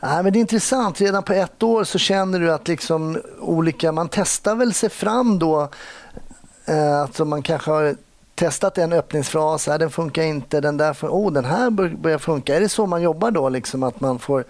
Nej, 0.00 0.22
men 0.22 0.32
det 0.32 0.38
är 0.38 0.40
intressant. 0.40 1.00
Redan 1.00 1.22
på 1.22 1.32
ett 1.32 1.62
år 1.62 1.84
så 1.84 1.98
känner 1.98 2.40
du 2.40 2.52
att 2.52 2.68
liksom 2.68 3.22
olika, 3.40 3.92
man 3.92 4.08
testar 4.08 4.54
väl 4.54 4.74
sig 4.74 4.88
fram 4.90 5.38
då. 5.38 5.68
Eh, 6.66 7.00
alltså 7.00 7.24
man 7.24 7.42
kanske 7.42 7.70
har 7.70 7.96
testat 8.34 8.78
en 8.78 8.92
öppningsfras, 8.92 9.66
här, 9.66 9.78
den 9.78 9.90
funkar 9.90 10.22
inte, 10.22 10.60
den 10.60 10.76
där, 10.76 10.92
fun- 10.92 11.08
oh, 11.08 11.32
den 11.32 11.44
här 11.44 11.70
bör- 11.70 11.96
börjar 11.96 12.18
funka. 12.18 12.56
Är 12.56 12.60
det 12.60 12.68
så 12.68 12.86
man 12.86 13.02
jobbar 13.02 13.30
då, 13.30 13.48
liksom, 13.48 13.82
att 13.82 14.00
man 14.00 14.18
får 14.18 14.44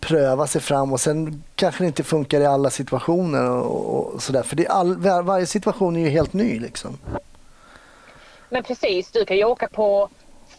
pröva 0.00 0.46
sig 0.46 0.60
fram 0.60 0.92
och 0.92 1.00
sen 1.00 1.42
kanske 1.54 1.84
det 1.84 1.86
inte 1.86 2.02
funkar 2.04 2.40
i 2.40 2.46
alla 2.46 2.70
situationer 2.70 3.50
och, 3.50 4.14
och 4.14 4.22
sådär. 4.22 4.42
För 4.42 4.56
det 4.56 4.66
är 4.66 4.70
all, 4.70 4.96
var, 4.96 5.22
varje 5.22 5.46
situation 5.46 5.96
är 5.96 6.00
ju 6.00 6.08
helt 6.08 6.32
ny. 6.32 6.60
Liksom. 6.60 6.98
Men 8.48 8.62
precis, 8.62 9.10
du 9.10 9.24
kan 9.24 9.36
ju 9.36 9.44
åka 9.44 9.68
på 9.68 10.08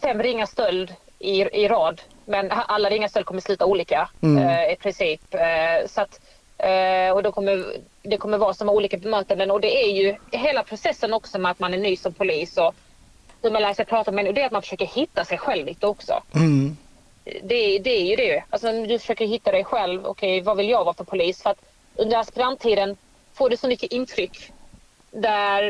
fem 0.02 0.22
ringar 0.22 0.46
stöld 0.46 0.94
i, 1.18 1.40
i 1.40 1.68
rad. 1.68 2.02
Men 2.24 2.50
alla 2.52 2.90
ringar 2.90 3.08
stöld 3.08 3.26
kommer 3.26 3.40
sluta 3.40 3.66
olika 3.66 4.08
eh, 4.22 4.72
i 4.72 4.76
princip. 4.76 5.34
Eh, 5.34 5.86
så 5.86 6.00
att, 6.00 6.20
eh, 6.58 7.10
och 7.14 7.22
då 7.22 7.32
kommer, 7.32 7.64
det 8.02 8.16
kommer 8.16 8.38
vara 8.38 8.54
som 8.54 8.68
olika 8.68 8.96
bemötanden. 8.96 9.50
Och 9.50 9.60
det 9.60 9.84
är 9.84 9.92
ju 9.92 10.16
hela 10.32 10.62
processen 10.62 11.12
också 11.12 11.38
med 11.38 11.50
att 11.50 11.58
man 11.58 11.74
är 11.74 11.78
ny 11.78 11.96
som 11.96 12.12
polis 12.12 12.56
och 12.56 12.74
hur 13.42 13.50
man 13.50 13.62
lär 13.62 13.74
sig 13.74 13.84
prata 13.84 14.10
med 14.10 14.16
människor. 14.16 14.34
Det 14.34 14.42
är 14.42 14.46
att 14.46 14.52
man 14.52 14.62
försöker 14.62 14.86
hitta 14.86 15.24
sig 15.24 15.38
själv 15.38 15.66
lite 15.66 15.86
också. 15.86 16.22
Mm. 16.34 16.76
Det, 17.24 17.78
det 17.78 17.90
är 17.90 18.04
ju 18.04 18.16
det. 18.16 18.44
Alltså, 18.50 18.72
du 18.72 18.98
försöker 18.98 19.26
hitta 19.26 19.52
dig 19.52 19.64
själv. 19.64 20.06
Okej, 20.06 20.40
vad 20.40 20.56
vill 20.56 20.68
jag 20.68 20.84
vara 20.84 20.94
för 20.94 21.04
polis? 21.04 21.42
För 21.42 21.50
att 21.50 21.62
under 21.94 22.18
aspiranttiden 22.18 22.96
får 23.34 23.50
du 23.50 23.56
så 23.56 23.68
mycket 23.68 23.92
intryck 23.92 24.52
där, 25.10 25.62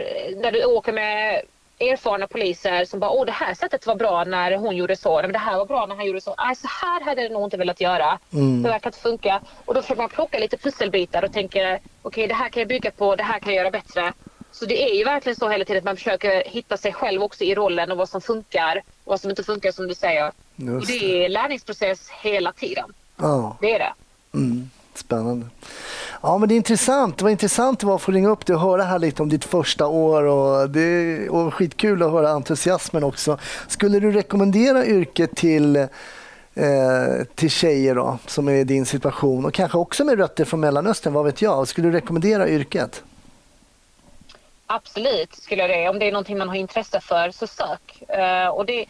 där 0.42 0.52
du 0.52 0.64
åker 0.64 0.92
med 0.92 1.42
erfarna 1.80 2.26
poliser 2.26 2.84
som 2.84 3.00
bara 3.00 3.10
åh 3.10 3.26
det 3.26 3.32
här 3.32 3.54
sättet 3.54 3.86
var 3.86 3.94
bra 3.94 4.24
när 4.24 4.56
hon 4.56 4.76
gjorde 4.76 4.96
så, 4.96 5.22
men 5.22 5.32
det 5.32 5.38
här 5.38 5.56
var 5.56 5.66
bra 5.66 5.86
när 5.86 5.96
han 5.96 6.06
gjorde 6.06 6.20
så. 6.20 6.34
Nej, 6.38 6.56
så 6.56 6.68
här 6.82 7.04
hade 7.04 7.22
jag 7.22 7.32
nog 7.32 7.44
inte 7.44 7.56
velat 7.56 7.80
göra. 7.80 8.18
Det 8.62 8.68
verkar 8.68 8.88
inte 8.88 8.98
funka. 8.98 9.40
Och 9.64 9.74
då 9.74 9.82
försöker 9.82 10.02
man 10.02 10.08
plocka 10.08 10.38
lite 10.38 10.56
pusselbitar 10.56 11.24
och 11.24 11.32
tänker 11.32 11.78
okej 12.02 12.26
det 12.26 12.34
här 12.34 12.48
kan 12.48 12.60
jag 12.60 12.68
bygga 12.68 12.90
på, 12.90 13.16
det 13.16 13.22
här 13.22 13.38
kan 13.38 13.54
jag 13.54 13.62
göra 13.62 13.70
bättre. 13.70 14.12
Så 14.52 14.66
det 14.66 14.90
är 14.90 14.94
ju 14.94 15.04
verkligen 15.04 15.36
så 15.36 15.48
hela 15.48 15.64
tiden 15.64 15.78
att 15.78 15.84
man 15.84 15.96
försöker 15.96 16.44
hitta 16.46 16.76
sig 16.76 16.92
själv 16.92 17.22
också 17.22 17.44
i 17.44 17.54
rollen 17.54 17.90
och 17.92 17.98
vad 17.98 18.08
som 18.08 18.20
funkar 18.20 18.82
och 19.04 19.10
vad 19.10 19.20
som 19.20 19.30
inte 19.30 19.44
funkar 19.44 19.72
som 19.72 19.88
du 19.88 19.94
säger. 19.94 20.32
Just 20.56 20.88
det 20.88 21.24
är 21.24 21.28
lärningsprocess 21.28 22.10
hela 22.10 22.52
tiden. 22.52 22.92
Ja. 23.16 23.56
Det 23.60 23.74
är 23.74 23.78
det. 23.78 23.92
Mm, 24.34 24.70
spännande. 24.98 25.46
Ja, 26.22 26.38
men 26.38 26.48
det 26.48 26.54
är 26.54 26.56
intressant. 26.56 27.18
Det 27.18 27.24
var 27.24 27.30
intressant 27.30 27.84
att 27.84 28.02
få 28.02 28.12
ringa 28.12 28.28
upp 28.28 28.46
dig 28.46 28.56
och 28.56 28.62
höra 28.62 28.82
här 28.82 28.98
lite 28.98 29.22
om 29.22 29.28
ditt 29.28 29.44
första 29.44 29.86
år. 29.86 30.22
Och 30.22 30.70
det 30.70 31.28
och 31.28 31.54
skitkul 31.54 32.02
att 32.02 32.10
höra 32.10 32.30
entusiasmen 32.30 33.04
också. 33.04 33.38
Skulle 33.68 34.00
du 34.00 34.12
rekommendera 34.12 34.86
yrket 34.86 35.36
till, 35.36 35.76
eh, 35.76 35.86
till 37.34 37.50
tjejer 37.50 37.94
då, 37.94 38.18
som 38.26 38.48
är 38.48 38.52
i 38.52 38.64
din 38.64 38.86
situation 38.86 39.44
och 39.44 39.54
kanske 39.54 39.78
också 39.78 40.04
med 40.04 40.18
rötter 40.18 40.44
från 40.44 40.60
Mellanöstern, 40.60 41.12
vad 41.12 41.24
vet 41.24 41.42
jag? 41.42 41.68
Skulle 41.68 41.88
du 41.88 41.92
rekommendera 41.92 42.48
yrket? 42.48 43.02
Absolut 44.70 45.34
skulle 45.34 45.62
jag 45.62 45.70
det. 45.70 45.88
Om 45.88 45.98
det 45.98 46.08
är 46.08 46.12
någonting 46.12 46.38
man 46.38 46.48
har 46.48 46.56
intresse 46.56 47.00
för 47.00 47.30
så 47.30 47.46
sök. 47.46 48.02
Uh, 48.18 48.48
och 48.48 48.66
det, 48.66 48.86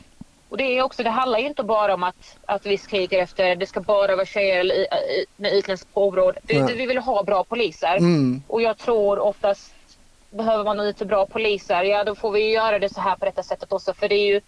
och 0.49 0.57
det 0.57 0.79
är 0.79 0.83
också, 0.83 1.03
det 1.03 1.11
handlar 1.11 1.39
inte 1.39 1.63
bara 1.63 1.95
om 1.95 2.03
att, 2.03 2.39
att 2.47 2.67
vi 2.67 2.79
skriker 2.79 3.19
efter 3.19 3.57
det 3.57 3.67
ska 3.67 3.81
bara 3.81 4.17
vara 4.17 4.27
tjejer 4.27 4.87
med 5.37 5.53
utländskt 5.53 5.95
påbrå. 5.95 6.33
Ja. 6.47 6.67
Vi 6.67 6.87
vill 6.87 6.99
ha 6.99 7.23
bra 7.23 7.45
poliser. 7.45 7.97
Mm. 7.97 8.43
Och 8.47 8.63
jag 8.63 8.79
tror 8.79 9.19
oftast 9.19 9.75
behöver 10.31 10.65
man 10.65 10.77
lite 10.77 11.05
bra 11.05 11.27
poliser, 11.27 11.83
ja 11.83 12.05
då 12.05 12.15
får 12.15 12.31
vi 12.31 12.51
göra 12.53 12.79
det 12.79 12.89
så 12.89 13.01
här 13.01 13.17
på 13.17 13.25
detta 13.25 13.43
sättet 13.43 13.73
också. 13.73 13.95
För 13.95 14.09
det 14.09 14.15
är 14.15 14.27
ju 14.27 14.41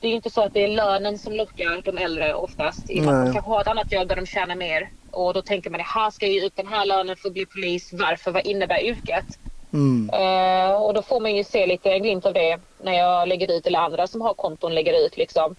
det 0.00 0.08
är 0.08 0.12
inte 0.12 0.30
så 0.30 0.42
att 0.42 0.52
det 0.52 0.64
är 0.64 0.68
lönen 0.68 1.18
som 1.18 1.32
lockar 1.32 1.82
de 1.84 1.98
äldre 1.98 2.34
oftast. 2.34 2.90
Man 3.04 3.32
kanske 3.32 3.50
har 3.50 3.60
ett 3.60 3.66
annat 3.66 3.92
jobb 3.92 4.08
där 4.08 4.16
de 4.16 4.26
tjänar 4.26 4.56
mer. 4.56 4.88
Och 5.10 5.34
då 5.34 5.42
tänker 5.42 5.70
man, 5.70 5.80
här 5.80 6.10
ska 6.10 6.26
jag 6.26 6.34
ge 6.34 6.46
ut 6.46 6.56
den 6.56 6.66
här 6.66 6.86
lönen 6.86 7.16
för 7.16 7.28
att 7.28 7.32
bli 7.32 7.46
polis. 7.46 7.90
Varför? 7.92 8.30
Vad 8.30 8.46
innebär 8.46 8.84
yrket? 8.84 9.24
Mm. 9.72 10.10
Uh, 10.14 10.72
och 10.72 10.94
då 10.94 11.02
får 11.02 11.20
man 11.20 11.36
ju 11.36 11.44
se 11.44 11.66
lite 11.66 11.98
glimt 11.98 12.26
av 12.26 12.32
det 12.32 12.58
när 12.82 12.92
jag 12.92 13.28
lägger 13.28 13.52
ut 13.52 13.66
eller 13.66 13.78
andra 13.78 14.06
som 14.06 14.20
har 14.20 14.34
konton 14.34 14.74
lägger 14.74 15.06
ut 15.06 15.16
liksom. 15.16 15.56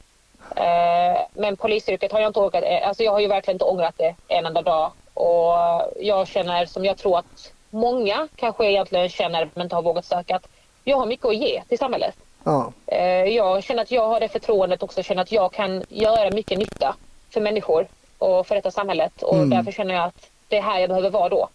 Uh, 0.52 1.22
men 1.34 1.58
polisyrket 1.58 2.12
har 2.12 2.20
jag 2.20 2.30
inte 2.30 2.40
orkat, 2.40 2.64
eh, 2.64 2.88
alltså 2.88 3.04
jag 3.04 3.12
har 3.12 3.20
ju 3.20 3.28
verkligen 3.28 3.56
inte 3.56 3.66
ångrat 3.66 3.96
det 3.98 4.16
en 4.28 4.46
enda 4.46 4.62
dag. 4.62 4.92
Och 5.14 5.54
jag 6.00 6.28
känner 6.28 6.66
som 6.66 6.86
jag 6.86 6.98
tror 6.98 7.20
att 7.20 7.52
många 7.70 8.28
kanske 8.36 8.66
egentligen 8.66 9.10
känner 9.10 9.50
men 9.54 9.64
inte 9.64 9.76
har 9.76 9.82
vågat 9.82 10.06
söka 10.06 10.36
att 10.36 10.48
jag 10.84 10.98
har 10.98 11.06
mycket 11.06 11.26
att 11.26 11.36
ge 11.36 11.64
till 11.70 11.78
samhället. 11.78 12.16
Ja. 12.44 12.74
Uh, 12.92 13.00
jag 13.36 13.64
känner 13.64 13.84
att 13.84 13.92
jag 13.92 14.08
har 14.08 14.20
det 14.20 14.30
förtroendet 14.30 14.84
också, 14.84 15.04
känner 15.04 15.22
att 15.22 15.32
jag 15.32 15.52
kan 15.52 15.84
göra 15.90 16.32
mycket 16.32 16.58
nytta 16.58 16.96
för 17.30 17.42
människor 17.42 17.88
och 18.18 18.48
för 18.48 18.56
detta 18.56 18.72
samhället 18.72 19.22
och 19.22 19.36
mm. 19.36 19.50
därför 19.50 19.72
känner 19.72 19.96
jag 19.96 20.04
att 20.04 20.30
det 20.48 20.58
är 20.58 20.62
här 20.62 20.80
jag 20.80 20.90
behöver 20.90 21.10
vara 21.10 21.30
då. 21.30 21.50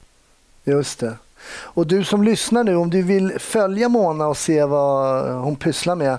Just 0.65 1.01
det. 1.01 1.17
Och 1.47 1.87
du 1.87 2.05
som 2.05 2.23
lyssnar 2.23 2.65
nu, 2.65 2.77
om 2.77 2.91
du 2.91 3.03
vill 3.03 3.39
följa 3.39 3.89
Mona 3.89 4.27
och 4.27 4.37
se 4.37 4.65
vad 4.65 5.31
hon 5.33 5.57
pysslar 5.57 5.95
med, 5.95 6.19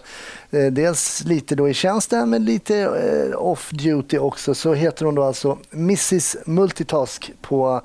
eh, 0.51 0.65
dels 0.65 1.23
lite 1.23 1.55
då 1.55 1.69
i 1.69 1.73
tjänsten 1.73 2.29
men 2.29 2.45
lite 2.45 2.77
eh, 2.77 3.35
off 3.35 3.69
duty 3.71 4.17
också, 4.17 4.55
så 4.55 4.73
heter 4.73 5.05
hon 5.05 5.15
då 5.15 5.23
alltså 5.23 5.57
Mrs 5.71 6.37
Multitask 6.45 7.31
på 7.41 7.81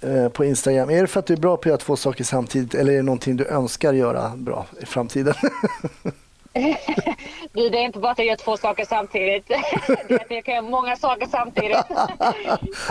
eh, 0.00 0.28
på 0.28 0.44
Instagram. 0.44 0.90
Är 0.90 1.00
det 1.00 1.06
för 1.06 1.20
att 1.20 1.26
du 1.26 1.32
är 1.32 1.38
bra 1.38 1.56
på 1.56 1.60
att 1.60 1.66
göra 1.66 1.78
två 1.78 1.96
saker 1.96 2.24
samtidigt 2.24 2.74
eller 2.74 2.92
är 2.92 2.96
det 2.96 3.02
någonting 3.02 3.36
du 3.36 3.46
önskar 3.46 3.92
göra 3.92 4.32
bra 4.36 4.66
i 4.80 4.86
framtiden? 4.86 5.34
du, 7.52 7.68
det 7.68 7.78
är 7.78 7.84
inte 7.84 7.98
bara 7.98 8.12
att 8.12 8.18
jag 8.18 8.26
gör 8.26 8.36
två 8.36 8.56
saker 8.56 8.84
samtidigt. 8.84 9.46
det 10.08 10.14
är 10.14 10.20
att 10.20 10.30
jag 10.30 10.44
kan 10.44 10.54
göra 10.54 10.62
många 10.62 10.96
saker 10.96 11.26
samtidigt. 11.26 11.76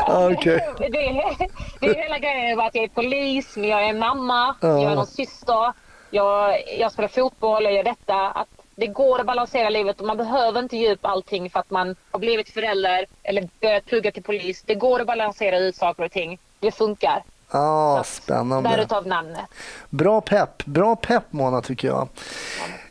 okay. 0.07 0.59
det, 0.78 1.05
är, 1.07 1.38
det 1.80 1.86
är 1.86 2.03
hela 2.03 2.20
grejen 2.20 2.59
att 2.59 2.76
jag 2.76 2.84
är 2.84 2.89
polis, 2.89 3.57
men 3.57 3.70
jag 3.70 3.86
är 3.86 3.93
mamma, 3.93 4.55
uh. 4.64 4.70
jag 4.70 4.91
är 4.91 4.95
någon 4.95 5.07
syster, 5.07 5.74
jag, 6.09 6.57
jag 6.80 6.91
spelar 6.91 7.09
fotboll, 7.09 7.64
jag 7.64 7.74
gör 7.74 7.84
detta. 7.84 8.16
Att 8.16 8.47
det 8.76 8.88
går 8.88 9.20
att 9.20 9.26
balansera 9.26 9.70
livet 9.70 9.99
och 9.99 10.07
man 10.07 10.18
behöver 10.18 10.59
inte 10.59 10.78
ge 10.78 10.91
upp 10.93 11.05
allting 11.05 11.49
för 11.49 11.59
att 11.59 11.70
man 11.70 11.95
har 12.12 12.20
blivit 12.20 12.49
förälder 12.49 13.05
eller 13.24 13.49
börjat 13.62 13.86
plugga 13.86 14.12
till 14.12 14.24
polis. 14.24 14.64
Det 14.66 14.76
går 14.76 14.99
att 14.99 15.07
balansera 15.07 15.57
ut 15.57 15.76
saker 15.76 16.03
och 16.03 16.12
ting. 16.12 16.39
Det 16.59 16.72
funkar. 16.72 17.24
Ja, 17.51 18.03
spännande. 18.05 18.69
Därutav 18.69 19.07
namnet. 19.07 19.45
Bra 19.89 20.21
pepp. 20.21 20.65
Bra 20.65 20.95
pepp 20.95 21.23
Mona 21.29 21.61
tycker 21.61 21.87
jag. 21.87 22.07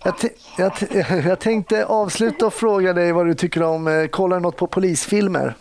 Jag, 0.05 0.15
jag, 0.59 0.73
jag, 1.27 1.39
tänkte 1.39 1.87
avsluta 1.87 2.47
och 2.47 2.55
fråga 2.55 2.93
dig 2.93 3.13
vad 3.13 3.27
du 3.27 3.35
tycker 3.35 3.63
om, 3.63 3.89
eh, 3.89 4.07
kollar 4.07 4.37
du 4.37 4.43
något 4.43 4.57
på 4.57 4.67
polisfilmer? 4.67 5.55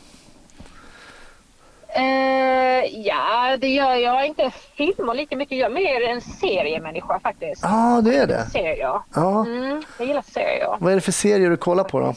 Uh, 1.98 2.86
ja, 2.86 3.58
det 3.58 3.68
gör 3.68 3.96
jag. 3.96 4.26
Inte 4.26 4.52
filmer 4.78 5.14
lika 5.14 5.36
mycket. 5.36 5.58
Jag 5.58 5.72
är 5.72 5.76
mer 5.76 6.10
en 6.10 6.22
seriemänniska 6.22 7.20
faktiskt. 7.20 7.62
Ja, 7.64 7.98
ah, 7.98 8.02
det 8.02 8.18
är 8.18 8.28
det? 8.28 8.46
Serier. 8.52 9.02
Ja. 9.14 9.46
Mm, 9.46 9.84
jag 9.98 10.08
gillar 10.08 10.22
serier. 10.22 10.78
Vad 10.80 10.92
är 10.92 10.96
det 10.96 11.02
för 11.02 11.12
serier 11.12 11.50
du 11.50 11.58
kollar 11.58 11.84
på 11.84 12.00
då? 12.00 12.16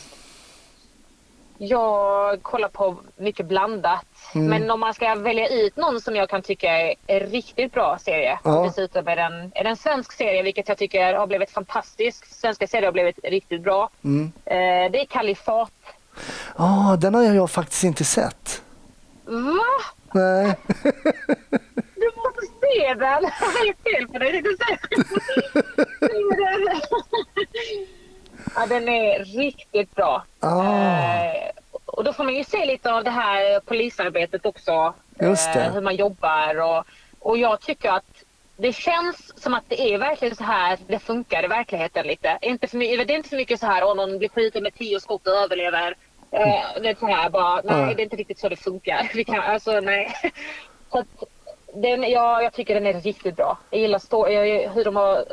Jag 1.64 2.42
kollar 2.42 2.68
på 2.68 2.96
mycket 3.16 3.46
blandat. 3.46 4.06
Mm. 4.34 4.46
Men 4.46 4.70
om 4.70 4.80
man 4.80 4.94
ska 4.94 5.14
välja 5.14 5.48
ut 5.48 5.76
någon 5.76 6.00
som 6.00 6.16
jag 6.16 6.28
kan 6.28 6.42
tycka 6.42 6.68
är 6.68 6.94
en 7.06 7.20
riktigt 7.20 7.72
bra 7.72 7.98
serie. 7.98 8.38
Ja. 8.44 8.62
Dessutom 8.64 9.08
är 9.08 9.16
den, 9.16 9.52
är 9.54 9.64
den 9.64 9.76
svensk 9.76 10.12
serie 10.12 10.42
vilket 10.42 10.68
jag 10.68 10.78
tycker 10.78 11.14
har 11.14 11.26
blivit 11.26 11.50
fantastisk. 11.50 12.26
Svenska 12.26 12.66
serier 12.66 12.86
har 12.86 12.92
blivit 12.92 13.18
riktigt 13.24 13.62
bra. 13.62 13.90
Mm. 14.04 14.32
Eh, 14.44 14.92
det 14.92 15.00
är 15.00 15.04
Kalifat. 15.04 15.72
Ja, 16.58 16.92
oh, 16.92 16.98
den 16.98 17.14
har 17.14 17.22
jag 17.22 17.50
faktiskt 17.50 17.84
inte 17.84 18.04
sett. 18.04 18.62
Va? 19.24 19.64
Nej. 20.12 20.56
Du 21.94 22.10
måste 22.16 22.46
se 22.60 22.94
den. 22.94 23.22
Det 23.62 23.68
är 23.68 23.74
fel 23.82 24.08
på 24.08 24.18
dig. 24.18 24.42
ja, 28.54 28.66
den 28.66 28.88
är 28.88 29.24
riktigt 29.24 29.94
bra. 29.94 30.24
Oh. 30.40 31.26
Eh, 31.26 31.50
och 31.84 32.04
då 32.04 32.12
får 32.12 32.24
man 32.24 32.34
ju 32.34 32.44
se 32.44 32.64
lite 32.66 32.92
av 32.92 33.04
det 33.04 33.10
här 33.10 33.60
polisarbetet 33.60 34.46
också. 34.46 34.94
Just 35.20 35.56
eh, 35.56 35.72
hur 35.72 35.80
man 35.80 35.96
jobbar 35.96 36.60
och, 36.60 36.84
och 37.18 37.38
jag 37.38 37.60
tycker 37.60 37.90
att 37.90 38.24
det 38.56 38.72
känns 38.72 39.42
som 39.42 39.54
att 39.54 39.64
det 39.68 39.80
är 39.80 39.98
verkligen 39.98 40.36
så 40.36 40.44
här 40.44 40.78
det 40.86 40.98
funkar 40.98 41.44
i 41.44 41.48
verkligheten 41.48 42.06
lite. 42.06 42.38
Inte 42.42 42.66
för 42.66 42.78
mycket, 42.78 43.08
det 43.08 43.14
är 43.14 43.16
inte 43.16 43.28
så 43.28 43.36
mycket 43.36 43.60
så 43.60 43.66
här 43.66 43.84
om 43.84 43.96
någon 43.96 44.18
blir 44.18 44.28
skjuten 44.28 44.62
med 44.62 44.74
tio 44.74 45.00
skott 45.00 45.26
och 45.26 45.32
överlever. 45.32 45.96
Eh, 46.30 46.82
det 46.82 46.88
är 46.88 46.94
så 46.94 47.06
här 47.06 47.30
bara, 47.30 47.60
nej 47.64 47.94
det 47.94 48.02
är 48.02 48.04
inte 48.04 48.16
riktigt 48.16 48.38
så 48.38 48.48
det 48.48 48.56
funkar. 48.56 49.10
Vi 49.14 49.24
kan, 49.24 49.40
alltså 49.40 49.80
nej. 49.80 50.12
Så 50.92 50.98
att, 50.98 51.06
den, 51.74 52.02
ja, 52.10 52.42
jag 52.42 52.52
tycker 52.52 52.74
den 52.74 52.86
är 52.86 53.00
riktigt 53.00 53.36
bra. 53.36 53.58
Jag 53.70 53.80
gillar 53.80 53.98
stå, 53.98 54.28
jag, 54.28 54.70
hur 54.70 54.84
de 54.84 54.96
har... 54.96 55.24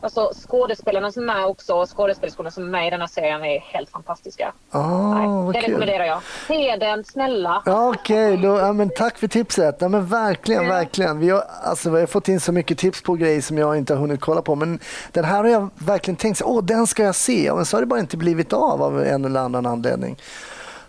Alltså 0.00 0.32
skådespelarna 0.48 1.12
som 1.12 1.22
är 1.22 1.34
med 1.34 1.46
också 1.46 1.74
och 1.74 1.96
skådespelerskorna 1.96 2.50
som 2.50 2.64
är 2.64 2.68
med 2.68 2.86
i 2.86 2.90
denna 2.90 3.08
serien 3.08 3.44
är 3.44 3.58
helt 3.58 3.90
fantastiska. 3.90 4.52
Oh, 4.72 5.14
Nej, 5.14 5.52
det 5.52 5.68
rekommenderar 5.68 6.04
jag. 6.04 6.22
Se 6.48 6.76
den, 6.76 7.04
snälla. 7.04 7.62
Ja, 7.66 7.88
Okej, 7.88 8.38
okay. 8.38 8.78
ja, 8.78 8.88
tack 8.96 9.18
för 9.18 9.28
tipset. 9.28 9.76
Ja, 9.80 9.88
men 9.88 10.06
verkligen, 10.06 10.64
ja. 10.64 10.68
verkligen. 10.68 11.18
Vi 11.18 11.30
har, 11.30 11.44
alltså, 11.62 11.90
vi 11.90 12.00
har 12.00 12.06
fått 12.06 12.28
in 12.28 12.40
så 12.40 12.52
mycket 12.52 12.78
tips 12.78 13.02
på 13.02 13.14
grejer 13.14 13.40
som 13.40 13.58
jag 13.58 13.76
inte 13.76 13.94
har 13.94 14.00
hunnit 14.00 14.20
kolla 14.20 14.42
på. 14.42 14.54
Men 14.54 14.78
den 15.12 15.24
här 15.24 15.36
har 15.36 15.50
jag 15.50 15.70
verkligen 15.74 16.16
tänkt, 16.16 16.42
åh 16.44 16.64
den 16.64 16.86
ska 16.86 17.02
jag 17.02 17.14
se. 17.14 17.52
Men 17.54 17.64
så 17.64 17.76
har 17.76 17.82
det 17.82 17.86
bara 17.86 18.00
inte 18.00 18.16
blivit 18.16 18.52
av 18.52 18.82
av 18.82 19.02
en 19.02 19.24
eller 19.24 19.40
annan 19.40 19.66
anledning. 19.66 20.16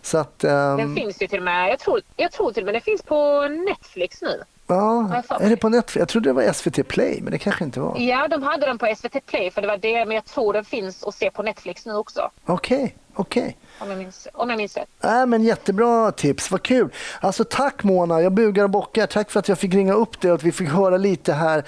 Så 0.01 0.18
att, 0.18 0.43
um... 0.43 0.78
Den 0.78 0.95
finns 0.95 1.22
ju 1.22 1.28
till 1.28 1.39
och 1.39 1.45
med, 1.45 1.70
jag 1.70 1.80
tror, 1.80 2.01
jag 2.16 2.32
tror 2.32 2.51
till 2.51 2.64
och 2.64 2.66
med 2.66 2.76
den 2.76 2.82
finns 2.82 3.01
på 3.01 3.47
Netflix 3.47 4.22
nu. 4.22 4.43
Ja, 4.68 5.24
är 5.39 5.49
det 5.49 5.57
på 5.57 5.70
Netflix? 5.70 5.99
Jag 5.99 6.07
trodde 6.07 6.30
det 6.30 6.34
var 6.34 6.53
SVT 6.53 6.88
Play, 6.88 7.20
men 7.22 7.32
det 7.32 7.38
kanske 7.38 7.64
inte 7.64 7.80
var. 7.80 7.99
Ja, 7.99 8.28
de 8.28 8.43
hade 8.43 8.66
den 8.66 8.78
på 8.78 8.95
SVT 8.97 9.26
Play, 9.26 9.51
för 9.51 9.61
det 9.61 9.68
var 9.68 9.78
det, 9.78 10.05
men 10.05 10.16
jag 10.16 10.26
tror 10.26 10.53
den 10.53 10.66
finns 10.66 11.03
att 11.03 11.16
se 11.16 11.32
på 11.32 11.43
Netflix 11.43 11.86
nu 11.86 11.95
också. 11.95 12.32
Okej, 12.45 12.78
okay, 12.78 12.91
okej. 13.16 13.41
Okay. 13.41 13.53
Om 13.80 13.89
jag 13.89 13.97
minns, 13.97 14.28
om 14.34 14.49
jag 14.49 14.57
minns 14.57 14.78
rätt. 14.78 14.89
Äh, 15.03 15.26
men 15.26 15.43
jättebra 15.43 16.11
tips, 16.11 16.51
vad 16.51 16.64
kul. 16.64 16.93
Alltså 17.22 17.43
tack 17.43 17.84
Mona, 17.84 18.22
jag 18.22 18.32
bugar 18.32 18.64
och 18.64 18.70
bockar. 18.70 19.07
Tack 19.07 19.32
för 19.32 19.39
att 19.39 19.49
jag 19.49 19.59
fick 19.59 19.74
ringa 19.74 19.93
upp 19.93 20.22
dig 20.22 20.32
och 20.32 20.36
att 20.36 20.43
vi 20.43 20.51
fick 20.51 20.70
höra 20.70 20.97
lite 20.97 21.34
här 21.34 21.64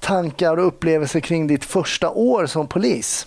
tankar 0.00 0.56
och 0.56 0.66
upplevelser 0.66 1.20
kring 1.20 1.46
ditt 1.46 1.64
första 1.64 2.10
år 2.10 2.46
som 2.46 2.66
polis. 2.66 3.26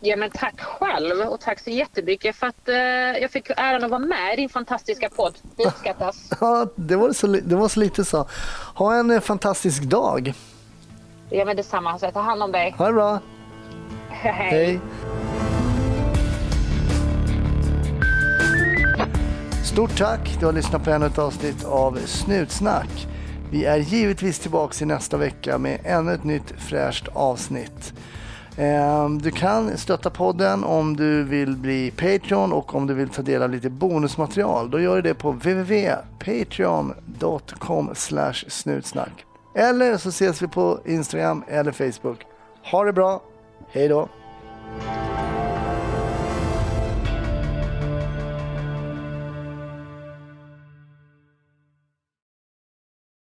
Ja, 0.00 0.16
men 0.16 0.30
tack 0.30 0.60
själv 0.60 1.20
och 1.20 1.40
tack 1.40 1.60
så 1.60 1.70
jättemycket 1.70 2.36
för 2.36 2.46
att 2.46 2.68
eh, 2.68 2.76
jag 3.22 3.30
fick 3.30 3.50
äran 3.56 3.84
att 3.84 3.90
vara 3.90 4.00
med 4.00 4.32
i 4.32 4.36
din 4.36 4.48
fantastiska 4.48 5.08
podd. 5.08 5.34
Det 5.56 5.64
uppskattas. 5.64 6.30
Ja, 6.40 6.66
det 6.76 6.96
var 6.96 7.12
så, 7.12 7.26
det 7.26 7.56
var 7.56 7.68
så 7.68 7.80
lite 7.80 8.04
så. 8.04 8.28
Ha 8.74 8.94
en 8.94 9.10
eh, 9.10 9.20
fantastisk 9.20 9.82
dag. 9.82 10.34
Ja, 11.30 11.44
men 11.44 11.56
detsamma. 11.56 11.98
Så 11.98 12.10
ta 12.10 12.20
hand 12.20 12.42
om 12.42 12.52
dig. 12.52 12.74
Ha 12.78 12.86
det 12.86 12.92
bra. 12.92 13.20
Hej. 14.08 14.32
Hej. 14.32 14.80
Stort 19.64 19.98
tack. 19.98 20.36
Du 20.40 20.46
har 20.46 20.52
lyssnat 20.52 20.84
på 20.84 20.90
ännu 20.90 21.06
ett 21.06 21.18
avsnitt 21.18 21.64
av 21.64 21.98
Snutsnack. 22.06 23.06
Vi 23.50 23.64
är 23.64 23.76
givetvis 23.76 24.38
tillbaka 24.38 24.84
i 24.84 24.86
nästa 24.86 25.16
vecka 25.16 25.58
med 25.58 25.80
ännu 25.84 26.12
ett 26.14 26.24
nytt 26.24 26.54
fräscht 26.58 27.08
avsnitt. 27.12 27.92
Ehm, 28.56 29.22
du 29.22 29.30
kan 29.30 29.78
stötta 29.78 30.10
podden 30.10 30.64
om 30.64 30.96
du 30.96 31.22
vill 31.22 31.56
bli 31.56 31.90
Patreon 31.90 32.52
och 32.52 32.74
om 32.74 32.86
du 32.86 32.94
vill 32.94 33.08
ta 33.08 33.22
del 33.22 33.42
av 33.42 33.50
lite 33.50 33.70
bonusmaterial. 33.70 34.70
Då 34.70 34.80
gör 34.80 34.96
du 34.96 35.02
det 35.02 35.14
på 35.14 35.30
www.patreon.com 35.30 37.90
snutsnack. 38.48 39.24
Eller 39.54 39.96
så 39.96 40.08
ses 40.08 40.42
vi 40.42 40.48
på 40.48 40.80
Instagram 40.84 41.44
eller 41.48 41.72
Facebook. 41.72 42.18
Ha 42.70 42.84
det 42.84 42.92
bra. 42.92 43.22
Hej 43.68 43.88
då! 43.88 44.08